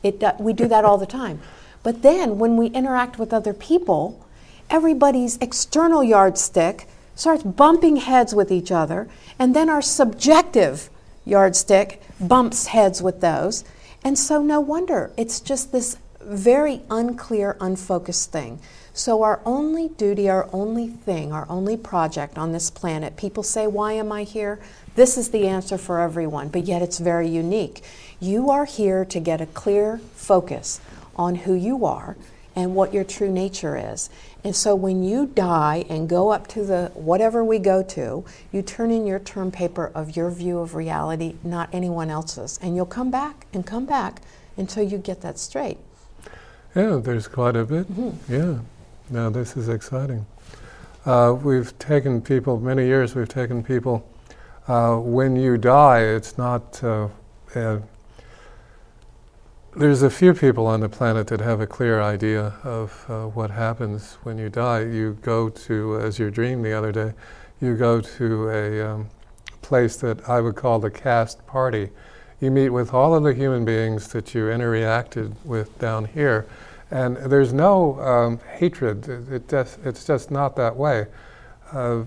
It, 0.03 0.21
uh, 0.21 0.35
we 0.39 0.53
do 0.53 0.67
that 0.67 0.85
all 0.85 0.99
the 0.99 1.07
time. 1.07 1.39
But 1.81 2.03
then 2.03 2.37
when 2.37 2.57
we 2.57 2.67
interact 2.67 3.17
with 3.17 3.33
other 3.33 3.53
people, 3.53 4.23
everybody's 4.69 5.37
external 5.37 6.03
yardstick 6.03 6.87
starts 7.15 7.43
bumping 7.43 7.95
heads 7.97 8.35
with 8.35 8.51
each 8.51 8.71
other, 8.71 9.07
and 9.39 9.55
then 9.55 9.69
our 9.69 9.81
subjective 9.81 10.89
yardstick 11.25 12.01
bumps 12.19 12.67
heads 12.67 13.01
with 13.01 13.21
those. 13.21 13.63
And 14.03 14.19
so, 14.19 14.41
no 14.41 14.59
wonder 14.59 15.11
it's 15.17 15.39
just 15.39 15.71
this 15.71 15.97
very 16.21 16.81
unclear, 16.89 17.55
unfocused 17.59 18.31
thing. 18.31 18.59
So, 18.93 19.23
our 19.23 19.41
only 19.45 19.89
duty, 19.89 20.29
our 20.29 20.49
only 20.53 20.87
thing, 20.87 21.31
our 21.33 21.45
only 21.49 21.77
project 21.77 22.37
on 22.37 22.51
this 22.51 22.69
planet, 22.69 23.17
people 23.17 23.43
say, 23.43 23.67
Why 23.67 23.93
am 23.93 24.11
I 24.11 24.23
here? 24.23 24.59
This 24.95 25.17
is 25.17 25.31
the 25.31 25.47
answer 25.47 25.77
for 25.77 25.99
everyone, 25.99 26.49
but 26.49 26.63
yet 26.65 26.81
it's 26.81 26.99
very 26.99 27.27
unique. 27.27 27.83
You 28.19 28.49
are 28.49 28.65
here 28.65 29.03
to 29.05 29.19
get 29.19 29.41
a 29.41 29.45
clear 29.47 29.99
focus 30.13 30.79
on 31.17 31.35
who 31.35 31.53
you 31.53 31.85
are 31.85 32.15
and 32.55 32.73
what 32.75 32.93
your 32.93 33.03
true 33.03 33.31
nature 33.31 33.75
is. 33.75 34.09
And 34.45 34.55
so 34.55 34.75
when 34.75 35.01
you 35.01 35.25
die 35.25 35.85
and 35.89 36.07
go 36.07 36.29
up 36.29 36.45
to 36.49 36.63
the 36.63 36.91
whatever 36.93 37.43
we 37.43 37.57
go 37.57 37.81
to, 37.81 38.23
you 38.51 38.61
turn 38.61 38.91
in 38.91 39.07
your 39.07 39.17
term 39.17 39.51
paper 39.51 39.91
of 39.95 40.15
your 40.15 40.29
view 40.29 40.59
of 40.59 40.75
reality, 40.75 41.33
not 41.43 41.67
anyone 41.73 42.11
else's. 42.11 42.59
And 42.61 42.75
you'll 42.75 42.85
come 42.85 43.09
back 43.09 43.47
and 43.53 43.65
come 43.65 43.87
back 43.87 44.21
until 44.55 44.83
you 44.83 44.99
get 44.99 45.21
that 45.21 45.39
straight. 45.39 45.79
Yeah, 46.75 46.97
there's 47.03 47.27
quite 47.27 47.55
a 47.55 47.65
bit. 47.65 47.91
Mm-hmm. 47.91 48.31
Yeah. 48.31 48.59
Now, 49.09 49.31
this 49.31 49.57
is 49.57 49.67
exciting. 49.67 50.27
Uh, 51.07 51.35
we've 51.41 51.77
taken 51.79 52.21
people, 52.21 52.59
many 52.59 52.85
years 52.85 53.15
we've 53.15 53.27
taken 53.27 53.63
people, 53.63 54.07
uh, 54.67 54.95
when 54.97 55.35
you 55.35 55.57
die, 55.57 56.01
it's 56.01 56.37
not. 56.37 56.83
Uh, 56.83 57.07
uh, 57.55 57.79
there's 59.75 60.03
a 60.03 60.09
few 60.09 60.33
people 60.33 60.67
on 60.67 60.79
the 60.79 60.87
planet 60.87 61.27
that 61.27 61.41
have 61.41 61.59
a 61.59 61.67
clear 61.67 62.01
idea 62.01 62.53
of 62.63 63.05
uh, 63.09 63.25
what 63.25 63.51
happens 63.51 64.17
when 64.23 64.37
you 64.37 64.47
die. 64.47 64.81
You 64.81 65.17
go 65.21 65.49
to, 65.49 65.99
as 65.99 66.17
your 66.17 66.31
dream 66.31 66.61
the 66.61 66.71
other 66.71 66.93
day, 66.93 67.13
you 67.59 67.75
go 67.75 67.99
to 67.99 68.49
a 68.49 68.81
um, 68.81 69.09
place 69.61 69.97
that 69.97 70.29
I 70.29 70.39
would 70.39 70.55
call 70.55 70.79
the 70.79 70.89
cast 70.89 71.45
party. 71.45 71.89
You 72.39 72.51
meet 72.51 72.69
with 72.69 72.93
all 72.93 73.13
of 73.15 73.23
the 73.23 73.33
human 73.33 73.65
beings 73.65 74.07
that 74.09 74.33
you 74.33 74.45
interacted 74.45 75.35
with 75.43 75.77
down 75.77 76.05
here, 76.05 76.47
and 76.89 77.17
there's 77.17 77.51
no 77.51 77.99
um, 77.99 78.39
hatred. 78.57 79.09
It, 79.09 79.51
it 79.51 79.77
it's 79.83 80.05
just 80.05 80.31
not 80.31 80.55
that 80.55 80.77
way. 80.77 81.07
Uh, 81.73 82.03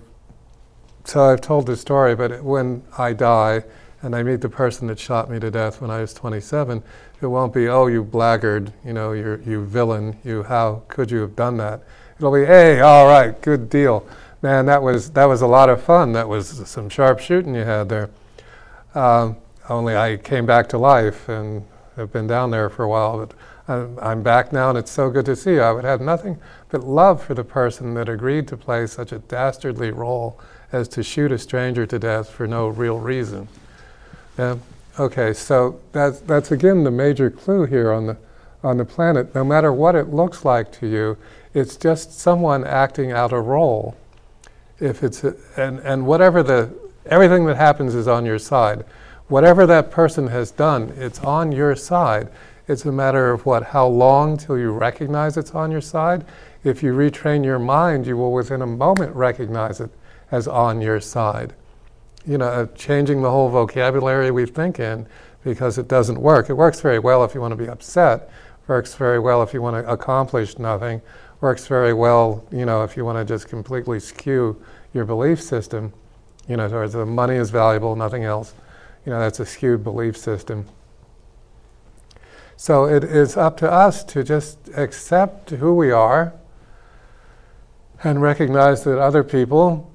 so 1.04 1.24
I've 1.24 1.42
told 1.42 1.66
this 1.66 1.82
story, 1.82 2.16
but 2.16 2.42
when 2.42 2.82
I 2.96 3.12
die 3.12 3.64
and 4.02 4.14
I 4.14 4.22
meet 4.22 4.40
the 4.40 4.48
person 4.48 4.86
that 4.88 4.98
shot 4.98 5.30
me 5.30 5.40
to 5.40 5.50
death 5.50 5.80
when 5.80 5.90
I 5.90 6.00
was 6.00 6.14
27, 6.14 6.82
it 7.20 7.26
won't 7.26 7.52
be, 7.52 7.68
oh, 7.68 7.86
you 7.86 8.04
blackguard, 8.04 8.72
you 8.84 8.92
know, 8.92 9.12
you 9.12 9.42
you 9.44 9.64
villain, 9.64 10.16
you, 10.24 10.44
how 10.44 10.82
could 10.88 11.10
you 11.10 11.20
have 11.20 11.34
done 11.34 11.56
that? 11.56 11.82
It'll 12.16 12.32
be, 12.32 12.44
hey, 12.44 12.80
all 12.80 13.06
right, 13.06 13.40
good 13.42 13.68
deal. 13.68 14.06
Man, 14.40 14.66
that 14.66 14.82
was, 14.82 15.10
that 15.10 15.24
was 15.24 15.42
a 15.42 15.46
lot 15.46 15.68
of 15.68 15.82
fun. 15.82 16.12
That 16.12 16.28
was 16.28 16.68
some 16.68 16.88
sharp 16.88 17.18
shooting 17.18 17.54
you 17.54 17.64
had 17.64 17.88
there. 17.88 18.10
Um, 18.94 19.36
only 19.68 19.96
I 19.96 20.16
came 20.16 20.46
back 20.46 20.68
to 20.70 20.78
life 20.78 21.28
and 21.28 21.64
have 21.96 22.12
been 22.12 22.26
down 22.26 22.50
there 22.50 22.70
for 22.70 22.84
a 22.84 22.88
while, 22.88 23.18
but 23.18 23.34
I'm, 23.66 23.98
I'm 24.00 24.22
back 24.22 24.52
now 24.52 24.70
and 24.70 24.78
it's 24.78 24.90
so 24.90 25.10
good 25.10 25.26
to 25.26 25.36
see 25.36 25.54
you. 25.54 25.60
I 25.60 25.72
would 25.72 25.84
have 25.84 26.00
nothing 26.00 26.38
but 26.70 26.84
love 26.84 27.22
for 27.22 27.34
the 27.34 27.44
person 27.44 27.94
that 27.94 28.08
agreed 28.08 28.48
to 28.48 28.56
play 28.56 28.86
such 28.86 29.12
a 29.12 29.18
dastardly 29.18 29.90
role 29.90 30.40
as 30.72 30.88
to 30.88 31.02
shoot 31.02 31.32
a 31.32 31.38
stranger 31.38 31.84
to 31.86 31.98
death 31.98 32.30
for 32.30 32.46
no 32.46 32.68
real 32.68 32.98
reason. 32.98 33.48
Yeah. 34.38 34.58
Okay, 35.00 35.32
so 35.32 35.80
that's, 35.92 36.20
that's 36.20 36.52
again 36.52 36.84
the 36.84 36.90
major 36.90 37.30
clue 37.30 37.66
here 37.66 37.92
on 37.92 38.06
the, 38.06 38.16
on 38.62 38.76
the 38.76 38.84
planet. 38.84 39.34
No 39.34 39.44
matter 39.44 39.72
what 39.72 39.96
it 39.96 40.08
looks 40.08 40.44
like 40.44 40.70
to 40.78 40.86
you, 40.86 41.16
it's 41.54 41.76
just 41.76 42.18
someone 42.18 42.64
acting 42.64 43.10
out 43.10 43.32
a 43.32 43.40
role. 43.40 43.96
If 44.78 45.02
it's 45.02 45.24
a, 45.24 45.34
and, 45.56 45.80
and 45.80 46.06
whatever 46.06 46.42
the 46.42 46.70
everything 47.06 47.46
that 47.46 47.56
happens 47.56 47.94
is 47.94 48.06
on 48.06 48.24
your 48.26 48.38
side. 48.38 48.84
Whatever 49.28 49.66
that 49.66 49.90
person 49.90 50.28
has 50.28 50.50
done, 50.50 50.92
it's 50.96 51.18
on 51.20 51.52
your 51.52 51.74
side. 51.74 52.28
It's 52.66 52.84
a 52.84 52.92
matter 52.92 53.30
of 53.30 53.46
what, 53.46 53.62
how 53.62 53.86
long 53.86 54.36
till 54.36 54.58
you 54.58 54.70
recognize 54.70 55.36
it's 55.36 55.52
on 55.52 55.70
your 55.70 55.80
side. 55.80 56.24
If 56.64 56.82
you 56.82 56.92
retrain 56.92 57.44
your 57.44 57.58
mind, 57.58 58.06
you 58.06 58.16
will 58.16 58.32
within 58.32 58.62
a 58.62 58.66
moment 58.66 59.16
recognize 59.16 59.80
it 59.80 59.90
as 60.30 60.46
on 60.46 60.80
your 60.80 61.00
side 61.00 61.54
you 62.28 62.36
know, 62.36 62.68
changing 62.74 63.22
the 63.22 63.30
whole 63.30 63.48
vocabulary 63.48 64.30
we 64.30 64.44
think 64.44 64.78
in 64.78 65.06
because 65.42 65.78
it 65.78 65.88
doesn't 65.88 66.20
work. 66.20 66.50
It 66.50 66.54
works 66.54 66.80
very 66.80 66.98
well 66.98 67.24
if 67.24 67.34
you 67.34 67.40
want 67.40 67.52
to 67.52 67.56
be 67.56 67.68
upset, 67.68 68.30
works 68.66 68.94
very 68.94 69.18
well 69.18 69.42
if 69.42 69.54
you 69.54 69.62
want 69.62 69.82
to 69.82 69.90
accomplish 69.90 70.58
nothing, 70.58 71.00
works 71.40 71.66
very 71.66 71.94
well, 71.94 72.44
you 72.52 72.66
know, 72.66 72.84
if 72.84 72.96
you 72.98 73.04
want 73.04 73.16
to 73.16 73.24
just 73.24 73.48
completely 73.48 73.98
skew 73.98 74.60
your 74.92 75.06
belief 75.06 75.40
system, 75.40 75.92
you 76.46 76.56
know, 76.58 76.68
towards 76.68 76.92
the 76.92 77.06
money 77.06 77.36
is 77.36 77.48
valuable, 77.48 77.96
nothing 77.96 78.24
else. 78.24 78.52
You 79.06 79.12
know, 79.12 79.20
that's 79.20 79.40
a 79.40 79.46
skewed 79.46 79.82
belief 79.82 80.16
system. 80.16 80.66
So 82.56 82.84
it 82.84 83.04
is 83.04 83.38
up 83.38 83.56
to 83.58 83.70
us 83.70 84.04
to 84.04 84.22
just 84.22 84.58
accept 84.76 85.50
who 85.50 85.72
we 85.74 85.92
are 85.92 86.34
and 88.04 88.20
recognize 88.20 88.84
that 88.84 89.00
other 89.00 89.24
people 89.24 89.90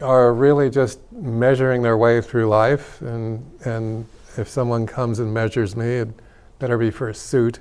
are 0.00 0.32
really 0.32 0.70
just 0.70 1.00
measuring 1.12 1.82
their 1.82 1.96
way 1.96 2.20
through 2.20 2.48
life, 2.48 3.00
and 3.02 3.44
and 3.64 4.06
if 4.36 4.48
someone 4.48 4.86
comes 4.86 5.18
and 5.18 5.32
measures 5.32 5.76
me, 5.76 5.86
it 5.86 6.08
better 6.58 6.78
be 6.78 6.90
for 6.90 7.08
a 7.08 7.14
suit. 7.14 7.60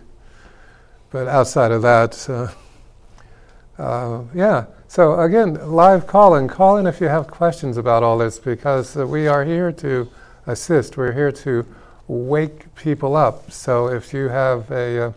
But 1.12 1.28
outside 1.28 1.72
of 1.72 1.82
that, 1.82 2.30
uh, 2.30 3.82
uh, 3.82 4.24
yeah. 4.34 4.66
So 4.88 5.20
again, 5.20 5.56
live 5.72 6.08
call 6.08 6.36
in. 6.36 6.48
Call 6.48 6.78
in 6.78 6.88
if 6.88 7.02
you 7.02 7.08
have 7.08 7.28
questions 7.28 7.78
about 7.78 8.04
all 8.04 8.18
this, 8.18 8.40
because 8.40 8.96
uh, 8.96 9.06
we 9.06 9.28
are 9.28 9.44
here 9.44 9.72
to 9.74 10.10
assist. 10.46 10.98
We're 10.98 11.14
here 11.14 11.32
to 11.32 11.66
wake 12.08 12.74
people 12.76 13.16
up. 13.16 13.52
So 13.52 13.88
if 13.88 14.14
you 14.14 14.30
have 14.30 14.72
a, 14.72 15.08
uh, 15.08 15.12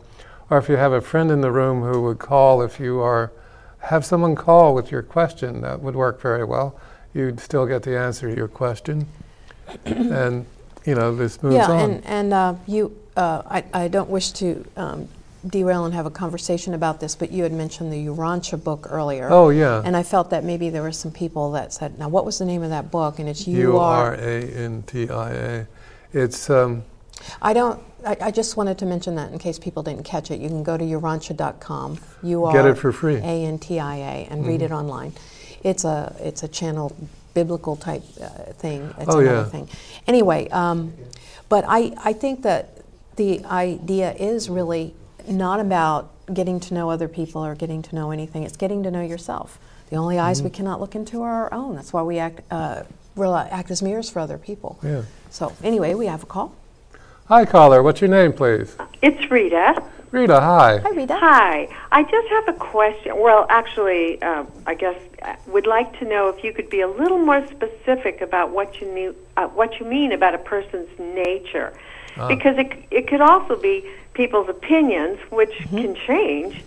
or 0.51 0.59
if 0.59 0.69
you 0.69 0.77
have 0.77 0.93
a 0.93 1.01
friend 1.01 1.31
in 1.31 1.41
the 1.41 1.51
room 1.51 1.83
who 1.83 2.03
would 2.03 2.19
call, 2.19 2.63
if 2.63 2.79
you 2.79 3.01
are, 3.01 3.33
have 3.79 4.05
someone 4.05 4.35
call 4.35 4.75
with 4.75 4.91
your 4.91 5.03
question, 5.03 5.63
that 5.63 5.81
would 5.81 5.97
work 5.97 6.21
very 6.21 6.45
well 6.45 6.79
you'd 7.15 7.41
still 7.41 7.67
get 7.67 7.83
the 7.83 7.99
answer 7.99 8.31
to 8.31 8.37
your 8.37 8.49
question. 8.49 9.07
and, 9.85 10.47
you 10.85 10.95
know, 10.95 11.15
this 11.15 11.43
moves 11.43 11.57
yeah, 11.57 11.71
on. 11.71 11.91
and, 11.91 12.07
and 12.07 12.33
uh, 12.33 12.55
you, 12.67 12.97
uh, 13.17 13.43
I, 13.47 13.65
I 13.73 13.89
don't 13.89 14.11
wish 14.11 14.33
to 14.33 14.65
um, 14.77 15.09
derail 15.47 15.85
and 15.85 15.95
have 15.95 16.07
a 16.07 16.11
conversation 16.11 16.75
about 16.75 17.01
this, 17.01 17.15
but 17.15 17.31
you 17.31 17.43
had 17.43 17.53
mentioned 17.53 17.93
the 17.93 18.07
Urantia 18.07 18.63
book 18.63 18.87
earlier. 18.91 19.29
Oh, 19.31 19.51
yeah. 19.51 19.83
And 19.85 19.97
I 19.97 20.03
felt 20.03 20.31
that 20.31 20.45
maybe 20.45 20.71
there 20.71 20.83
were 20.83 20.93
some 20.93 21.13
people 21.13 21.53
that 21.53 21.73
said, 21.73 21.99
now 21.99 22.09
what 22.09 22.25
was 22.25 22.39
the 22.39 22.45
name 22.45 22.63
of 22.63 22.71
that 22.71 22.91
book? 22.91 23.19
And 23.19 23.29
it's 23.29 23.47
U 23.47 23.79
R 23.79 24.15
A 24.15 24.43
N 24.43 24.83
T 24.87 25.09
I 25.09 25.33
A. 25.33 25.67
It's. 26.13 26.51
Um, 26.51 26.85
I 27.41 27.53
don't. 27.53 27.83
I, 28.05 28.17
I, 28.21 28.31
just 28.33 28.57
wanted 28.57 28.79
to 28.79 28.87
mention 28.87 29.15
that 29.15 29.31
in 29.31 29.39
case 29.39 29.59
people 29.59 29.85
didn't 29.85 30.03
catch 30.03 30.33
it. 30.33 30.41
You 30.41 30.49
can 30.49 30.65
go 30.65 30.77
to 30.77 30.85
urantia.com. 30.85 31.99
U 32.25 32.45
R 32.45 32.53
Get 32.53 32.67
it 32.67 32.75
for 32.75 32.91
free. 32.91 33.17
A 33.17 33.47
N 33.47 33.59
T 33.59 33.79
I 33.79 33.97
A 33.97 34.01
and 34.29 34.41
mm-hmm. 34.41 34.49
read 34.49 34.63
it 34.63 34.73
online 34.73 35.13
it's 35.63 35.85
a 35.85 36.15
it's 36.21 36.43
a 36.43 36.49
channel 36.49 36.95
biblical 37.35 37.77
type 37.77 38.03
uh, 38.21 38.29
thing. 38.53 38.95
It's 38.99 39.15
oh, 39.15 39.21
another 39.21 39.39
yeah. 39.39 39.45
thing. 39.45 39.69
Anyway, 40.07 40.49
um, 40.51 40.93
but 41.49 41.65
I, 41.67 41.95
I 42.03 42.13
think 42.13 42.43
that 42.43 42.83
the 43.17 43.45
idea 43.45 44.13
is 44.15 44.49
really 44.49 44.95
not 45.29 45.61
about 45.61 46.11
getting 46.33 46.61
to 46.61 46.75
know 46.75 46.91
other 46.91 47.09
people 47.09 47.45
or 47.45 47.55
getting 47.55 47.83
to 47.83 47.95
know 47.95 48.11
anything. 48.11 48.43
It's 48.43 48.57
getting 48.57 48.83
to 48.83 48.91
know 48.91 49.03
yourself. 49.03 49.59
The 49.91 49.97
only 49.97 50.19
eyes 50.19 50.39
mm-hmm. 50.39 50.45
we 50.45 50.51
cannot 50.51 50.81
look 50.81 50.95
into 50.95 51.23
are 51.23 51.45
our 51.45 51.55
own. 51.55 51.75
That's 51.75 51.93
why 51.93 52.03
we 52.03 52.19
act 52.19 52.41
uh, 52.51 52.85
act 53.19 53.71
as 53.71 53.83
mirrors 53.83 54.09
for 54.09 54.21
other 54.21 54.39
people. 54.39 54.79
Yeah. 54.83 55.03
So 55.31 55.55
anyway, 55.63 55.95
we 55.95 56.07
have 56.07 56.23
a 56.23 56.27
call. 56.27 56.55
Hi, 57.27 57.45
caller. 57.45 57.83
What's 57.83 58.01
your 58.01 58.11
name, 58.11 58.33
please? 58.33 58.77
It's 59.03 59.31
Rita. 59.31 59.83
Rita, 60.13 60.39
hi. 60.39 60.79
Hi, 60.79 60.91
Rita. 60.91 61.17
Hi. 61.17 61.69
I 61.91 62.03
just 62.03 62.29
have 62.29 62.49
a 62.49 62.53
question. 62.53 63.19
Well, 63.19 63.47
actually, 63.49 64.21
uh, 64.21 64.45
I 64.67 64.75
guess 64.75 65.01
I 65.23 65.39
would 65.47 65.67
like 65.67 65.99
to 66.01 66.05
know 66.05 66.29
if 66.29 66.45
you 66.45 66.53
could 66.53 66.69
be 66.69 66.83
a 66.83 66.87
little 66.87 67.19
more 67.19 67.47
specific 67.49 68.21
about 68.21 68.51
what 68.51 68.79
you 68.79 68.93
mean, 68.93 69.15
uh, 69.39 69.47
what 69.47 69.81
you 69.81 69.87
mean 69.87 70.13
about 70.13 70.35
a 70.35 70.39
person's 70.39 70.91
nature, 70.99 71.73
ah. 72.19 72.29
because 72.29 72.59
it 72.59 72.85
it 72.91 73.09
could 73.09 73.23
also 73.23 73.57
be 73.57 73.91
people's 74.13 74.51
opinions, 74.51 75.19
which 75.31 75.53
mm-hmm. 75.53 75.79
can 75.79 75.95
change. 75.95 76.63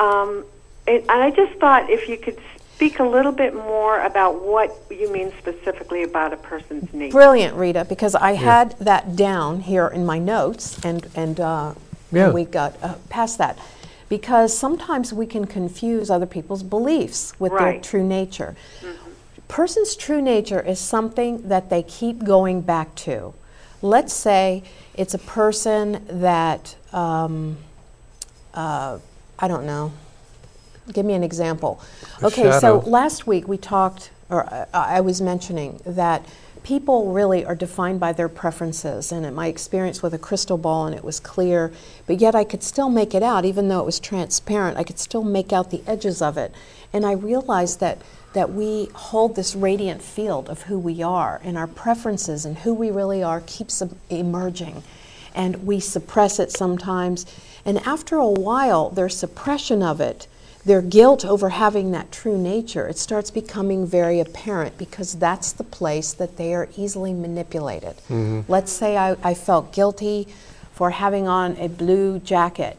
Um, 0.00 0.44
and, 0.88 0.98
and 1.02 1.22
I 1.22 1.30
just 1.30 1.60
thought 1.60 1.88
if 1.88 2.08
you 2.08 2.18
could 2.18 2.40
speak 2.74 2.98
a 2.98 3.04
little 3.04 3.30
bit 3.30 3.54
more 3.54 4.00
about 4.00 4.44
what 4.44 4.76
you 4.90 5.12
mean 5.12 5.32
specifically 5.38 6.02
about 6.02 6.32
a 6.32 6.38
person's 6.38 6.92
nature. 6.92 7.12
Brilliant, 7.12 7.54
Rita, 7.54 7.84
because 7.84 8.16
I 8.16 8.32
yeah. 8.32 8.38
had 8.38 8.78
that 8.80 9.14
down 9.14 9.60
here 9.60 9.86
in 9.86 10.04
my 10.04 10.18
notes, 10.18 10.84
and 10.84 11.06
and. 11.14 11.38
Uh, 11.38 11.74
yeah. 12.12 12.26
and 12.26 12.34
we 12.34 12.44
got 12.44 12.76
uh, 12.82 12.94
past 13.08 13.38
that. 13.38 13.58
Because 14.08 14.56
sometimes 14.56 15.12
we 15.12 15.26
can 15.26 15.46
confuse 15.46 16.10
other 16.10 16.26
people's 16.26 16.64
beliefs 16.64 17.32
with 17.38 17.52
right. 17.52 17.74
their 17.74 17.80
true 17.80 18.04
nature. 18.04 18.56
Mm-hmm. 18.80 19.10
Person's 19.46 19.96
true 19.96 20.20
nature 20.20 20.60
is 20.60 20.78
something 20.78 21.48
that 21.48 21.70
they 21.70 21.82
keep 21.82 22.24
going 22.24 22.60
back 22.60 22.94
to. 22.96 23.34
Let's 23.82 24.12
say 24.12 24.62
it's 24.94 25.14
a 25.14 25.18
person 25.18 26.04
that, 26.08 26.76
um, 26.92 27.56
uh, 28.52 28.98
I 29.38 29.48
don't 29.48 29.64
know, 29.64 29.92
give 30.92 31.06
me 31.06 31.14
an 31.14 31.22
example. 31.22 31.80
A 32.22 32.26
okay, 32.26 32.42
shadow. 32.42 32.80
so 32.82 32.90
last 32.90 33.26
week 33.26 33.48
we 33.48 33.56
talked, 33.56 34.10
or 34.28 34.44
uh, 34.52 34.66
I 34.72 35.00
was 35.00 35.20
mentioning 35.20 35.80
that 35.86 36.24
people 36.62 37.12
really 37.12 37.44
are 37.44 37.54
defined 37.54 38.00
by 38.00 38.12
their 38.12 38.28
preferences. 38.28 39.12
And 39.12 39.24
in 39.24 39.34
my 39.34 39.46
experience 39.46 40.02
with 40.02 40.14
a 40.14 40.18
crystal 40.18 40.58
ball, 40.58 40.86
and 40.86 40.94
it 40.94 41.04
was 41.04 41.20
clear, 41.20 41.72
but 42.06 42.20
yet 42.20 42.34
I 42.34 42.44
could 42.44 42.62
still 42.62 42.90
make 42.90 43.14
it 43.14 43.22
out, 43.22 43.44
even 43.44 43.68
though 43.68 43.80
it 43.80 43.86
was 43.86 44.00
transparent, 44.00 44.76
I 44.76 44.84
could 44.84 44.98
still 44.98 45.24
make 45.24 45.52
out 45.52 45.70
the 45.70 45.82
edges 45.86 46.20
of 46.20 46.36
it. 46.36 46.54
And 46.92 47.06
I 47.06 47.12
realized 47.12 47.80
that, 47.80 47.98
that 48.32 48.52
we 48.52 48.88
hold 48.94 49.36
this 49.36 49.54
radiant 49.54 50.02
field 50.02 50.48
of 50.48 50.62
who 50.62 50.78
we 50.78 51.02
are, 51.02 51.40
and 51.44 51.56
our 51.56 51.66
preferences 51.66 52.44
and 52.44 52.58
who 52.58 52.74
we 52.74 52.90
really 52.90 53.22
are 53.22 53.42
keeps 53.42 53.82
emerging. 54.08 54.82
And 55.34 55.66
we 55.66 55.78
suppress 55.80 56.38
it 56.38 56.50
sometimes. 56.50 57.26
And 57.64 57.78
after 57.86 58.16
a 58.16 58.28
while, 58.28 58.90
their 58.90 59.08
suppression 59.08 59.82
of 59.82 60.00
it 60.00 60.26
their 60.64 60.82
guilt 60.82 61.24
over 61.24 61.50
having 61.50 61.90
that 61.92 62.12
true 62.12 62.36
nature, 62.36 62.86
it 62.86 62.98
starts 62.98 63.30
becoming 63.30 63.86
very 63.86 64.20
apparent 64.20 64.76
because 64.76 65.14
that's 65.14 65.52
the 65.52 65.64
place 65.64 66.12
that 66.12 66.36
they 66.36 66.54
are 66.54 66.68
easily 66.76 67.14
manipulated. 67.14 67.96
Mm-hmm. 68.08 68.40
Let's 68.46 68.70
say 68.70 68.96
I, 68.96 69.16
I, 69.22 69.32
felt 69.32 69.72
guilty 69.72 70.28
for 70.72 70.90
having 70.90 71.26
on 71.26 71.56
a 71.56 71.68
blue 71.68 72.18
jacket, 72.18 72.76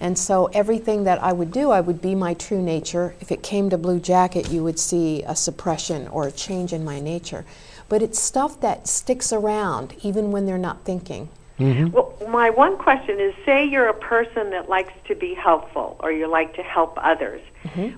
And 0.00 0.18
so 0.18 0.46
everything 0.54 1.04
that 1.04 1.22
I 1.22 1.32
would 1.32 1.52
do, 1.52 1.70
I 1.70 1.80
would 1.80 2.00
be 2.00 2.14
my 2.14 2.32
true 2.32 2.62
nature. 2.62 3.14
If 3.20 3.30
it 3.30 3.42
came 3.42 3.68
to 3.70 3.76
Blue 3.76 4.00
Jacket, 4.00 4.50
you 4.50 4.62
would 4.64 4.78
see 4.78 5.22
a 5.24 5.36
suppression 5.36 6.08
or 6.08 6.26
a 6.26 6.32
change 6.32 6.72
in 6.72 6.84
my 6.84 7.00
nature. 7.00 7.44
But 7.88 8.02
it's 8.02 8.20
stuff 8.20 8.60
that 8.60 8.88
sticks 8.88 9.32
around 9.32 9.94
even 10.02 10.32
when 10.32 10.46
they're 10.46 10.58
not 10.58 10.84
thinking. 10.84 11.28
Well, 11.60 12.14
my 12.28 12.50
one 12.50 12.76
question 12.78 13.20
is 13.20 13.34
say 13.44 13.66
you're 13.66 13.88
a 13.88 13.94
person 13.94 14.50
that 14.50 14.68
likes 14.68 14.92
to 15.08 15.14
be 15.14 15.34
helpful 15.34 15.96
or 16.00 16.10
you 16.10 16.26
like 16.26 16.54
to 16.54 16.62
help 16.62 16.98
others. 17.02 17.42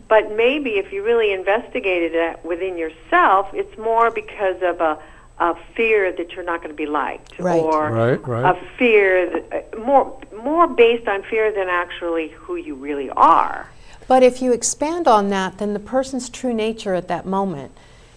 But 0.08 0.36
maybe 0.36 0.70
if 0.72 0.92
you 0.92 1.02
really 1.04 1.32
investigated 1.32 2.12
it 2.14 2.44
within 2.44 2.76
yourself, 2.76 3.48
it's 3.54 3.78
more 3.78 4.10
because 4.10 4.60
of 4.62 4.80
a, 4.80 4.98
a 5.38 5.54
fear 5.76 6.12
that 6.12 6.32
you're 6.32 6.44
not 6.44 6.58
going 6.62 6.70
to 6.70 6.76
be 6.76 6.86
liked 6.86 7.38
Right. 7.38 7.60
or 7.60 7.90
Right, 7.90 8.28
right. 8.28 8.56
a 8.56 8.60
fear 8.76 9.30
that, 9.30 9.72
uh, 9.74 9.78
more 9.78 10.18
more 10.42 10.66
based 10.66 11.06
on 11.08 11.22
fear 11.22 11.52
than 11.52 11.68
actually 11.68 12.28
who 12.30 12.56
you 12.56 12.74
really 12.74 13.10
are. 13.10 13.68
But 14.08 14.22
if 14.22 14.42
you 14.42 14.52
expand 14.52 15.06
on 15.06 15.30
that, 15.30 15.58
then 15.58 15.72
the 15.72 15.80
person's 15.80 16.28
true 16.28 16.52
nature 16.52 16.94
at 16.94 17.08
that 17.08 17.24
moment 17.24 17.72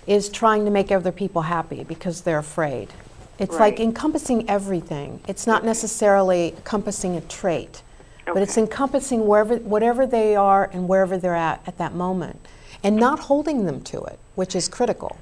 is 0.08 0.30
trying 0.30 0.66
to 0.66 0.72
make 0.72 0.92
other 0.92 1.12
people 1.12 1.44
happy 1.44 1.84
because 1.84 2.22
they're 2.22 2.40
afraid. 2.40 2.90
It's 3.38 3.56
like 3.56 3.80
encompassing 3.80 4.50
everything. 4.50 5.20
It's 5.28 5.46
not 5.46 5.66
necessarily 5.66 6.50
encompassing 6.50 7.16
a 7.18 7.22
trait, 7.22 7.82
but 8.26 8.38
it's 8.38 8.58
encompassing 8.58 9.28
wherever, 9.28 9.58
whatever 9.58 10.08
they 10.08 10.36
are 10.36 10.70
and 10.72 10.88
wherever 10.88 11.18
they're 11.18 11.36
at 11.36 11.62
at 11.68 11.78
that 11.78 11.94
moment, 11.94 12.40
and 12.84 12.96
not 12.96 13.20
holding 13.20 13.66
them 13.66 13.82
to 13.82 14.04
it, 14.04 14.20
which 14.36 14.56
is 14.56 14.68
critical. 14.68 15.18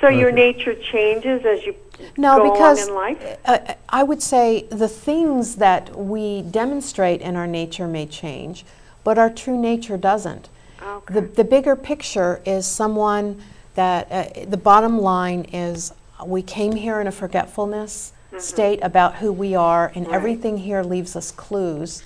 So 0.00 0.08
your 0.08 0.32
nature 0.32 0.74
changes 0.74 1.44
as 1.44 1.64
you 1.64 1.76
No, 2.16 2.38
go 2.38 2.52
because 2.52 2.88
along 2.88 3.10
in 3.10 3.18
life. 3.20 3.38
uh, 3.44 3.74
I 3.88 4.02
would 4.02 4.20
say 4.20 4.66
the 4.68 4.88
things 4.88 5.56
that 5.56 5.96
we 5.96 6.42
demonstrate 6.42 7.20
in 7.20 7.36
our 7.36 7.46
nature 7.46 7.86
may 7.86 8.06
change, 8.06 8.64
but 9.04 9.16
our 9.16 9.30
true 9.30 9.56
nature 9.56 9.96
doesn't. 9.96 10.48
Okay. 10.82 11.14
The, 11.14 11.20
the 11.20 11.44
bigger 11.44 11.76
picture 11.76 12.40
is 12.44 12.66
someone 12.66 13.40
that 13.74 14.10
uh, 14.10 14.44
the 14.46 14.56
bottom 14.56 14.98
line 14.98 15.44
is 15.52 15.92
we 16.26 16.42
came 16.42 16.72
here 16.76 17.00
in 17.00 17.06
a 17.06 17.12
forgetfulness 17.12 18.12
state 18.38 18.78
about 18.82 19.16
who 19.16 19.32
we 19.32 19.54
are, 19.54 19.86
and 19.94 20.04
Mm-hmm. 20.04 20.12
Right. 20.12 20.16
everything 20.16 20.58
here 20.58 20.82
leaves 20.82 21.16
us 21.16 21.30
clues. 21.30 22.02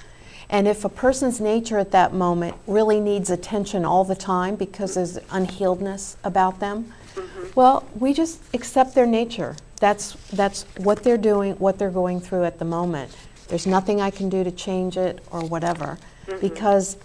And 0.50 0.68
if 0.68 0.84
a 0.84 0.88
person's 0.88 1.40
nature 1.40 1.78
at 1.78 1.90
that 1.92 2.12
moment 2.12 2.56
really 2.66 3.00
needs 3.00 3.30
attention 3.30 3.84
all 3.84 4.04
the 4.04 4.14
time 4.16 4.54
because 4.56 4.94
there's 4.94 5.18
unhealedness 5.30 6.16
about 6.24 6.60
them, 6.60 6.92
Mm-hmm. 7.14 7.48
well, 7.54 7.86
we 7.98 8.12
just 8.12 8.40
accept 8.54 8.94
their 8.94 9.06
nature. 9.06 9.56
That's, 9.80 10.12
that's 10.32 10.64
what 10.78 11.02
they're 11.02 11.16
doing, 11.16 11.54
what 11.54 11.78
they're 11.78 11.90
going 11.90 12.20
through 12.20 12.44
at 12.44 12.58
the 12.58 12.64
moment. 12.66 13.10
There's 13.48 13.66
nothing 13.66 14.00
I 14.02 14.10
can 14.10 14.28
do 14.28 14.44
to 14.44 14.50
change 14.50 14.96
it 14.98 15.20
or 15.30 15.40
whatever. 15.46 15.98
Mm-hmm. 16.26 16.40
Because 16.40 16.96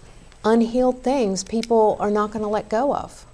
unhealed 0.44 1.02
things 1.02 1.44
people 1.44 1.96
are 2.00 2.10
not 2.10 2.30
going 2.32 2.42
to 2.42 2.48
let 2.48 2.68
go 2.68 2.94
of. 2.94 3.24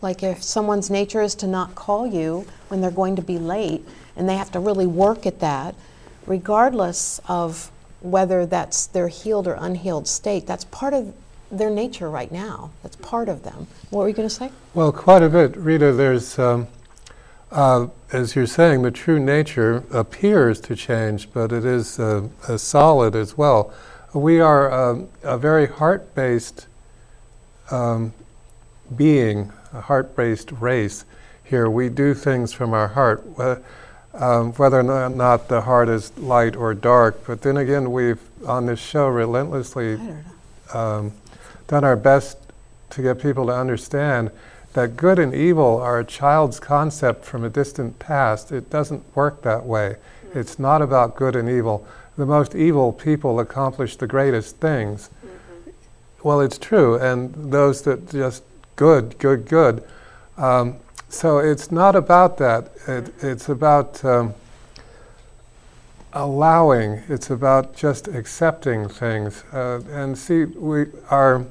Like 0.00 0.22
if 0.22 0.42
someone's 0.42 0.90
nature 0.90 1.22
is 1.22 1.34
to 1.36 1.46
not 1.46 1.74
call 1.74 2.06
you 2.06 2.46
when 2.68 2.80
they're 2.80 2.90
going 2.90 3.16
to 3.16 3.22
be 3.22 3.38
late 3.38 3.86
and 4.16 4.28
they 4.28 4.36
have 4.36 4.50
to 4.52 4.60
really 4.60 4.86
work 4.86 5.26
at 5.26 5.40
that, 5.40 5.74
regardless 6.26 7.20
of 7.28 7.70
whether 8.00 8.46
that's 8.46 8.86
their 8.86 9.08
healed 9.08 9.48
or 9.48 9.54
unhealed 9.54 10.06
state, 10.06 10.46
that's 10.46 10.64
part 10.64 10.94
of 10.94 11.12
their 11.50 11.70
nature 11.70 12.08
right 12.10 12.30
now. 12.30 12.70
That's 12.82 12.96
part 12.96 13.28
of 13.28 13.42
them. 13.42 13.66
What 13.90 14.02
were 14.02 14.08
you 14.08 14.14
going 14.14 14.28
to 14.28 14.34
say? 14.34 14.50
Well, 14.74 14.92
quite 14.92 15.22
a 15.22 15.28
bit, 15.28 15.56
Rita. 15.56 15.92
There's, 15.92 16.38
um, 16.38 16.68
uh, 17.50 17.88
as 18.12 18.36
you're 18.36 18.46
saying, 18.46 18.82
the 18.82 18.90
true 18.90 19.18
nature 19.18 19.82
appears 19.90 20.60
to 20.60 20.76
change, 20.76 21.32
but 21.32 21.50
it 21.50 21.64
is 21.64 21.98
uh, 21.98 22.28
solid 22.56 23.16
as 23.16 23.36
well. 23.36 23.72
We 24.12 24.40
are 24.40 24.70
um, 24.72 25.08
a 25.22 25.38
very 25.38 25.66
heart-based 25.66 26.66
um, 27.70 28.12
being, 28.94 29.52
a 29.72 29.80
heart-based 29.80 30.52
race. 30.52 31.04
Here, 31.44 31.68
we 31.68 31.88
do 31.88 32.14
things 32.14 32.52
from 32.52 32.72
our 32.74 32.88
heart, 32.88 33.24
um, 34.14 34.52
whether 34.54 34.80
or 34.80 35.08
not- 35.08 35.48
the 35.48 35.62
heart 35.62 35.88
is 35.88 36.12
light 36.18 36.56
or 36.56 36.74
dark. 36.74 37.26
But 37.26 37.42
then 37.42 37.56
again, 37.56 37.92
we've 37.92 38.20
on 38.46 38.66
this 38.66 38.78
show 38.78 39.08
relentlessly 39.08 39.94
I 39.94 39.96
don't 39.96 40.24
know. 40.74 40.80
um, 40.80 41.12
done 41.66 41.84
our 41.84 41.96
best 41.96 42.38
to 42.90 43.02
get 43.02 43.20
people 43.20 43.46
to 43.46 43.52
understand 43.54 44.30
that 44.74 44.96
good 44.96 45.18
and 45.18 45.34
evil 45.34 45.80
are 45.80 45.98
a 45.98 46.04
child's 46.04 46.60
concept 46.60 47.24
from 47.24 47.44
a 47.44 47.48
distant 47.48 47.98
past. 47.98 48.52
It 48.52 48.70
doesn't 48.70 49.02
work 49.14 49.42
that 49.42 49.66
way. 49.66 49.96
It's 50.34 50.58
not 50.58 50.82
about 50.82 51.16
good 51.16 51.34
and 51.34 51.48
evil. 51.48 51.86
The 52.16 52.26
most 52.26 52.54
evil 52.54 52.92
people 52.92 53.40
accomplish 53.40 53.96
the 53.96 54.06
greatest 54.06 54.56
things. 54.56 55.10
Well, 56.22 56.40
it's 56.40 56.58
true, 56.58 56.96
and 56.96 57.52
those 57.52 57.82
that 57.82 58.10
just 58.10 58.42
good, 58.78 59.18
good, 59.18 59.44
good. 59.44 59.82
Um, 60.36 60.76
so 61.08 61.38
it's 61.38 61.72
not 61.72 61.96
about 61.96 62.38
that. 62.38 62.70
It, 62.86 63.12
it's 63.22 63.48
about 63.48 64.02
um, 64.04 64.34
allowing. 66.12 67.02
It's 67.08 67.28
about 67.30 67.74
just 67.74 68.06
accepting 68.06 68.88
things. 68.88 69.42
Uh, 69.52 69.82
and 69.90 70.16
see, 70.16 70.44
we 70.44 70.86
our 71.10 71.44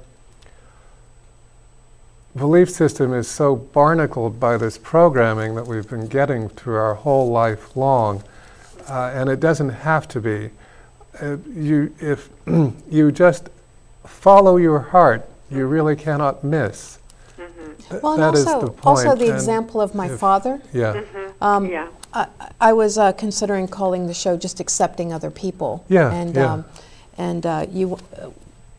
belief 2.38 2.70
system 2.70 3.14
is 3.14 3.28
so 3.28 3.58
barnacled 3.58 4.40
by 4.40 4.56
this 4.56 4.78
programming 4.78 5.56
that 5.56 5.68
we've 5.68 5.90
been 5.90 6.08
getting 6.08 6.48
through 6.48 6.78
our 6.78 6.94
whole 6.94 7.30
life 7.30 7.76
long, 7.76 8.24
uh, 8.88 9.12
and 9.14 9.30
it 9.30 9.42
doesn't 9.42 9.70
have 9.70 10.08
to 10.08 10.22
be. 10.22 10.50
Uh, 11.22 11.36
you, 11.54 11.94
if 12.00 12.30
you 12.90 13.12
just 13.12 13.50
follow 14.06 14.56
your 14.56 14.80
heart, 14.80 15.28
you 15.52 15.66
really 15.66 15.98
cannot 15.98 16.42
miss. 16.42 17.00
Th- 17.90 18.02
Well, 18.02 18.14
and 18.14 18.22
that 18.24 18.34
is 18.36 18.46
also, 18.48 18.66
the 18.68 18.72
point. 18.72 18.86
also 18.86 19.16
the 19.16 19.26
and 19.26 19.34
example 19.36 19.82
of 19.82 19.94
my 19.96 20.08
if- 20.10 20.20
father. 20.20 20.62
Yeah. 20.74 21.02
Um, 21.42 21.66
yeah. 21.68 21.88
I, 22.14 22.28
I 22.60 22.74
was 22.74 22.98
uh, 22.98 23.12
considering 23.14 23.68
calling 23.68 24.08
the 24.08 24.14
show 24.14 24.38
just 24.38 24.60
accepting 24.60 25.14
other 25.14 25.30
people. 25.30 25.86
Yeah, 25.90 26.12
And, 26.12 26.36
yeah. 26.36 26.54
Um, 26.54 26.66
and 27.18 27.46
uh, 27.46 27.66
you 27.72 27.96
uh, 27.96 28.30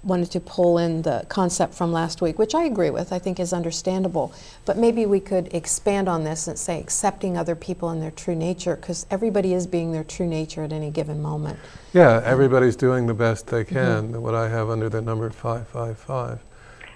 wanted 0.04 0.30
to 0.30 0.40
pull 0.40 0.78
in 0.78 1.02
the 1.02 1.26
concept 1.28 1.74
from 1.74 1.92
last 1.92 2.22
week, 2.22 2.38
which 2.38 2.54
I 2.54 2.64
agree 2.64 2.88
with, 2.90 3.12
I 3.12 3.18
think 3.18 3.38
is 3.40 3.52
understandable. 3.52 4.32
But 4.64 4.78
maybe 4.78 5.04
we 5.06 5.20
could 5.20 5.52
expand 5.52 6.08
on 6.08 6.24
this 6.24 6.48
and 6.48 6.58
say 6.58 6.80
accepting 6.80 7.36
other 7.36 7.54
people 7.54 7.90
in 7.90 8.00
their 8.00 8.12
true 8.12 8.34
nature, 8.36 8.76
because 8.76 9.06
everybody 9.10 9.52
is 9.54 9.66
being 9.66 9.92
their 9.92 10.04
true 10.04 10.26
nature 10.26 10.62
at 10.62 10.72
any 10.72 10.90
given 10.90 11.20
moment. 11.20 11.58
Yeah, 11.92 12.22
everybody's 12.24 12.76
doing 12.76 13.06
the 13.06 13.14
best 13.14 13.48
they 13.48 13.64
Mm-hmm. 13.64 14.12
can. 14.12 14.22
What 14.22 14.34
I 14.34 14.48
have 14.48 14.70
under 14.70 14.88
the 14.88 15.02
number 15.02 15.28
555. 15.30 16.32
Which 16.32 16.40
I 16.40 16.47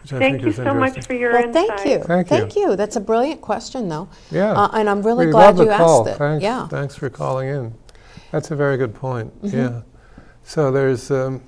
Thank 0.05 0.21
think 0.21 0.43
you 0.43 0.49
is 0.49 0.57
so 0.57 0.75
much 0.75 1.07
for 1.07 1.15
your 1.15 1.33
well, 1.33 1.45
insight. 1.45 1.69
thank 1.81 1.87
you. 1.87 2.25
Thank 2.25 2.57
you. 2.57 2.77
That's 2.77 2.97
a 2.97 3.01
brilliant 3.01 3.41
question, 3.41 3.89
though. 3.89 4.09
Yeah. 4.31 4.53
Uh, 4.53 4.69
and 4.75 4.89
I'm 4.91 5.03
really 5.03 5.27
we 5.27 5.33
glad 5.33 5.57
love 5.57 5.67
you 5.67 5.71
the 5.73 5.77
call. 5.77 6.01
asked 6.09 6.17
it. 6.17 6.19
Thanks, 6.19 6.43
Yeah. 6.43 6.69
thanks 6.69 6.95
for 6.97 7.09
calling 7.09 7.49
in. 7.49 7.75
That's 8.33 8.51
a 8.51 8.57
very 8.57 8.77
good 8.77 8.95
point. 8.95 9.33
Mm-hmm. 9.43 9.57
Yeah. 9.57 9.81
So 10.45 10.71
there's 10.73 11.11
um, 11.11 11.43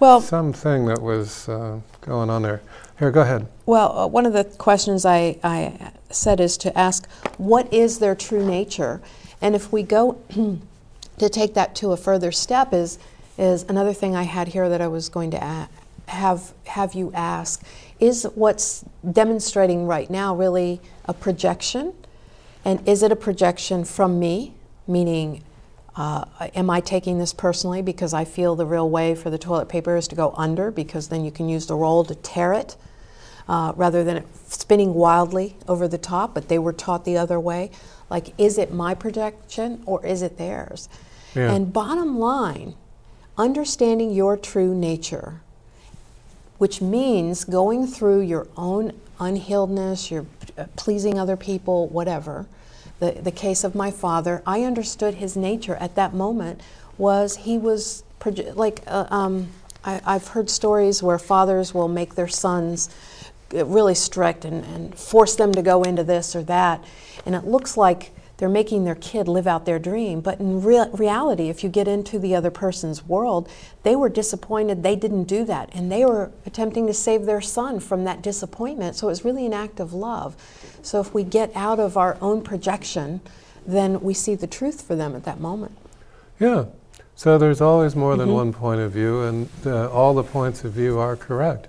Well, 0.00 0.20
something 0.20 0.86
that 0.86 1.02
was 1.02 1.48
uh, 1.48 1.80
going 2.00 2.30
on 2.30 2.42
there. 2.42 2.62
Here, 2.98 3.10
go 3.10 3.20
ahead. 3.20 3.46
Well, 3.66 3.98
uh, 3.98 4.06
one 4.06 4.24
of 4.24 4.32
the 4.32 4.44
questions 4.44 5.04
I, 5.04 5.38
I 5.44 5.92
said 6.10 6.40
is 6.40 6.56
to 6.58 6.76
ask, 6.78 7.06
what 7.36 7.70
is 7.72 7.98
their 7.98 8.14
true 8.14 8.44
nature? 8.46 9.02
And 9.42 9.54
if 9.54 9.70
we 9.70 9.82
go 9.82 10.18
to 11.18 11.28
take 11.28 11.52
that 11.54 11.74
to 11.76 11.92
a 11.92 11.96
further 11.96 12.32
step, 12.32 12.72
is 12.72 12.98
is 13.38 13.64
another 13.68 13.92
thing 13.92 14.16
I 14.16 14.22
had 14.22 14.48
here 14.48 14.66
that 14.70 14.80
I 14.80 14.88
was 14.88 15.10
going 15.10 15.30
to 15.32 15.36
a- 15.44 15.68
have 16.06 16.54
have 16.64 16.94
you 16.94 17.12
ask: 17.14 17.62
Is 18.00 18.26
what's 18.34 18.84
demonstrating 19.10 19.86
right 19.86 20.10
now 20.10 20.34
really 20.34 20.80
a 21.04 21.14
projection? 21.14 21.94
And 22.64 22.86
is 22.88 23.02
it 23.02 23.12
a 23.12 23.16
projection 23.16 23.84
from 23.84 24.18
me, 24.18 24.54
meaning 24.88 25.44
uh, 25.96 26.24
am 26.54 26.68
I 26.68 26.80
taking 26.80 27.18
this 27.18 27.32
personally 27.32 27.80
because 27.80 28.12
I 28.12 28.24
feel 28.24 28.54
the 28.54 28.66
real 28.66 28.90
way 28.90 29.14
for 29.14 29.30
the 29.30 29.38
toilet 29.38 29.68
paper 29.68 29.96
is 29.96 30.08
to 30.08 30.16
go 30.16 30.34
under 30.36 30.70
because 30.70 31.08
then 31.08 31.24
you 31.24 31.30
can 31.30 31.48
use 31.48 31.66
the 31.66 31.74
roll 31.74 32.04
to 32.04 32.14
tear 32.14 32.52
it 32.52 32.76
uh, 33.48 33.72
rather 33.76 34.04
than 34.04 34.18
it 34.18 34.26
spinning 34.48 34.94
wildly 34.94 35.56
over 35.68 35.88
the 35.88 35.98
top, 35.98 36.34
but 36.34 36.48
they 36.48 36.58
were 36.58 36.72
taught 36.72 37.04
the 37.04 37.16
other 37.16 37.40
way? 37.40 37.70
Like, 38.10 38.34
is 38.38 38.58
it 38.58 38.72
my 38.72 38.94
projection 38.94 39.82
or 39.86 40.04
is 40.04 40.22
it 40.22 40.36
theirs? 40.36 40.88
Yeah. 41.34 41.52
And 41.52 41.72
bottom 41.72 42.18
line, 42.18 42.74
understanding 43.38 44.12
your 44.12 44.36
true 44.36 44.74
nature 44.74 45.40
which 46.58 46.80
means 46.80 47.44
going 47.44 47.86
through 47.86 48.20
your 48.20 48.46
own 48.56 48.92
unhealedness, 49.18 50.10
your 50.10 50.26
uh, 50.56 50.64
pleasing 50.76 51.18
other 51.18 51.36
people, 51.36 51.88
whatever. 51.88 52.46
The, 52.98 53.12
the 53.12 53.30
case 53.30 53.64
of 53.64 53.74
my 53.74 53.90
father, 53.90 54.42
I 54.46 54.62
understood 54.62 55.14
his 55.14 55.36
nature 55.36 55.76
at 55.76 55.94
that 55.96 56.14
moment 56.14 56.60
was 56.98 57.36
he 57.36 57.58
was 57.58 58.04
like, 58.54 58.82
uh, 58.86 59.06
um, 59.10 59.48
I, 59.84 60.00
I've 60.04 60.28
heard 60.28 60.48
stories 60.48 61.02
where 61.02 61.18
fathers 61.18 61.74
will 61.74 61.88
make 61.88 62.14
their 62.14 62.28
sons 62.28 62.88
uh, 63.54 63.64
really 63.66 63.94
strict 63.94 64.44
and, 64.44 64.64
and 64.64 64.94
force 64.98 65.36
them 65.36 65.52
to 65.52 65.62
go 65.62 65.82
into 65.82 66.04
this 66.04 66.34
or 66.34 66.42
that. 66.44 66.82
And 67.26 67.34
it 67.34 67.44
looks 67.44 67.76
like 67.76 68.12
they're 68.38 68.48
making 68.48 68.84
their 68.84 68.94
kid 68.94 69.28
live 69.28 69.46
out 69.46 69.64
their 69.64 69.78
dream. 69.78 70.20
But 70.20 70.40
in 70.40 70.62
rea- 70.62 70.90
reality, 70.92 71.48
if 71.48 71.64
you 71.64 71.70
get 71.70 71.88
into 71.88 72.18
the 72.18 72.34
other 72.34 72.50
person's 72.50 73.04
world, 73.04 73.48
they 73.82 73.96
were 73.96 74.08
disappointed 74.08 74.82
they 74.82 74.96
didn't 74.96 75.24
do 75.24 75.44
that. 75.44 75.70
And 75.72 75.90
they 75.90 76.04
were 76.04 76.30
attempting 76.44 76.86
to 76.86 76.94
save 76.94 77.24
their 77.24 77.40
son 77.40 77.80
from 77.80 78.04
that 78.04 78.22
disappointment. 78.22 78.96
So 78.96 79.08
it 79.08 79.10
was 79.10 79.24
really 79.24 79.46
an 79.46 79.54
act 79.54 79.80
of 79.80 79.92
love. 79.92 80.36
So 80.82 81.00
if 81.00 81.14
we 81.14 81.24
get 81.24 81.50
out 81.54 81.80
of 81.80 81.96
our 81.96 82.18
own 82.20 82.42
projection, 82.42 83.20
then 83.66 84.00
we 84.00 84.14
see 84.14 84.34
the 84.34 84.46
truth 84.46 84.82
for 84.82 84.94
them 84.94 85.16
at 85.16 85.24
that 85.24 85.40
moment. 85.40 85.76
Yeah. 86.38 86.66
So 87.14 87.38
there's 87.38 87.62
always 87.62 87.96
more 87.96 88.16
than 88.16 88.28
mm-hmm. 88.28 88.36
one 88.36 88.52
point 88.52 88.80
of 88.82 88.92
view, 88.92 89.22
and 89.22 89.48
uh, 89.64 89.90
all 89.90 90.12
the 90.12 90.22
points 90.22 90.64
of 90.64 90.72
view 90.72 90.98
are 90.98 91.16
correct. 91.16 91.68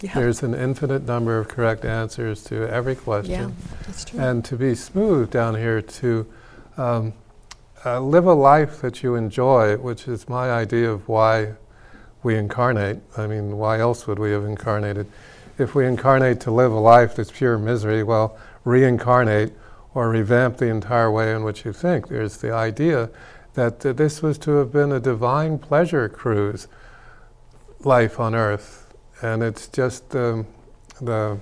Yeah. 0.00 0.14
There's 0.14 0.42
an 0.42 0.54
infinite 0.54 1.06
number 1.06 1.38
of 1.38 1.48
correct 1.48 1.84
answers 1.84 2.42
to 2.44 2.68
every 2.68 2.94
question. 2.94 3.32
Yeah, 3.32 3.50
that's 3.86 4.04
true. 4.04 4.20
And 4.20 4.44
to 4.44 4.56
be 4.56 4.74
smooth 4.74 5.30
down 5.30 5.54
here, 5.54 5.80
to 5.80 6.26
um, 6.76 7.14
uh, 7.84 8.00
live 8.00 8.26
a 8.26 8.34
life 8.34 8.80
that 8.82 9.02
you 9.02 9.14
enjoy, 9.14 9.76
which 9.76 10.06
is 10.06 10.28
my 10.28 10.50
idea 10.50 10.90
of 10.90 11.08
why 11.08 11.54
we 12.22 12.36
incarnate. 12.36 12.98
I 13.16 13.26
mean, 13.26 13.56
why 13.56 13.78
else 13.78 14.06
would 14.06 14.18
we 14.18 14.32
have 14.32 14.44
incarnated? 14.44 15.06
If 15.58 15.74
we 15.74 15.86
incarnate 15.86 16.40
to 16.40 16.50
live 16.50 16.72
a 16.72 16.78
life 16.78 17.16
that's 17.16 17.30
pure 17.30 17.56
misery, 17.56 18.02
well, 18.02 18.36
reincarnate 18.64 19.54
or 19.94 20.10
revamp 20.10 20.58
the 20.58 20.66
entire 20.66 21.10
way 21.10 21.32
in 21.32 21.42
which 21.42 21.64
you 21.64 21.72
think. 21.72 22.08
There's 22.08 22.36
the 22.38 22.52
idea 22.52 23.08
that 23.54 23.86
uh, 23.86 23.92
this 23.94 24.20
was 24.20 24.36
to 24.38 24.56
have 24.56 24.72
been 24.72 24.92
a 24.92 25.00
divine 25.00 25.58
pleasure 25.58 26.08
cruise 26.08 26.68
life 27.80 28.20
on 28.20 28.34
earth 28.34 28.85
and 29.22 29.42
it's 29.42 29.68
just 29.68 30.14
um, 30.14 30.46
the 31.00 31.38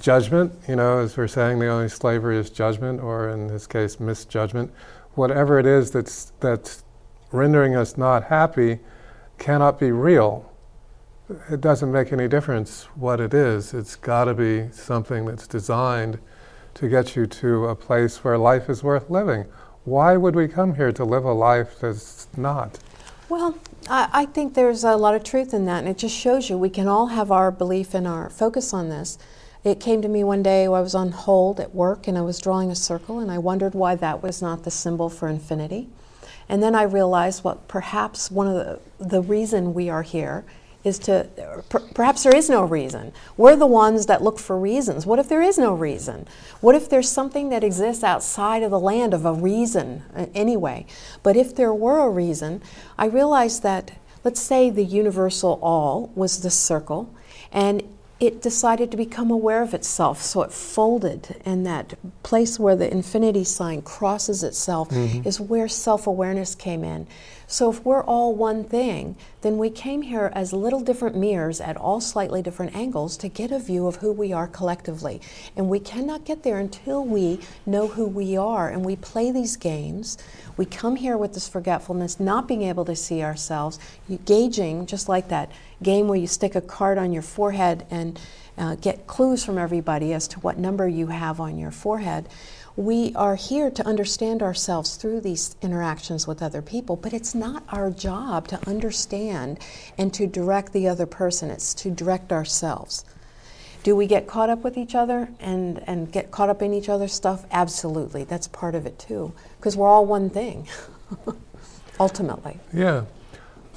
judgment, 0.00 0.52
you 0.68 0.76
know, 0.76 0.98
as 0.98 1.16
we're 1.16 1.28
saying, 1.28 1.58
the 1.58 1.68
only 1.68 1.88
slavery 1.88 2.38
is 2.38 2.50
judgment, 2.50 3.00
or 3.00 3.30
in 3.30 3.48
this 3.48 3.66
case, 3.66 3.98
misjudgment. 4.00 4.72
Whatever 5.14 5.58
it 5.58 5.66
is 5.66 5.90
that's, 5.90 6.32
that's 6.40 6.84
rendering 7.32 7.76
us 7.76 7.96
not 7.96 8.24
happy 8.24 8.80
cannot 9.38 9.78
be 9.78 9.92
real. 9.92 10.50
It 11.50 11.60
doesn't 11.60 11.90
make 11.90 12.12
any 12.12 12.28
difference 12.28 12.84
what 12.94 13.20
it 13.20 13.34
is. 13.34 13.74
It's 13.74 13.96
got 13.96 14.24
to 14.24 14.34
be 14.34 14.70
something 14.70 15.24
that's 15.26 15.46
designed 15.46 16.18
to 16.74 16.88
get 16.88 17.16
you 17.16 17.26
to 17.26 17.66
a 17.66 17.74
place 17.74 18.22
where 18.22 18.38
life 18.38 18.68
is 18.68 18.82
worth 18.82 19.10
living. 19.10 19.46
Why 19.84 20.16
would 20.16 20.36
we 20.36 20.46
come 20.46 20.74
here 20.74 20.92
to 20.92 21.04
live 21.04 21.24
a 21.24 21.32
life 21.32 21.80
that's 21.80 22.28
not? 22.36 22.78
Well, 23.28 23.58
I, 23.88 24.08
I, 24.12 24.26
think 24.26 24.54
there's 24.54 24.84
a 24.84 24.94
lot 24.94 25.16
of 25.16 25.24
truth 25.24 25.52
in 25.52 25.64
that, 25.66 25.80
and 25.80 25.88
it 25.88 25.98
just 25.98 26.16
shows 26.16 26.48
you 26.48 26.56
we 26.56 26.70
can 26.70 26.86
all 26.86 27.08
have 27.08 27.32
our 27.32 27.50
belief 27.50 27.92
and 27.92 28.06
our 28.06 28.30
focus 28.30 28.72
on 28.72 28.88
this. 28.88 29.18
It 29.64 29.80
came 29.80 30.00
to 30.02 30.08
me 30.08 30.22
one 30.22 30.44
day 30.44 30.64
I 30.64 30.68
was 30.68 30.94
on 30.94 31.10
hold 31.10 31.58
at 31.58 31.74
work 31.74 32.06
and 32.06 32.16
I 32.16 32.20
was 32.20 32.38
drawing 32.40 32.70
a 32.70 32.76
circle, 32.76 33.18
and 33.18 33.28
I 33.28 33.38
wondered 33.38 33.74
why 33.74 33.96
that 33.96 34.22
was 34.22 34.40
not 34.40 34.62
the 34.62 34.70
symbol 34.70 35.10
for 35.10 35.26
infinity. 35.26 35.88
And 36.48 36.62
then 36.62 36.76
I 36.76 36.82
realized 36.82 37.42
what 37.42 37.66
perhaps 37.66 38.30
one 38.30 38.46
of 38.46 38.54
the, 38.54 38.78
the 39.04 39.22
reason 39.22 39.74
we 39.74 39.88
are 39.90 40.02
here 40.02 40.44
is 40.86 40.98
to 41.00 41.28
per, 41.68 41.80
perhaps 41.80 42.22
there 42.22 42.34
is 42.34 42.48
no 42.48 42.62
reason. 42.62 43.12
We're 43.36 43.56
the 43.56 43.66
ones 43.66 44.06
that 44.06 44.22
look 44.22 44.38
for 44.38 44.58
reasons. 44.58 45.06
What 45.06 45.18
if 45.18 45.28
there 45.28 45.42
is 45.42 45.58
no 45.58 45.74
reason? 45.74 46.26
What 46.60 46.74
if 46.74 46.88
there's 46.88 47.10
something 47.10 47.48
that 47.50 47.64
exists 47.64 48.04
outside 48.04 48.62
of 48.62 48.70
the 48.70 48.80
land 48.80 49.14
of 49.14 49.24
a 49.24 49.32
reason 49.32 50.02
uh, 50.14 50.26
anyway? 50.34 50.86
But 51.22 51.36
if 51.36 51.54
there 51.54 51.74
were 51.74 52.00
a 52.00 52.10
reason, 52.10 52.62
I 52.98 53.06
realized 53.06 53.62
that 53.62 53.92
let's 54.24 54.40
say 54.40 54.70
the 54.70 54.84
universal 54.84 55.58
all 55.62 56.10
was 56.14 56.42
the 56.42 56.50
circle 56.50 57.14
and 57.52 57.82
it 58.18 58.40
decided 58.40 58.90
to 58.90 58.96
become 58.96 59.30
aware 59.30 59.62
of 59.62 59.74
itself. 59.74 60.22
So 60.22 60.42
it 60.42 60.52
folded, 60.52 61.40
and 61.44 61.66
that 61.66 61.94
place 62.22 62.58
where 62.58 62.74
the 62.74 62.90
infinity 62.90 63.44
sign 63.44 63.82
crosses 63.82 64.42
itself 64.42 64.88
mm-hmm. 64.88 65.26
is 65.28 65.38
where 65.38 65.68
self 65.68 66.06
awareness 66.06 66.54
came 66.54 66.82
in. 66.82 67.06
So 67.48 67.70
if 67.70 67.84
we're 67.84 68.02
all 68.02 68.34
one 68.34 68.64
thing, 68.64 69.16
then 69.42 69.56
we 69.56 69.70
came 69.70 70.02
here 70.02 70.32
as 70.34 70.52
little 70.52 70.80
different 70.80 71.16
mirrors 71.16 71.60
at 71.60 71.76
all 71.76 72.00
slightly 72.00 72.42
different 72.42 72.74
angles 72.74 73.16
to 73.18 73.28
get 73.28 73.52
a 73.52 73.60
view 73.60 73.86
of 73.86 73.96
who 73.96 74.10
we 74.10 74.32
are 74.32 74.48
collectively. 74.48 75.20
And 75.56 75.68
we 75.68 75.78
cannot 75.78 76.24
get 76.24 76.42
there 76.42 76.58
until 76.58 77.04
we 77.04 77.40
know 77.64 77.86
who 77.86 78.06
we 78.06 78.36
are 78.36 78.68
and 78.68 78.84
we 78.84 78.96
play 78.96 79.30
these 79.30 79.56
games. 79.56 80.18
We 80.56 80.64
come 80.64 80.96
here 80.96 81.16
with 81.16 81.34
this 81.34 81.48
forgetfulness, 81.48 82.18
not 82.18 82.48
being 82.48 82.62
able 82.62 82.84
to 82.86 82.96
see 82.96 83.22
ourselves, 83.22 83.78
gauging, 84.24 84.86
just 84.86 85.08
like 85.08 85.28
that 85.28 85.52
game 85.82 86.08
where 86.08 86.18
you 86.18 86.26
stick 86.26 86.56
a 86.56 86.60
card 86.60 86.98
on 86.98 87.12
your 87.12 87.22
forehead 87.22 87.86
and 87.90 88.18
uh, 88.58 88.74
get 88.76 89.06
clues 89.06 89.44
from 89.44 89.58
everybody 89.58 90.12
as 90.12 90.26
to 90.26 90.40
what 90.40 90.58
number 90.58 90.88
you 90.88 91.08
have 91.08 91.40
on 91.40 91.58
your 91.58 91.70
forehead 91.70 92.28
we 92.76 93.14
are 93.14 93.36
here 93.36 93.70
to 93.70 93.86
understand 93.86 94.42
ourselves 94.42 94.96
through 94.96 95.20
these 95.20 95.56
interactions 95.62 96.26
with 96.26 96.42
other 96.42 96.60
people, 96.60 96.94
but 96.94 97.14
it's 97.14 97.34
not 97.34 97.62
our 97.70 97.90
job 97.90 98.46
to 98.48 98.68
understand 98.68 99.58
and 99.96 100.12
to 100.12 100.26
direct 100.26 100.72
the 100.74 100.86
other 100.86 101.06
person, 101.06 101.50
it's 101.50 101.72
to 101.72 101.90
direct 101.90 102.32
ourselves. 102.32 103.04
Do 103.82 103.96
we 103.96 104.06
get 104.06 104.26
caught 104.26 104.50
up 104.50 104.62
with 104.62 104.76
each 104.76 104.94
other 104.94 105.28
and, 105.40 105.82
and 105.86 106.12
get 106.12 106.30
caught 106.30 106.50
up 106.50 106.60
in 106.60 106.74
each 106.74 106.88
other's 106.88 107.14
stuff? 107.14 107.46
Absolutely. 107.50 108.24
That's 108.24 108.48
part 108.48 108.74
of 108.74 108.84
it 108.84 108.98
too, 108.98 109.32
because 109.58 109.76
we're 109.76 109.88
all 109.88 110.04
one 110.04 110.28
thing, 110.28 110.68
ultimately. 112.00 112.58
Yeah. 112.74 113.04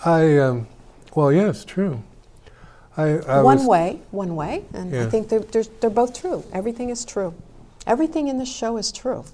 I, 0.03 0.37
um, 0.39 0.67
well, 1.15 1.31
yes, 1.31 1.63
true. 1.63 2.03
I, 2.97 3.19
I 3.19 3.41
one 3.43 3.65
way, 3.65 4.01
one 4.11 4.35
way, 4.35 4.65
and 4.73 4.91
yeah. 4.91 5.05
I 5.05 5.09
think 5.09 5.29
they're, 5.29 5.39
they're, 5.39 5.63
they're 5.63 5.89
both 5.89 6.19
true. 6.19 6.43
Everything 6.51 6.89
is 6.89 7.05
true. 7.05 7.33
Everything 7.89 8.27
in 8.27 8.37
this 8.37 8.53
show 8.53 8.77
is 8.77 8.91
true. 8.91 9.25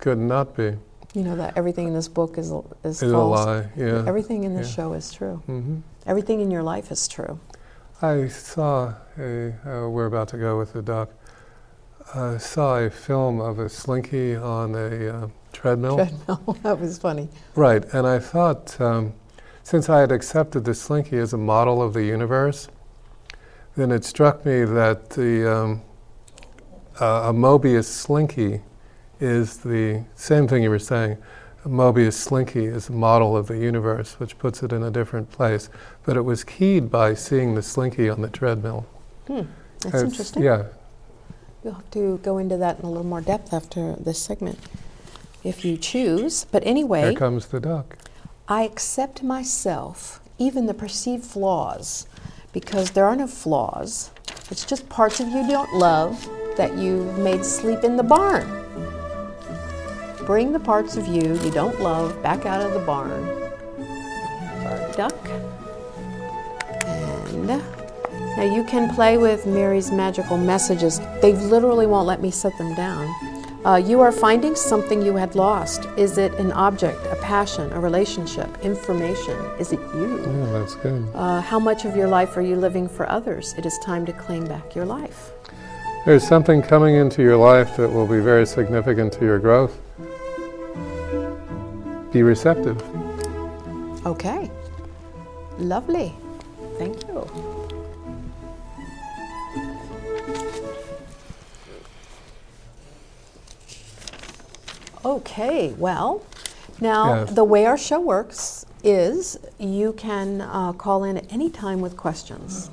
Could 0.00 0.16
not 0.16 0.56
be. 0.56 0.74
You 1.12 1.22
know 1.22 1.36
that 1.36 1.56
everything 1.58 1.86
in 1.86 1.92
this 1.92 2.08
book 2.08 2.38
is 2.38 2.50
is 2.82 3.02
it's 3.02 3.12
false. 3.12 3.40
a 3.40 3.44
lie. 3.44 3.68
Yeah. 3.76 4.04
Everything 4.06 4.44
in 4.44 4.54
this 4.54 4.70
yeah. 4.70 4.74
show 4.74 4.92
is 4.94 5.12
true. 5.12 5.42
Mm-hmm. 5.46 5.80
Everything 6.06 6.40
in 6.40 6.50
your 6.50 6.62
life 6.62 6.90
is 6.90 7.06
true. 7.06 7.38
I 8.00 8.28
saw 8.28 8.94
a. 9.18 9.52
Uh, 9.66 9.88
we're 9.90 10.06
about 10.06 10.28
to 10.28 10.38
go 10.38 10.58
with 10.58 10.72
the 10.72 10.80
doc. 10.80 11.10
I 12.14 12.38
saw 12.38 12.78
a 12.78 12.88
film 12.88 13.40
of 13.40 13.58
a 13.58 13.68
slinky 13.68 14.34
on 14.34 14.74
a 14.74 15.08
uh, 15.08 15.28
treadmill. 15.52 15.96
Treadmill. 15.96 16.58
that 16.62 16.80
was 16.80 16.96
funny. 16.96 17.28
Right, 17.54 17.84
and 17.92 18.06
I 18.06 18.18
thought, 18.18 18.80
um, 18.80 19.12
since 19.62 19.90
I 19.90 20.00
had 20.00 20.10
accepted 20.10 20.64
the 20.64 20.74
slinky 20.74 21.18
as 21.18 21.34
a 21.34 21.38
model 21.38 21.82
of 21.82 21.92
the 21.92 22.04
universe, 22.04 22.68
then 23.76 23.92
it 23.92 24.06
struck 24.06 24.46
me 24.46 24.64
that 24.64 25.10
the 25.10 25.54
um, 25.54 25.82
uh, 27.00 27.30
a 27.30 27.32
Mobius 27.32 27.84
slinky 27.84 28.62
is 29.20 29.58
the 29.58 30.04
same 30.14 30.46
thing 30.48 30.62
you 30.62 30.70
were 30.70 30.78
saying. 30.78 31.18
A 31.64 31.68
Mobius 31.68 32.14
slinky 32.14 32.66
is 32.66 32.88
a 32.88 32.92
model 32.92 33.36
of 33.36 33.48
the 33.48 33.58
universe, 33.58 34.20
which 34.20 34.38
puts 34.38 34.62
it 34.62 34.72
in 34.72 34.82
a 34.82 34.90
different 34.90 35.30
place. 35.30 35.68
But 36.04 36.16
it 36.16 36.22
was 36.22 36.44
keyed 36.44 36.90
by 36.90 37.14
seeing 37.14 37.54
the 37.54 37.62
slinky 37.62 38.08
on 38.08 38.22
the 38.22 38.28
treadmill. 38.28 38.86
Hmm. 39.26 39.42
That's 39.80 39.94
it's, 39.94 40.02
interesting. 40.04 40.42
Yeah. 40.42 40.64
You'll 41.64 41.74
have 41.74 41.90
to 41.90 42.18
go 42.18 42.38
into 42.38 42.56
that 42.58 42.78
in 42.78 42.84
a 42.84 42.88
little 42.88 43.04
more 43.04 43.20
depth 43.20 43.52
after 43.52 43.94
this 43.96 44.20
segment, 44.20 44.58
if 45.42 45.64
you 45.64 45.76
choose. 45.76 46.44
But 46.44 46.64
anyway, 46.64 47.02
here 47.02 47.14
comes 47.14 47.46
the 47.46 47.60
duck. 47.60 47.98
I 48.48 48.62
accept 48.62 49.24
myself, 49.24 50.20
even 50.38 50.66
the 50.66 50.74
perceived 50.74 51.24
flaws, 51.24 52.06
because 52.56 52.92
there 52.92 53.04
are 53.04 53.14
no 53.14 53.26
flaws. 53.26 54.10
It's 54.50 54.64
just 54.64 54.88
parts 54.88 55.20
of 55.20 55.28
you 55.28 55.46
don't 55.46 55.74
love 55.74 56.26
that 56.56 56.74
you 56.78 57.02
made 57.18 57.44
sleep 57.44 57.84
in 57.84 57.98
the 57.98 58.02
barn. 58.02 58.48
Bring 60.24 60.54
the 60.54 60.58
parts 60.58 60.96
of 60.96 61.06
you 61.06 61.38
you 61.40 61.50
don't 61.50 61.78
love 61.82 62.22
back 62.22 62.46
out 62.46 62.62
of 62.62 62.72
the 62.72 62.78
barn. 62.78 63.28
Our 64.64 64.92
duck. 64.92 65.28
And 66.86 67.46
now 67.46 68.42
you 68.42 68.64
can 68.64 68.88
play 68.94 69.18
with 69.18 69.44
Mary's 69.44 69.92
magical 69.92 70.38
messages. 70.38 70.98
They 71.20 71.34
literally 71.34 71.86
won't 71.86 72.06
let 72.06 72.22
me 72.22 72.30
set 72.30 72.56
them 72.56 72.74
down. 72.74 73.04
Uh, 73.66 73.74
you 73.74 74.00
are 74.00 74.12
finding 74.12 74.54
something 74.54 75.02
you 75.02 75.16
had 75.16 75.34
lost. 75.34 75.88
Is 75.96 76.18
it 76.18 76.32
an 76.34 76.52
object, 76.52 77.04
a 77.06 77.16
passion, 77.16 77.72
a 77.72 77.80
relationship, 77.80 78.48
information? 78.62 79.36
Is 79.58 79.72
it 79.72 79.80
you? 79.92 80.20
Yeah, 80.20 80.52
that's 80.52 80.76
good. 80.76 81.04
Uh, 81.12 81.40
how 81.40 81.58
much 81.58 81.84
of 81.84 81.96
your 81.96 82.06
life 82.06 82.36
are 82.36 82.42
you 82.42 82.54
living 82.54 82.88
for 82.88 83.10
others? 83.10 83.56
It 83.58 83.66
is 83.66 83.76
time 83.80 84.06
to 84.06 84.12
claim 84.12 84.46
back 84.46 84.76
your 84.76 84.86
life. 84.86 85.32
There's 86.04 86.24
something 86.24 86.62
coming 86.62 86.94
into 86.94 87.22
your 87.22 87.36
life 87.36 87.76
that 87.76 87.88
will 87.88 88.06
be 88.06 88.20
very 88.20 88.46
significant 88.46 89.12
to 89.14 89.24
your 89.24 89.40
growth. 89.40 89.76
Be 92.12 92.22
receptive. 92.22 92.80
Okay. 94.06 94.48
Lovely. 95.58 96.14
Thank 96.78 97.02
you. 97.08 97.55
Okay, 105.06 105.72
well, 105.78 106.24
now 106.80 107.14
yes. 107.14 107.30
the 107.32 107.44
way 107.44 107.64
our 107.64 107.78
show 107.78 108.00
works 108.00 108.66
is 108.82 109.38
you 109.56 109.92
can 109.92 110.40
uh, 110.40 110.72
call 110.72 111.04
in 111.04 111.16
at 111.16 111.32
any 111.32 111.48
time 111.48 111.80
with 111.80 111.96
questions. 111.96 112.70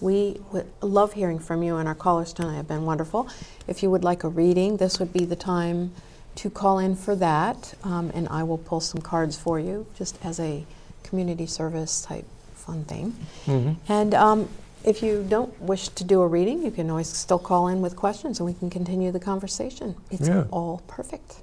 We 0.00 0.40
would 0.52 0.66
love 0.80 1.12
hearing 1.12 1.38
from 1.38 1.62
you, 1.62 1.76
and 1.76 1.86
our 1.86 1.94
callers 1.94 2.32
tonight 2.32 2.54
have 2.54 2.66
been 2.66 2.86
wonderful. 2.86 3.28
If 3.68 3.82
you 3.82 3.90
would 3.90 4.04
like 4.04 4.24
a 4.24 4.28
reading, 4.28 4.78
this 4.78 4.98
would 4.98 5.12
be 5.12 5.26
the 5.26 5.36
time 5.36 5.92
to 6.36 6.48
call 6.48 6.78
in 6.78 6.96
for 6.96 7.14
that, 7.16 7.74
um, 7.84 8.10
and 8.14 8.26
I 8.30 8.42
will 8.42 8.56
pull 8.56 8.80
some 8.80 9.02
cards 9.02 9.36
for 9.36 9.60
you 9.60 9.86
just 9.98 10.16
as 10.24 10.40
a 10.40 10.64
community 11.02 11.44
service 11.46 12.00
type 12.00 12.24
fun 12.54 12.84
thing. 12.84 13.10
hmm 13.44 13.72
And 13.86 14.14
um, 14.14 14.48
if 14.82 15.02
you 15.02 15.26
don't 15.28 15.60
wish 15.60 15.88
to 15.90 16.04
do 16.04 16.22
a 16.22 16.26
reading, 16.26 16.62
you 16.62 16.70
can 16.70 16.88
always 16.88 17.08
still 17.08 17.38
call 17.38 17.68
in 17.68 17.82
with 17.82 17.96
questions 17.96 18.40
and 18.40 18.46
we 18.46 18.54
can 18.54 18.70
continue 18.70 19.12
the 19.12 19.20
conversation. 19.20 19.94
It's 20.10 20.28
Yeah. 20.28 20.44
all 20.50 20.82
perfect. 20.86 21.42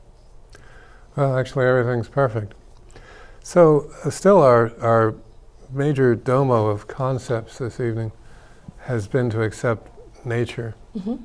Well, 1.16 1.38
actually, 1.38 1.66
everything's 1.66 2.07
perfect. 2.07 2.53
So, 3.43 3.91
uh, 4.03 4.09
still, 4.09 4.41
our, 4.41 4.72
our 4.82 5.16
major 5.72 6.16
domo 6.16 6.68
of 6.68 6.88
concepts 6.88 7.57
this 7.57 7.80
evening 7.80 8.11
has 8.82 9.07
been 9.07 9.30
to 9.32 9.41
accept 9.41 9.89
nature. 10.26 10.76
hmm 11.01 11.16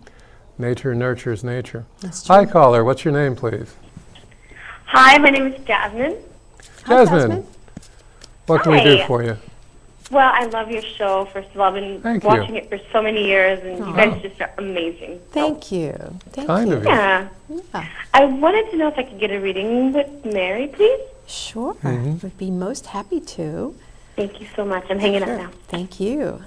Nature 0.61 0.93
nurtures 0.93 1.45
nature. 1.45 1.87
That's 2.01 2.25
true. 2.25 2.35
Hi, 2.35 2.45
caller. 2.45 2.83
What's 2.83 3.05
your 3.05 3.15
name, 3.15 3.37
please? 3.37 3.77
Hi, 4.87 5.17
my 5.19 5.31
name 5.31 5.47
is 5.47 5.65
Jasmine. 5.65 6.17
Hi, 6.85 7.05
Jasmine. 7.05 7.47
What 8.47 8.65
can 8.65 8.73
we 8.73 8.83
do 8.83 9.05
for 9.07 9.23
you? 9.23 9.37
Well, 10.11 10.31
I 10.33 10.47
love 10.47 10.71
your 10.71 10.81
show. 10.83 11.27
First 11.27 11.51
of 11.55 11.61
all, 11.61 11.69
I've 11.69 11.75
been 11.75 12.01
Thank 12.01 12.23
you. 12.23 12.29
watching 12.29 12.57
it 12.57 12.69
for 12.71 12.79
so 12.93 13.03
many 13.03 13.27
years, 13.27 13.63
and 13.63 13.83
Aw. 13.83 13.91
you 13.91 13.97
guys 13.97 14.23
just 14.23 14.41
are 14.41 14.51
amazing. 14.57 15.21
Thank 15.33 15.71
you. 15.71 15.93
Thank 16.33 16.47
Kind 16.47 16.71
you. 16.71 16.77
of 16.77 16.83
you. 16.85 16.89
Yeah. 16.89 17.29
Yeah, 17.75 17.87
I 18.15 18.25
wanted 18.25 18.71
to 18.71 18.77
know 18.77 18.89
if 18.89 18.99
I 18.99 19.03
could 19.03 19.21
get 19.21 19.31
a 19.31 19.39
reading 19.39 19.93
with 19.93 20.09
Mary, 20.25 20.69
please. 20.69 21.01
sure. 21.27 21.75
Mhm. 21.85 22.23
Would 22.23 22.39
be 22.39 22.51
most 22.51 22.87
happy 22.87 23.21
to. 23.21 23.75
Thank 24.17 24.41
you 24.41 24.47
so 24.57 24.65
much. 24.65 24.85
I'm 24.91 24.99
hanging 24.99 25.23
Sure. 25.23 25.35
up 25.35 25.41
now. 25.43 25.51
Thank 25.69 26.01
you. 26.01 26.43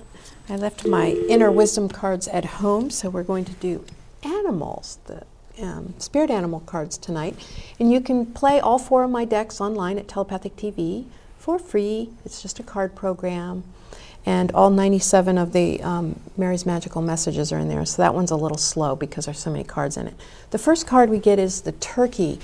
I 0.49 0.55
left 0.55 0.85
my 0.87 1.11
inner 1.29 1.51
wisdom 1.51 1.87
cards 1.87 2.27
at 2.29 2.45
home, 2.45 2.89
so 2.89 3.09
we're 3.09 3.21
going 3.23 3.45
to 3.45 3.53
do 3.53 3.85
animals, 4.23 4.97
the 5.05 5.21
um, 5.61 5.93
spirit 5.99 6.31
animal 6.31 6.61
cards 6.61 6.97
tonight. 6.97 7.35
And 7.79 7.91
you 7.91 8.01
can 8.01 8.25
play 8.25 8.59
all 8.59 8.79
four 8.79 9.03
of 9.03 9.11
my 9.11 9.23
decks 9.25 9.61
online 9.61 9.99
at 9.99 10.07
Telepathic 10.07 10.55
TV 10.55 11.05
for 11.41 11.57
free. 11.57 12.09
It's 12.23 12.41
just 12.41 12.59
a 12.59 12.63
card 12.63 12.95
program. 12.95 13.63
And 14.23 14.51
all 14.51 14.69
97 14.69 15.39
of 15.39 15.53
the 15.53 15.81
um, 15.81 16.19
Mary's 16.37 16.67
Magical 16.67 17.01
Messages 17.01 17.51
are 17.51 17.57
in 17.57 17.67
there. 17.67 17.83
So 17.85 18.03
that 18.03 18.13
one's 18.13 18.29
a 18.29 18.35
little 18.35 18.59
slow 18.59 18.95
because 18.95 19.25
there's 19.25 19.39
so 19.39 19.49
many 19.49 19.63
cards 19.63 19.97
in 19.97 20.07
it. 20.07 20.13
The 20.51 20.59
first 20.59 20.85
card 20.85 21.09
we 21.09 21.17
get 21.17 21.39
is 21.39 21.61
the 21.61 21.71
turkey. 21.71 22.39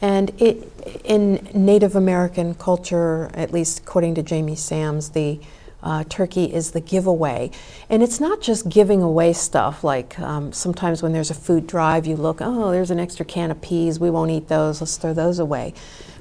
And 0.00 0.30
it, 0.40 1.02
in 1.04 1.48
Native 1.52 1.96
American 1.96 2.54
culture, 2.54 3.30
at 3.34 3.52
least 3.52 3.80
according 3.80 4.14
to 4.14 4.22
Jamie 4.22 4.54
Sams, 4.54 5.10
the 5.10 5.40
uh, 5.82 6.04
turkey 6.08 6.44
is 6.44 6.70
the 6.70 6.80
giveaway. 6.80 7.50
And 7.90 8.00
it's 8.00 8.20
not 8.20 8.40
just 8.40 8.68
giving 8.68 9.02
away 9.02 9.32
stuff 9.32 9.82
like 9.82 10.18
um, 10.20 10.52
sometimes 10.52 11.02
when 11.02 11.12
there's 11.12 11.30
a 11.30 11.34
food 11.34 11.66
drive, 11.66 12.06
you 12.06 12.14
look, 12.14 12.38
oh, 12.40 12.70
there's 12.70 12.92
an 12.92 13.00
extra 13.00 13.24
can 13.24 13.50
of 13.50 13.60
peas, 13.60 13.98
we 13.98 14.10
won't 14.10 14.30
eat 14.30 14.46
those, 14.46 14.80
let's 14.80 14.96
throw 14.96 15.12
those 15.12 15.40
away. 15.40 15.74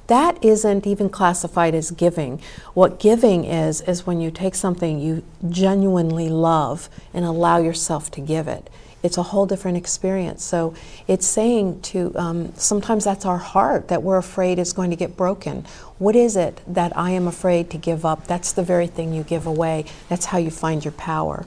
That 0.07 0.43
isn't 0.43 0.85
even 0.85 1.09
classified 1.09 1.73
as 1.73 1.91
giving. 1.91 2.41
What 2.73 2.99
giving 2.99 3.45
is, 3.45 3.81
is 3.81 4.05
when 4.05 4.21
you 4.21 4.31
take 4.31 4.55
something 4.55 4.99
you 4.99 5.23
genuinely 5.49 6.29
love 6.29 6.89
and 7.13 7.25
allow 7.25 7.57
yourself 7.57 8.11
to 8.11 8.21
give 8.21 8.47
it 8.47 8.69
it's 9.05 9.19
a 9.19 9.23
whole 9.23 9.45
different 9.45 9.77
experience. 9.77 10.43
So 10.43 10.73
it's 11.07 11.27
saying 11.27 11.81
to 11.81 12.11
um, 12.15 12.53
sometimes 12.55 13.03
that's 13.03 13.23
our 13.23 13.37
heart 13.37 13.87
that 13.89 14.01
we're 14.01 14.17
afraid 14.17 14.57
is 14.57 14.73
going 14.73 14.89
to 14.89 14.95
get 14.95 15.15
broken. 15.15 15.63
What 15.99 16.15
is 16.15 16.35
it 16.35 16.59
that 16.67 16.97
I 16.97 17.11
am 17.11 17.27
afraid 17.27 17.69
to 17.69 17.77
give 17.77 18.03
up? 18.03 18.25
That's 18.25 18.51
the 18.51 18.63
very 18.63 18.87
thing 18.87 19.13
you 19.13 19.21
give 19.21 19.45
away. 19.45 19.85
That's 20.09 20.25
how 20.25 20.39
you 20.39 20.49
find 20.49 20.83
your 20.83 20.91
power. 20.93 21.45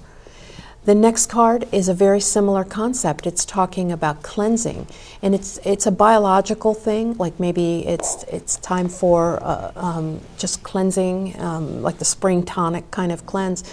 The 0.84 0.94
next 0.94 1.26
card 1.26 1.68
is 1.70 1.88
a 1.88 1.94
very 1.94 2.20
similar 2.20 2.64
concept. 2.64 3.26
It's 3.26 3.44
talking 3.44 3.92
about 3.92 4.22
cleansing, 4.22 4.86
and 5.20 5.34
it's 5.34 5.58
it's 5.58 5.86
a 5.86 5.90
biological 5.90 6.72
thing. 6.72 7.14
Like 7.18 7.38
maybe 7.38 7.86
it's 7.86 8.22
it's 8.24 8.56
time 8.56 8.88
for 8.88 9.42
uh, 9.42 9.72
um, 9.76 10.20
just 10.38 10.62
cleansing, 10.62 11.38
um, 11.40 11.82
like 11.82 11.98
the 11.98 12.06
spring 12.06 12.42
tonic 12.42 12.90
kind 12.90 13.12
of 13.12 13.26
cleanse. 13.26 13.64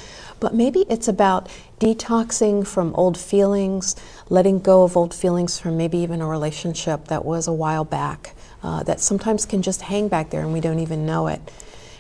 But 0.42 0.54
maybe 0.54 0.86
it's 0.90 1.08
about 1.08 1.48
detoxing 1.80 2.68
from 2.68 2.94
old 2.96 3.18
feelings, 3.18 3.96
letting 4.30 4.60
go 4.60 4.84
of 4.84 4.98
old 4.98 5.14
feelings 5.14 5.58
from 5.58 5.78
maybe 5.78 6.00
even 6.00 6.22
a 6.22 6.28
relationship 6.28 7.08
that 7.08 7.24
was 7.24 7.48
a 7.48 7.54
while 7.54 7.86
back, 7.86 8.36
uh, 8.62 8.84
that 8.84 9.00
sometimes 9.00 9.46
can 9.46 9.62
just 9.62 9.84
hang 9.84 10.10
back 10.10 10.32
there 10.32 10.42
and 10.42 10.52
we 10.52 10.60
don't 10.60 10.80
even 10.80 11.06
know 11.06 11.28
it. 11.28 11.40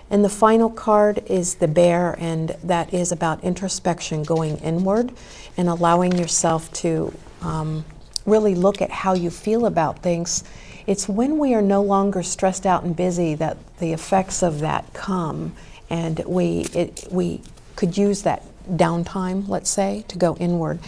And 0.09 0.23
the 0.23 0.29
final 0.29 0.69
card 0.69 1.23
is 1.25 1.55
the 1.55 1.67
bear, 1.67 2.15
and 2.19 2.55
that 2.63 2.93
is 2.93 3.11
about 3.11 3.43
introspection, 3.43 4.23
going 4.23 4.57
inward 4.57 5.11
and 5.57 5.67
allowing 5.67 6.17
yourself 6.17 6.71
to 6.73 7.13
um, 7.41 7.85
really 8.25 8.55
look 8.55 8.81
at 8.81 8.91
how 8.91 9.13
you 9.13 9.29
feel 9.29 9.65
about 9.65 9.99
things. 9.99 10.43
It's 10.85 11.09
when 11.09 11.39
we 11.39 11.55
are 11.55 11.61
no 11.61 11.81
longer 11.81 12.21
stressed 12.21 12.65
out 12.65 12.83
and 12.83 12.95
busy 12.95 13.33
that 13.35 13.57
the 13.79 13.93
effects 13.93 14.43
of 14.43 14.59
that 14.59 14.93
come, 14.93 15.53
and 15.89 16.19
we, 16.25 16.67
it, 16.73 17.07
we 17.09 17.41
could 17.75 17.97
use 17.97 18.21
that 18.23 18.43
downtime, 18.69 19.47
let's 19.47 19.69
say, 19.69 20.05
to 20.07 20.17
go 20.17 20.35
inward. 20.37 20.79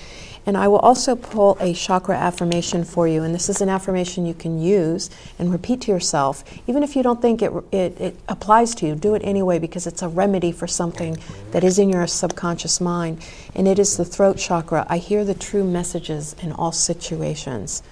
And 0.47 0.55
I 0.55 0.69
will 0.69 0.79
also 0.79 1.13
pull 1.17 1.57
a 1.59 1.73
chakra 1.73 2.15
affirmation 2.15 2.85
for 2.85 3.05
you, 3.05 3.21
and 3.21 3.35
this 3.35 3.49
is 3.49 3.59
an 3.59 3.67
affirmation 3.67 4.25
you 4.25 4.33
can 4.33 4.61
use 4.61 5.09
and 5.37 5.51
repeat 5.51 5.81
to 5.81 5.91
yourself. 5.91 6.41
Even 6.67 6.83
if 6.83 6.95
you 6.95 7.03
don't 7.03 7.21
think 7.21 7.41
it, 7.41 7.51
it, 7.73 7.99
it 7.99 8.19
applies 8.29 8.73
to 8.75 8.87
you, 8.87 8.95
do 8.95 9.13
it 9.13 9.21
anyway 9.25 9.59
because 9.59 9.85
it's 9.85 10.01
a 10.01 10.07
remedy 10.07 10.53
for 10.53 10.65
something 10.65 11.17
that 11.51 11.65
is 11.65 11.77
in 11.77 11.89
your 11.89 12.07
subconscious 12.07 12.79
mind. 12.79 13.21
And 13.55 13.67
it 13.67 13.77
is 13.77 13.97
the 13.97 14.05
throat 14.05 14.37
chakra. 14.37 14.85
I 14.87 14.99
hear 14.99 15.25
the 15.25 15.33
true 15.33 15.65
messages 15.65 16.33
in 16.41 16.53
all 16.53 16.71
situations. 16.71 17.83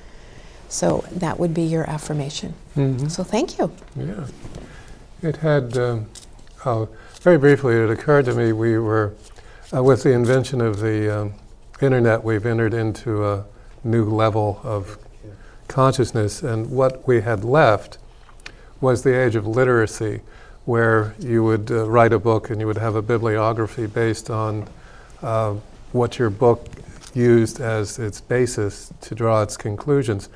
So 0.69 1.03
that 1.11 1.37
would 1.37 1.53
be 1.53 1.63
your 1.63 1.87
affirmation. 1.89 2.53
Mhm. 2.77 3.11
So 3.11 3.23
thank 3.25 3.59
you. 3.59 3.69
Yeah. 3.97 4.27
It 5.21 5.37
had, 5.37 5.77
um, 5.77 6.05
oh, 6.65 6.87
very 7.19 7.37
briefly, 7.37 7.75
it 7.75 7.89
occurred 7.89 8.25
to 8.25 8.33
me 8.33 8.53
we 8.53 8.77
were, 8.77 9.13
uh, 9.75 9.83
with 9.83 10.03
the 10.03 10.11
invention 10.11 10.61
of 10.61 10.79
the 10.79 11.09
um, 11.09 11.33
internet, 11.81 12.23
we've 12.23 12.45
entered 12.45 12.73
into 12.73 13.25
a 13.25 13.45
new 13.83 14.05
level 14.05 14.59
of 14.63 14.97
consciousness, 15.67 16.41
and 16.43 16.71
what 16.71 17.07
we 17.07 17.21
had 17.21 17.43
left 17.43 17.97
was 18.81 19.03
the 19.03 19.19
age 19.19 19.35
of 19.35 19.47
literacy, 19.47 20.21
where 20.65 21.15
you 21.19 21.43
would 21.43 21.69
uh, 21.71 21.87
write 21.89 22.13
a 22.13 22.19
book 22.19 22.49
and 22.49 22.59
you 22.59 22.67
would 22.67 22.77
have 22.77 22.95
a 22.95 23.01
bibliography 23.01 23.85
based 23.85 24.29
on 24.29 24.67
uh, 25.21 25.53
what 25.91 26.17
your 26.17 26.29
book 26.29 26.67
used 27.13 27.61
as 27.61 27.99
its 27.99 28.19
basis 28.21 28.93
to 29.01 29.15
draw 29.15 29.41
its 29.41 29.57
conclusions. 29.57 30.29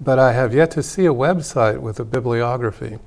But 0.00 0.18
I 0.18 0.32
have 0.32 0.54
yet 0.54 0.70
to 0.72 0.82
see 0.82 1.06
a 1.06 1.14
website 1.14 1.78
with 1.78 2.00
a 2.00 2.04
bibliography. 2.04 2.98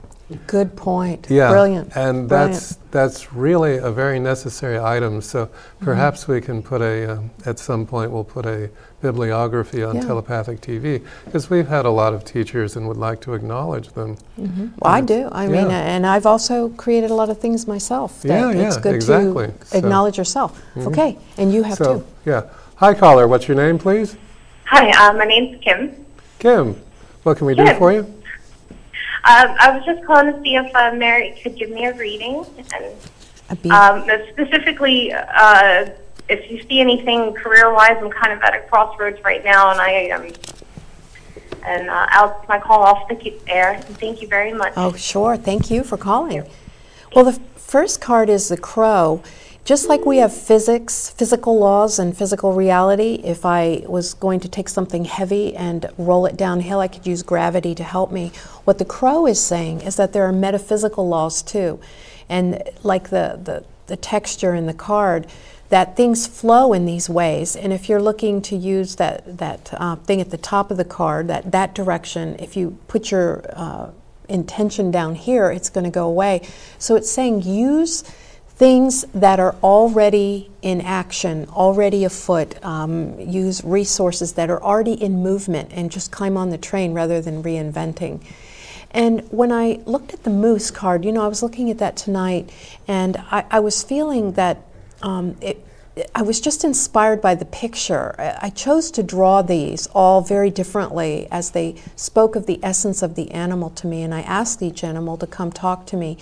Good 0.45 0.75
point. 0.75 1.27
Yeah, 1.29 1.51
Brilliant. 1.51 1.95
and 1.95 2.27
Brilliant. 2.27 2.29
that's 2.53 2.77
that's 2.91 3.31
really 3.31 3.77
a 3.77 3.89
very 3.89 4.19
necessary 4.19 4.77
item. 4.77 5.21
So 5.21 5.45
Mm-hmm. 5.45 5.85
perhaps 5.85 6.27
we 6.27 6.41
can 6.41 6.61
put 6.61 6.81
a 6.81 7.13
um, 7.13 7.29
at 7.45 7.59
some 7.59 7.85
point 7.85 8.11
we'll 8.11 8.25
put 8.25 8.45
a 8.45 8.69
bibliography 9.01 9.83
on 9.83 9.95
Yeah. 9.95 10.01
telepathic 10.01 10.59
TV 10.59 11.01
because 11.25 11.49
we've 11.49 11.67
had 11.69 11.85
a 11.85 11.89
lot 11.91 12.13
of 12.13 12.25
teachers 12.25 12.75
and 12.75 12.87
would 12.89 12.97
like 12.97 13.21
to 13.21 13.35
acknowledge 13.35 13.89
them. 13.93 14.17
Mhm. 14.37 14.71
Well, 14.79 14.93
I 14.93 14.99
do. 15.01 15.29
I 15.31 15.47
mean, 15.47 15.69
Yeah. 15.69 15.95
and 15.95 16.05
I've 16.05 16.25
also 16.25 16.69
created 16.69 17.09
a 17.09 17.13
lot 17.13 17.29
of 17.29 17.37
things 17.37 17.65
myself. 17.67 18.21
That 18.23 18.27
Yeah, 18.27 18.49
it's 18.67 18.75
yeah, 18.75 18.81
good 18.81 18.95
exactly. 18.95 19.47
to 19.47 19.65
So- 19.67 19.77
acknowledge 19.77 20.17
yourself. 20.17 20.61
Mhm. 20.75 20.87
Okay, 20.87 21.17
and 21.37 21.53
you 21.53 21.63
have 21.63 21.77
so 21.77 21.99
to. 21.99 22.03
yeah, 22.25 22.41
hi 22.75 22.93
caller, 22.95 23.27
what's 23.29 23.47
your 23.47 23.55
name, 23.55 23.77
please? 23.77 24.17
Hi, 24.65 24.89
uh, 24.89 25.13
my 25.13 25.23
name's 25.25 25.63
Kim. 25.63 25.91
Kim. 26.39 26.75
What 27.23 27.37
can 27.37 27.47
we 27.47 27.55
do 27.55 27.65
for 27.75 27.93
you? 27.93 28.05
Um, 29.27 29.55
I 29.59 29.75
was 29.75 29.85
just 29.85 30.05
calling 30.05 30.33
to 30.33 30.41
see 30.41 30.55
if 30.55 30.73
uh, 30.73 30.93
Mary 30.93 31.37
could 31.43 31.57
give 31.57 31.69
me 31.69 31.83
a 31.83 31.93
reading, 31.93 32.45
and 32.73 33.71
um, 33.71 34.09
specifically, 34.31 35.11
uh, 35.11 35.89
if 36.29 36.49
you 36.49 36.61
see 36.63 36.79
anything 36.79 37.33
career-wise, 37.33 37.97
I'm 37.99 38.09
kind 38.09 38.31
of 38.31 38.41
at 38.41 38.55
a 38.55 38.61
crossroads 38.69 39.21
right 39.25 39.43
now, 39.43 39.71
and 39.71 39.81
I 39.81 40.11
um, 40.11 40.31
and 41.65 41.89
uh, 41.89 42.07
I'll 42.09 42.45
my 42.47 42.57
call 42.57 42.83
off 42.83 43.09
the 43.09 43.33
air. 43.47 43.73
And 43.73 43.97
thank 43.97 44.21
you 44.21 44.29
very 44.29 44.53
much. 44.53 44.71
Oh, 44.77 44.93
sure. 44.93 45.35
Thank 45.35 45.69
you 45.69 45.83
for 45.83 45.97
calling. 45.97 46.47
Well, 47.13 47.25
the 47.25 47.31
f- 47.31 47.39
first 47.57 47.99
card 47.99 48.29
is 48.29 48.47
the 48.47 48.57
crow. 48.57 49.21
Just 49.67 49.89
like 49.89 50.05
we 50.05 50.19
have 50.19 50.31
physics, 50.31 51.09
physical 51.09 51.59
laws, 51.59 51.99
and 51.99 52.15
physical 52.15 52.53
reality, 52.53 53.15
if 53.15 53.45
I 53.45 53.83
was 53.85 54.13
going 54.13 54.39
to 54.39 54.47
take 54.47 54.69
something 54.69 55.03
heavy 55.03 55.53
and 55.57 55.85
roll 55.97 56.25
it 56.25 56.37
downhill, 56.37 56.79
I 56.79 56.87
could 56.87 57.05
use 57.05 57.21
gravity 57.21 57.75
to 57.75 57.83
help 57.83 58.09
me. 58.09 58.31
What 58.63 58.77
the 58.77 58.85
crow 58.85 59.25
is 59.25 59.43
saying 59.43 59.81
is 59.81 59.97
that 59.97 60.13
there 60.13 60.23
are 60.23 60.31
metaphysical 60.31 61.09
laws 61.09 61.41
too. 61.41 61.81
And 62.29 62.63
like 62.81 63.09
the, 63.09 63.41
the, 63.43 63.65
the 63.87 63.97
texture 63.97 64.55
in 64.55 64.67
the 64.67 64.73
card, 64.73 65.27
that 65.67 65.97
things 65.97 66.27
flow 66.27 66.71
in 66.71 66.85
these 66.85 67.09
ways. 67.09 67.57
And 67.57 67.73
if 67.73 67.89
you're 67.89 68.01
looking 68.01 68.41
to 68.43 68.55
use 68.55 68.95
that, 68.95 69.37
that 69.37 69.73
uh, 69.73 69.97
thing 69.97 70.21
at 70.21 70.29
the 70.29 70.37
top 70.37 70.71
of 70.71 70.77
the 70.77 70.85
card, 70.85 71.27
that, 71.27 71.51
that 71.51 71.75
direction, 71.75 72.37
if 72.39 72.55
you 72.55 72.77
put 72.87 73.11
your 73.11 73.43
uh, 73.51 73.89
intention 74.29 74.91
down 74.91 75.15
here, 75.15 75.51
it's 75.51 75.69
going 75.69 75.83
to 75.83 75.91
go 75.91 76.07
away. 76.07 76.47
So 76.79 76.95
it's 76.95 77.11
saying 77.11 77.41
use 77.41 78.05
things 78.57 79.05
that 79.13 79.39
are 79.39 79.55
already 79.61 80.49
in 80.63 80.81
action, 80.81 81.47
already 81.49 82.03
afoot. 82.03 82.63
Um, 82.65 83.19
use 83.19 83.63
resources 83.63 84.33
that 84.33 84.49
are 84.49 84.61
already 84.61 84.93
in 84.93 85.21
movement 85.21 85.69
and 85.71 85.91
just 85.91 86.11
climb 86.11 86.35
on 86.37 86.49
the 86.49 86.57
train 86.57 86.93
rather 86.93 87.21
than 87.21 87.43
reinventing. 87.43 88.25
And 88.89 89.21
when 89.31 89.51
I 89.51 89.81
looked 89.85 90.11
at 90.11 90.23
the 90.23 90.31
moose 90.31 90.71
card, 90.71 91.05
you 91.05 91.11
know, 91.11 91.23
I 91.23 91.27
was 91.27 91.43
looking 91.43 91.69
at 91.69 91.77
that 91.77 91.95
tonight 91.95 92.51
and 92.87 93.17
I, 93.29 93.45
I 93.51 93.59
was 93.59 93.83
feeling 93.83 94.31
that 94.31 94.57
um, 95.03 95.37
it, 95.39 95.63
I 96.15 96.23
was 96.23 96.41
just 96.41 96.63
inspired 96.63 97.21
by 97.21 97.35
the 97.35 97.45
picture. 97.45 98.15
I 98.41 98.49
chose 98.49 98.89
to 98.91 99.03
draw 99.03 99.43
these 99.43 99.85
all 99.93 100.21
very 100.21 100.49
differently 100.49 101.27
as 101.29 101.51
they 101.51 101.75
spoke 101.95 102.35
of 102.35 102.47
the 102.47 102.59
essence 102.63 103.03
of 103.03 103.15
the 103.15 103.31
animal 103.31 103.71
to 103.71 103.87
me, 103.87 104.03
and 104.03 104.13
I 104.13 104.21
asked 104.21 104.61
each 104.61 104.83
animal 104.83 105.17
to 105.17 105.25
come 105.25 105.51
talk 105.51 105.87
to 105.87 105.97
me. 105.97 106.17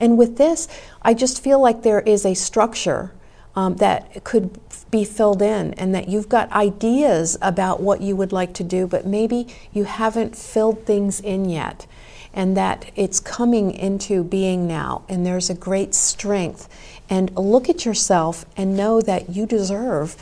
And 0.00 0.18
with 0.18 0.38
this, 0.38 0.66
I 1.02 1.14
just 1.14 1.42
feel 1.42 1.60
like 1.60 1.82
there 1.82 2.00
is 2.00 2.24
a 2.24 2.34
structure 2.34 3.12
um, 3.54 3.76
that 3.76 4.24
could 4.24 4.58
be 4.90 5.04
filled 5.04 5.42
in, 5.42 5.74
and 5.74 5.94
that 5.94 6.08
you've 6.08 6.28
got 6.28 6.50
ideas 6.52 7.36
about 7.42 7.80
what 7.80 8.00
you 8.00 8.16
would 8.16 8.32
like 8.32 8.54
to 8.54 8.64
do, 8.64 8.86
but 8.86 9.06
maybe 9.06 9.46
you 9.72 9.84
haven't 9.84 10.36
filled 10.36 10.86
things 10.86 11.20
in 11.20 11.48
yet, 11.48 11.86
and 12.32 12.56
that 12.56 12.90
it's 12.96 13.20
coming 13.20 13.72
into 13.72 14.24
being 14.24 14.66
now, 14.66 15.02
and 15.08 15.26
there's 15.26 15.50
a 15.50 15.54
great 15.54 15.94
strength. 15.94 16.68
And 17.08 17.36
look 17.36 17.68
at 17.68 17.84
yourself 17.84 18.46
and 18.56 18.76
know 18.76 19.00
that 19.00 19.30
you 19.30 19.46
deserve 19.46 20.16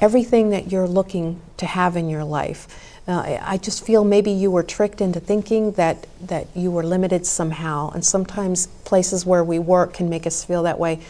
everything 0.00 0.48
that 0.50 0.72
you're 0.72 0.88
looking 0.88 1.40
to 1.58 1.66
have 1.66 1.96
in 1.96 2.08
your 2.08 2.24
life. 2.24 2.66
Uh, 3.08 3.38
I 3.42 3.58
just 3.58 3.84
feel 3.84 4.04
maybe 4.04 4.30
you 4.30 4.50
were 4.50 4.62
tricked 4.62 5.00
into 5.00 5.20
thinking 5.20 5.72
that, 5.72 6.06
that 6.20 6.46
you 6.54 6.70
were 6.70 6.82
limited 6.82 7.26
somehow, 7.26 7.90
and 7.90 8.04
sometimes 8.04 8.66
places 8.84 9.26
where 9.26 9.42
we 9.42 9.58
work 9.58 9.94
can 9.94 10.08
make 10.08 10.26
us 10.26 10.44
feel 10.44 10.62
that 10.64 10.78
way. 10.78 11.00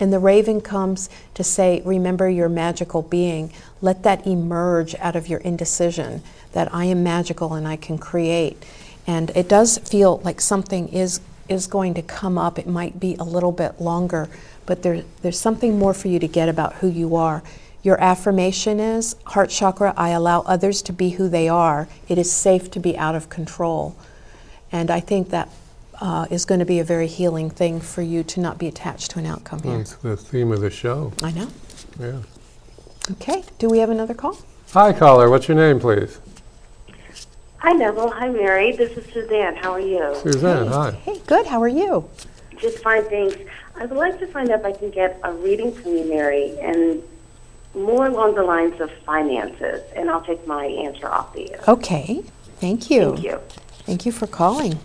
And 0.00 0.12
the 0.12 0.18
raven 0.18 0.60
comes 0.60 1.08
to 1.34 1.44
say, 1.44 1.80
Remember 1.84 2.28
your 2.28 2.48
magical 2.48 3.02
being. 3.02 3.52
Let 3.80 4.02
that 4.02 4.26
emerge 4.26 4.94
out 4.96 5.14
of 5.16 5.28
your 5.28 5.40
indecision 5.40 6.22
that 6.52 6.72
I 6.74 6.86
am 6.86 7.02
magical 7.02 7.54
and 7.54 7.68
I 7.68 7.76
can 7.76 7.98
create. 7.98 8.64
And 9.06 9.30
it 9.30 9.48
does 9.48 9.78
feel 9.78 10.18
like 10.18 10.40
something 10.40 10.88
is, 10.88 11.20
is 11.48 11.66
going 11.66 11.94
to 11.94 12.02
come 12.02 12.38
up. 12.38 12.58
It 12.58 12.66
might 12.66 12.98
be 12.98 13.14
a 13.16 13.24
little 13.24 13.52
bit 13.52 13.80
longer, 13.80 14.28
but 14.66 14.82
there, 14.82 15.04
there's 15.22 15.38
something 15.38 15.78
more 15.78 15.94
for 15.94 16.08
you 16.08 16.18
to 16.18 16.28
get 16.28 16.48
about 16.48 16.74
who 16.74 16.88
you 16.88 17.14
are. 17.16 17.42
Your 17.84 18.00
affirmation 18.00 18.80
is 18.80 19.14
Heart 19.26 19.50
chakra, 19.50 19.92
I 19.94 20.08
allow 20.08 20.40
others 20.40 20.80
to 20.82 20.92
be 20.92 21.10
who 21.10 21.28
they 21.28 21.50
are. 21.50 21.86
It 22.08 22.16
is 22.16 22.32
safe 22.32 22.70
to 22.70 22.80
be 22.80 22.96
out 22.96 23.14
of 23.14 23.28
control. 23.28 23.94
And 24.72 24.90
I 24.90 25.00
think 25.00 25.28
that 25.28 25.50
uh, 26.00 26.26
is 26.30 26.46
going 26.46 26.60
to 26.60 26.64
be 26.64 26.80
a 26.80 26.84
very 26.84 27.06
healing 27.06 27.50
thing 27.50 27.82
for 27.82 28.00
you 28.00 28.24
to 28.24 28.40
not 28.40 28.56
be 28.56 28.68
attached 28.68 29.10
to 29.12 29.18
an 29.18 29.26
outcome 29.26 29.62
here. 29.62 29.76
That's 29.76 29.96
the 29.96 30.16
theme 30.16 30.50
of 30.50 30.62
the 30.62 30.70
show. 30.70 31.12
I 31.22 31.32
know. 31.32 31.48
Yeah. 32.00 32.22
Okay, 33.12 33.44
do 33.58 33.68
we 33.68 33.80
have 33.80 33.90
another 33.90 34.14
call? 34.14 34.38
Hi, 34.72 34.94
caller. 34.94 35.28
What's 35.28 35.46
your 35.46 35.58
name, 35.58 35.78
please? 35.78 36.18
Hi, 37.58 37.72
Neville. 37.72 38.10
Hi, 38.12 38.30
Mary. 38.30 38.72
This 38.72 38.96
is 38.96 39.12
Suzanne. 39.12 39.56
How 39.56 39.72
are 39.72 39.80
you? 39.80 40.16
Suzanne. 40.22 40.68
Hi. 40.68 40.92
Hey, 40.92 41.20
good. 41.26 41.46
How 41.46 41.62
are 41.62 41.68
you? 41.68 42.08
Just 42.56 42.78
fine, 42.78 43.04
thanks. 43.04 43.36
I 43.76 43.84
would 43.84 43.98
like 43.98 44.18
to 44.20 44.26
find 44.26 44.48
out 44.50 44.60
if 44.60 44.64
I 44.64 44.72
can 44.72 44.90
get 44.90 45.20
a 45.22 45.32
reading 45.34 45.70
from 45.70 45.96
you, 45.96 46.04
Mary, 46.08 46.58
and 46.60 47.02
more 47.74 48.06
along 48.06 48.34
the 48.34 48.42
lines 48.42 48.80
of 48.80 48.90
finances, 49.04 49.82
and 49.94 50.10
I'll 50.10 50.22
take 50.22 50.46
my 50.46 50.66
answer 50.66 51.08
off 51.08 51.32
the 51.32 51.52
air. 51.52 51.60
Okay, 51.66 52.22
thank 52.56 52.90
you. 52.90 53.10
Thank 53.10 53.24
you. 53.24 53.40
Thank 53.84 54.06
you 54.06 54.12
for 54.12 54.26
calling. 54.26 54.78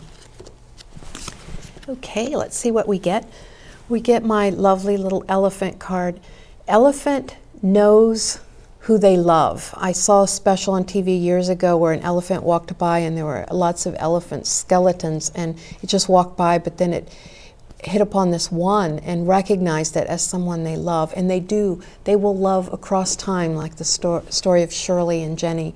Okay, 1.88 2.36
let's 2.36 2.58
see 2.58 2.72
what 2.72 2.88
we 2.88 3.00
get. 3.00 3.28
We 3.88 4.00
get 4.00 4.24
my 4.24 4.50
lovely 4.50 4.98
little 4.98 5.24
elephant 5.28 5.80
card. 5.80 6.20
Elephant 6.68 7.36
knows 7.62 8.40
who 8.82 8.98
they 8.98 9.18
love. 9.18 9.74
I 9.78 9.92
saw 9.92 10.24
a 10.24 10.28
special 10.28 10.74
on 10.74 10.84
TV 10.84 11.20
years 11.20 11.50
ago 11.50 11.78
where 11.78 11.94
an 11.94 12.02
elephant 12.02 12.44
walked 12.44 12.78
by 12.78 13.00
and 13.00 13.18
there 13.18 13.26
were 13.26 13.46
lots 13.52 13.86
of 13.86 13.96
elephant 14.00 14.48
skeletons 14.48 15.32
and 15.36 15.58
it 15.82 15.88
just 15.88 16.08
walked 16.10 16.38
by, 16.38 16.58
but 16.60 16.78
then 16.78 16.94
it 16.94 17.14
hit 17.84 18.02
upon 18.02 18.32
this 18.32 18.52
one 18.52 19.00
and 19.00 19.28
recognize 19.28 19.92
that 19.92 20.08
as 20.08 20.22
someone 20.22 20.64
they 20.64 20.76
love. 20.76 21.14
And 21.16 21.30
they 21.30 21.40
do, 21.40 21.82
they 22.04 22.16
will 22.16 22.36
love 22.36 22.72
across 22.74 23.16
time, 23.16 23.56
like 23.56 23.76
the 23.76 23.86
sto- 23.86 24.26
story 24.30 24.64
of 24.64 24.74
Shirley 24.74 25.24
and 25.24 25.38
Jenny. 25.38 25.74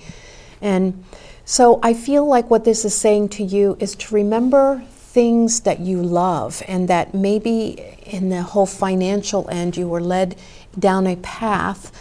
And 0.61 1.03
so 1.45 1.79
I 1.83 1.93
feel 1.93 2.25
like 2.25 2.49
what 2.49 2.65
this 2.65 2.85
is 2.85 2.93
saying 2.93 3.29
to 3.29 3.43
you 3.43 3.77
is 3.79 3.95
to 3.95 4.15
remember 4.15 4.83
things 4.89 5.61
that 5.61 5.79
you 5.79 6.01
love 6.01 6.63
and 6.67 6.87
that 6.87 7.13
maybe 7.13 7.97
in 8.05 8.29
the 8.29 8.41
whole 8.41 8.65
financial 8.65 9.47
end 9.49 9.77
you 9.77 9.87
were 9.87 10.01
led 10.01 10.35
down 10.79 11.05
a 11.05 11.15
path 11.17 11.91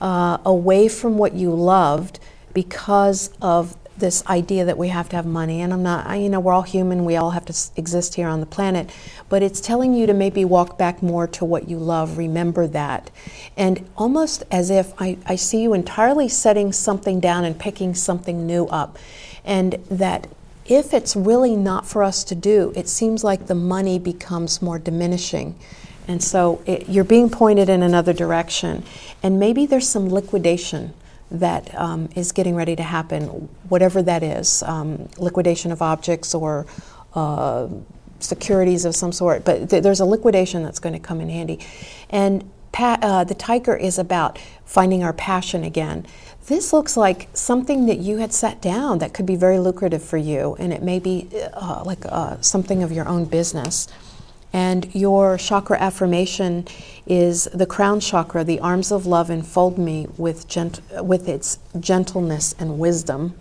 uh, 0.00 0.38
away 0.44 0.88
from 0.88 1.16
what 1.16 1.32
you 1.32 1.50
loved 1.50 2.18
because 2.52 3.30
of 3.40 3.76
this 4.00 4.24
idea 4.26 4.64
that 4.64 4.78
we 4.78 4.88
have 4.88 5.08
to 5.08 5.16
have 5.16 5.26
money 5.26 5.60
and 5.60 5.72
i'm 5.72 5.82
not 5.82 6.06
I, 6.06 6.16
you 6.16 6.28
know 6.28 6.40
we're 6.40 6.52
all 6.52 6.62
human 6.62 7.04
we 7.04 7.16
all 7.16 7.30
have 7.30 7.44
to 7.46 7.52
s- 7.52 7.70
exist 7.76 8.14
here 8.16 8.28
on 8.28 8.40
the 8.40 8.46
planet 8.46 8.90
but 9.28 9.42
it's 9.42 9.60
telling 9.60 9.94
you 9.94 10.06
to 10.06 10.14
maybe 10.14 10.44
walk 10.44 10.76
back 10.78 11.02
more 11.02 11.26
to 11.28 11.44
what 11.44 11.68
you 11.68 11.78
love 11.78 12.18
remember 12.18 12.66
that. 12.68 13.10
And 13.56 13.88
almost 13.96 14.42
as 14.50 14.70
if 14.70 14.92
i, 15.00 15.18
I 15.26 15.36
see 15.36 15.62
you 15.62 15.74
entirely 15.74 16.28
setting 16.28 16.72
something 16.72 17.20
down 17.20 17.44
and 17.44 17.58
picking 17.58 17.94
something 17.94 18.46
new 18.46 18.66
up. 18.66 18.98
And 19.44 19.74
that 19.90 20.28
if 20.66 20.92
it's 20.94 21.16
really 21.16 21.56
not 21.56 21.86
for 21.86 22.02
us 22.02 22.24
to 22.24 22.34
do 22.34 22.72
it 22.76 22.88
seems 22.88 23.24
like 23.24 23.46
the 23.46 23.54
money 23.54 23.98
becomes 23.98 24.62
more 24.62 24.78
diminishing. 24.78 25.56
And 26.08 26.22
so 26.22 26.62
it, 26.66 26.88
you're 26.88 27.04
being 27.04 27.30
pointed 27.30 27.68
in 27.68 27.82
another 27.82 28.12
direction. 28.12 28.84
And 29.22 29.38
maybe 29.38 29.66
there's 29.66 29.88
some 29.88 30.08
liquidation 30.08 30.92
that 31.30 31.74
um, 31.74 32.08
is 32.16 32.32
getting 32.32 32.54
ready 32.54 32.76
to 32.76 32.82
happen, 32.82 33.48
whatever 33.68 34.02
that 34.02 34.22
is 34.22 34.62
um, 34.64 35.08
liquidation 35.18 35.72
of 35.72 35.80
objects 35.80 36.34
or 36.34 36.66
uh, 37.14 37.68
securities 38.18 38.84
of 38.84 38.94
some 38.94 39.12
sort. 39.12 39.44
But 39.44 39.70
th- 39.70 39.82
there's 39.82 40.00
a 40.00 40.04
liquidation 40.04 40.62
that's 40.62 40.78
going 40.78 40.92
to 40.92 40.98
come 40.98 41.20
in 41.20 41.28
handy. 41.28 41.60
And 42.10 42.50
pa- 42.72 42.98
uh, 43.00 43.24
the 43.24 43.34
tiger 43.34 43.76
is 43.76 43.98
about 43.98 44.38
finding 44.64 45.02
our 45.02 45.12
passion 45.12 45.64
again. 45.64 46.06
This 46.46 46.72
looks 46.72 46.96
like 46.96 47.28
something 47.32 47.86
that 47.86 47.98
you 47.98 48.18
had 48.18 48.32
set 48.32 48.60
down 48.60 48.98
that 48.98 49.14
could 49.14 49.26
be 49.26 49.36
very 49.36 49.58
lucrative 49.58 50.02
for 50.02 50.16
you, 50.16 50.56
and 50.58 50.72
it 50.72 50.82
may 50.82 50.98
be 50.98 51.28
uh, 51.52 51.82
like 51.84 52.04
uh, 52.06 52.40
something 52.40 52.82
of 52.82 52.90
your 52.90 53.06
own 53.06 53.24
business. 53.24 53.86
And 54.52 54.92
your 54.94 55.36
chakra 55.36 55.78
affirmation 55.78 56.66
is 57.06 57.44
the 57.54 57.66
crown 57.66 58.00
chakra, 58.00 58.42
the 58.42 58.58
arms 58.60 58.90
of 58.90 59.06
love 59.06 59.30
enfold 59.30 59.78
me 59.78 60.08
with, 60.16 60.48
gent- 60.48 60.80
with 61.02 61.28
its 61.28 61.58
gentleness 61.78 62.54
and 62.58 62.78
wisdom. 62.78 63.34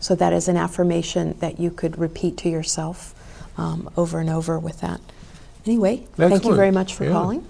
So, 0.00 0.14
that 0.14 0.32
is 0.32 0.46
an 0.48 0.56
affirmation 0.56 1.36
that 1.40 1.58
you 1.58 1.70
could 1.70 1.98
repeat 1.98 2.36
to 2.38 2.48
yourself 2.48 3.14
um, 3.58 3.88
over 3.96 4.20
and 4.20 4.30
over 4.30 4.58
with 4.58 4.80
that. 4.80 5.00
Anyway, 5.64 6.06
thank 6.14 6.44
you 6.44 6.54
very 6.54 6.70
much 6.70 6.94
for 6.94 7.04
Yeah. 7.04 7.12
calling. 7.12 7.46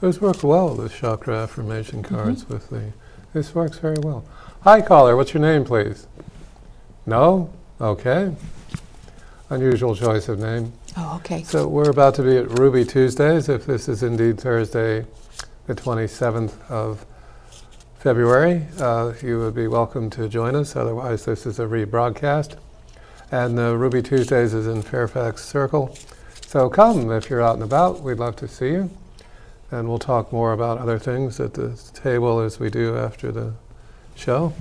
Those 0.00 0.20
work 0.20 0.42
well, 0.42 0.74
the 0.74 0.88
chakra 0.88 1.36
affirmation 1.42 2.02
cards 2.02 2.48
with 2.48 2.68
the. 2.70 2.92
This 3.32 3.54
works 3.54 3.78
very 3.78 3.96
well. 4.02 4.24
Hi, 4.60 4.80
caller. 4.80 5.16
What's 5.16 5.32
your 5.34 5.40
name, 5.40 5.64
please? 5.64 6.06
No? 7.06 7.50
Okay. 7.80 8.34
Unusual 9.48 9.94
choice 9.94 10.28
of 10.28 10.40
name. 10.40 10.72
Oh, 10.96 11.16
okay. 11.18 11.44
So 11.44 11.68
we're 11.68 11.88
about 11.90 12.16
to 12.16 12.22
be 12.24 12.36
at 12.36 12.58
Ruby 12.58 12.84
Tuesdays. 12.84 13.48
If 13.48 13.64
this 13.64 13.88
is 13.88 14.02
indeed 14.02 14.40
Thursday, 14.40 15.06
the 15.68 15.74
27th 15.74 16.68
of 16.68 17.06
February, 18.00 18.66
uh, 18.80 19.12
you 19.22 19.38
would 19.38 19.54
be 19.54 19.68
welcome 19.68 20.10
to 20.10 20.28
join 20.28 20.56
us. 20.56 20.74
Otherwise, 20.74 21.26
this 21.26 21.46
is 21.46 21.60
a 21.60 21.64
rebroadcast. 21.64 22.56
And 23.30 23.56
uh, 23.56 23.76
Ruby 23.76 24.02
Tuesdays 24.02 24.52
is 24.52 24.66
in 24.66 24.82
Fairfax 24.82 25.44
Circle. 25.44 25.96
So 26.44 26.68
come 26.68 27.12
if 27.12 27.30
you're 27.30 27.42
out 27.42 27.54
and 27.54 27.62
about. 27.62 28.00
We'd 28.00 28.18
love 28.18 28.34
to 28.36 28.48
see 28.48 28.70
you. 28.70 28.90
And 29.70 29.88
we'll 29.88 30.00
talk 30.00 30.32
more 30.32 30.54
about 30.54 30.78
other 30.78 30.98
things 30.98 31.38
at 31.38 31.54
the 31.54 31.80
table 31.94 32.40
as 32.40 32.58
we 32.58 32.68
do 32.68 32.96
after 32.96 33.30
the 33.30 33.52
show. 34.16 34.52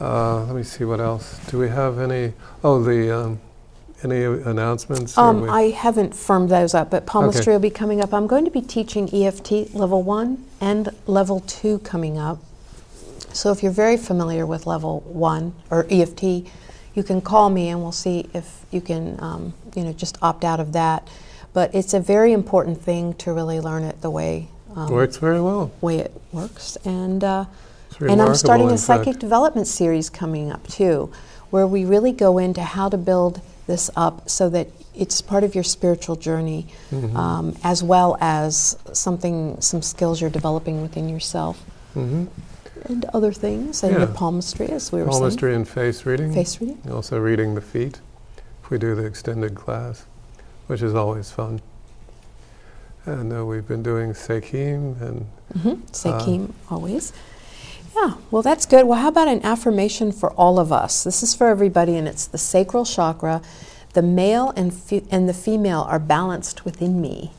Uh, 0.00 0.44
let 0.46 0.56
me 0.56 0.64
see 0.64 0.82
what 0.82 0.98
else. 0.98 1.38
Do 1.46 1.58
we 1.58 1.68
have 1.68 2.00
any? 2.00 2.32
Oh, 2.64 2.82
the 2.82 3.16
um, 3.16 3.40
any 4.04 4.24
announcements? 4.24 5.16
or 5.16 5.24
Um, 5.24 5.40
we- 5.42 5.48
I 5.48 5.70
haven't 5.70 6.14
firmed 6.14 6.48
those 6.48 6.74
up, 6.74 6.90
but 6.90 7.06
palmistry 7.06 7.42
Okay. 7.42 7.52
will 7.52 7.60
be 7.60 7.70
coming 7.70 8.00
up. 8.00 8.12
I'm 8.12 8.26
going 8.26 8.44
to 8.44 8.50
be 8.50 8.60
teaching 8.60 9.08
EFT 9.12 9.68
level 9.74 10.02
one 10.02 10.38
and 10.60 10.90
level 11.06 11.42
two 11.46 11.78
coming 11.80 12.18
up. 12.18 12.38
So 13.32 13.50
if 13.50 13.62
you're 13.62 13.72
very 13.72 13.96
familiar 13.96 14.44
with 14.44 14.66
level 14.66 15.02
one 15.06 15.54
or 15.70 15.86
EFT, 15.88 16.44
you 16.94 17.02
can 17.02 17.20
call 17.20 17.48
me 17.48 17.68
and 17.70 17.80
we'll 17.82 17.92
see 17.92 18.28
if 18.34 18.64
you 18.70 18.80
can, 18.80 19.16
um, 19.20 19.54
you 19.74 19.84
know, 19.84 19.92
just 19.92 20.18
opt 20.20 20.44
out 20.44 20.60
of 20.60 20.72
that. 20.72 21.08
But 21.54 21.74
it's 21.74 21.94
a 21.94 22.00
very 22.00 22.32
important 22.32 22.82
thing 22.82 23.14
to 23.14 23.32
really 23.32 23.60
learn 23.60 23.84
it 23.84 24.00
the 24.02 24.10
way 24.10 24.48
um, 24.74 24.88
Works 24.90 25.18
very 25.18 25.38
well. 25.40 25.70
way 25.82 25.98
it 25.98 26.18
works. 26.32 26.78
And 26.84 27.22
uh, 27.22 27.44
It's 27.90 28.00
and 28.00 28.10
I'm 28.12 28.18
remarkable, 28.18 28.38
starting 28.38 28.66
a 28.68 28.72
in 28.72 28.78
fact. 28.78 29.04
psychic 29.04 29.18
development 29.18 29.66
series 29.66 30.08
coming 30.08 30.50
up 30.50 30.66
too, 30.66 31.10
where 31.50 31.66
we 31.66 31.84
really 31.84 32.12
go 32.12 32.38
into 32.38 32.62
how 32.62 32.88
to 32.88 32.96
build 32.96 33.42
this 33.66 33.90
up 33.96 34.28
so 34.28 34.48
that 34.50 34.68
it's 34.94 35.20
part 35.22 35.44
of 35.44 35.54
your 35.54 35.64
spiritual 35.64 36.16
journey, 36.16 36.66
Mm-hmm. 36.90 37.16
um, 37.16 37.56
as 37.64 37.82
well 37.82 38.16
as 38.20 38.76
something, 38.92 39.60
some 39.60 39.82
skills 39.82 40.20
you're 40.20 40.30
developing 40.30 40.82
within 40.82 41.08
yourself, 41.08 41.58
hmm 41.94 42.24
and 42.86 43.04
other 43.14 43.32
things, 43.32 43.84
and 43.84 43.94
Yeah. 43.96 44.06
palmistry, 44.12 44.68
as 44.68 44.90
we 44.90 44.98
were 44.98 45.04
saying. 45.04 45.12
Palmistry 45.20 45.54
and 45.54 45.68
face 45.68 46.04
reading. 46.04 46.34
Face 46.34 46.60
reading. 46.60 46.80
Also 46.90 47.16
reading 47.20 47.54
the 47.54 47.60
feet, 47.60 48.00
if 48.64 48.70
we 48.70 48.76
do 48.78 48.96
the 48.96 49.04
extended 49.04 49.54
class, 49.54 50.04
which 50.66 50.82
is 50.82 50.92
always 50.92 51.30
fun. 51.30 51.60
And 53.06 53.32
uh, 53.32 53.44
we've 53.46 53.66
been 53.68 53.82
doing 53.84 54.12
Sekim 54.14 55.00
and 55.00 55.26
Mm-hmm. 55.56 55.82
Sekim, 55.92 56.52
always. 56.70 57.12
Yeah, 57.94 58.14
well, 58.30 58.42
that's 58.42 58.64
good. 58.66 58.86
Well, 58.86 58.98
how 59.00 59.08
about 59.08 59.28
an 59.28 59.42
affirmation 59.44 60.12
for 60.12 60.30
all 60.32 60.58
of 60.58 60.72
us? 60.72 61.04
This 61.04 61.22
is 61.22 61.34
for 61.34 61.48
everybody, 61.48 61.96
and 61.96 62.08
it's 62.08 62.26
the 62.26 62.38
sacral 62.38 62.84
chakra. 62.84 63.42
The 63.92 64.02
male 64.02 64.52
and, 64.56 64.72
fe- 64.72 65.04
and 65.10 65.28
the 65.28 65.34
female 65.34 65.82
are 65.88 65.98
balanced 65.98 66.64
within 66.64 67.00
me. 67.02 67.32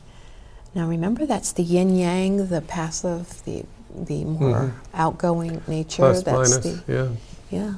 Now, 0.74 0.86
remember, 0.88 1.26
that's 1.26 1.50
the 1.52 1.62
yin 1.64 1.96
yang, 1.96 2.48
the 2.48 2.60
passive, 2.60 3.42
the 3.44 3.64
the 3.96 4.24
more 4.24 4.58
Mhm. 4.58 4.72
outgoing 4.92 5.62
nature. 5.68 6.02
plus 6.02 6.24
that's 6.24 6.50
minus, 6.50 6.56
the 6.64 6.82
yeah, 6.92 7.08
yeah, 7.48 7.74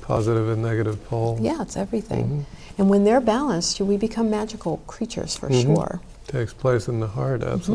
positive 0.00 0.48
and 0.48 0.62
negative 0.62 1.04
pole. 1.08 1.36
yeah, 1.40 1.60
it's 1.62 1.76
everything. 1.76 2.24
Mhm. 2.28 2.44
And 2.78 2.88
when 2.88 3.02
they're 3.02 3.20
balanced, 3.20 3.80
we 3.80 3.96
become 3.96 4.30
magical 4.30 4.76
creatures 4.86 5.34
for 5.34 5.48
Mhm. 5.48 5.62
sure. 5.64 6.00
Takes 6.28 6.52
place 6.52 6.86
in 6.86 7.00
the 7.00 7.08
heart, 7.08 7.40
Mm-hmm. 7.40 7.72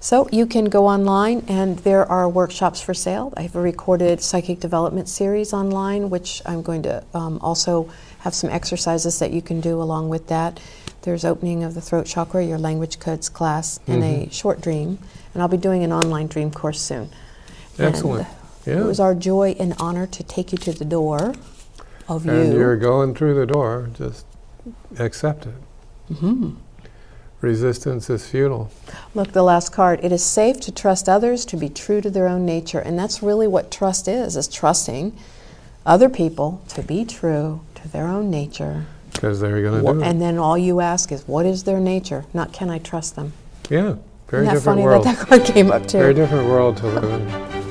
So 0.00 0.28
you 0.30 0.46
can 0.46 0.66
go 0.66 0.86
online, 0.86 1.44
and 1.48 1.78
there 1.80 2.04
are 2.10 2.28
workshops 2.28 2.80
for 2.80 2.94
sale. 2.94 3.32
I 3.36 3.42
have 3.42 3.56
a 3.56 3.60
recorded 3.60 4.20
psychic 4.20 4.60
development 4.60 5.08
series 5.08 5.52
online, 5.52 6.10
which 6.10 6.42
I'm 6.44 6.62
going 6.62 6.82
to 6.82 7.02
um, 7.14 7.38
also 7.40 7.90
have 8.20 8.34
some 8.34 8.50
exercises 8.50 9.18
that 9.18 9.32
you 9.32 9.42
can 9.42 9.60
do 9.60 9.80
along 9.80 10.08
with 10.08 10.28
that. 10.28 10.60
There's 11.02 11.24
opening 11.24 11.64
of 11.64 11.74
the 11.74 11.80
throat 11.80 12.06
chakra, 12.06 12.44
your 12.44 12.58
language 12.58 12.98
codes 12.98 13.28
class, 13.28 13.80
and 13.86 14.02
a 14.02 14.28
short 14.30 14.60
dream, 14.60 14.98
and 15.32 15.42
I'll 15.42 15.48
be 15.48 15.56
doing 15.56 15.82
an 15.82 15.92
online 15.92 16.26
dream 16.26 16.50
course 16.50 16.80
soon. 16.80 17.10
And 17.78 17.86
Excellent. 17.86 18.26
Yeah. 18.66 18.80
It 18.80 18.84
was 18.84 18.98
our 18.98 19.14
joy 19.14 19.54
and 19.58 19.74
honor 19.78 20.06
to 20.08 20.22
take 20.24 20.50
you 20.50 20.58
to 20.58 20.72
the 20.72 20.84
door 20.84 21.34
of 22.08 22.26
and 22.26 22.52
you. 22.52 22.58
you're 22.58 22.76
going 22.76 23.14
through 23.14 23.34
the 23.34 23.46
door, 23.46 23.90
just 23.94 24.26
accept 24.98 25.46
it. 25.46 25.54
Mm-hmm. 26.10 26.54
Resistance 27.40 28.08
is 28.08 28.26
futile. 28.26 28.70
Look, 29.14 29.32
the 29.32 29.42
last 29.42 29.70
card. 29.70 30.00
It 30.02 30.10
is 30.10 30.24
safe 30.24 30.58
to 30.60 30.72
trust 30.72 31.08
others 31.08 31.44
to 31.46 31.56
be 31.56 31.68
true 31.68 32.00
to 32.00 32.10
their 32.10 32.26
own 32.26 32.46
nature. 32.46 32.78
And 32.78 32.98
that's 32.98 33.22
really 33.22 33.46
what 33.46 33.70
trust 33.70 34.08
is, 34.08 34.36
is 34.36 34.48
trusting 34.48 35.16
other 35.84 36.08
people 36.08 36.62
to 36.68 36.82
be 36.82 37.04
true 37.04 37.60
to 37.74 37.88
their 37.88 38.06
own 38.06 38.30
nature. 38.30 38.86
Because 39.12 39.40
they're 39.40 39.62
going 39.62 39.84
to 39.84 39.92
do 39.92 40.00
it. 40.00 40.06
And 40.06 40.20
then 40.20 40.38
all 40.38 40.56
you 40.56 40.80
ask 40.80 41.12
is, 41.12 41.28
what 41.28 41.46
is 41.46 41.64
their 41.64 41.80
nature? 41.80 42.24
Not 42.32 42.52
can 42.52 42.70
I 42.70 42.78
trust 42.78 43.16
them? 43.16 43.32
Yeah, 43.68 43.96
very 44.28 44.42
Isn't 44.42 44.54
that 44.54 44.54
different 44.54 44.64
funny 44.64 44.82
world. 44.82 45.04
that 45.04 45.18
that 45.18 45.28
card 45.28 45.44
came 45.44 45.70
up 45.70 45.86
too? 45.86 45.98
Very 45.98 46.14
different 46.14 46.48
world 46.48 46.78
to 46.78 46.86
live 46.86 47.04
in. 47.04 47.65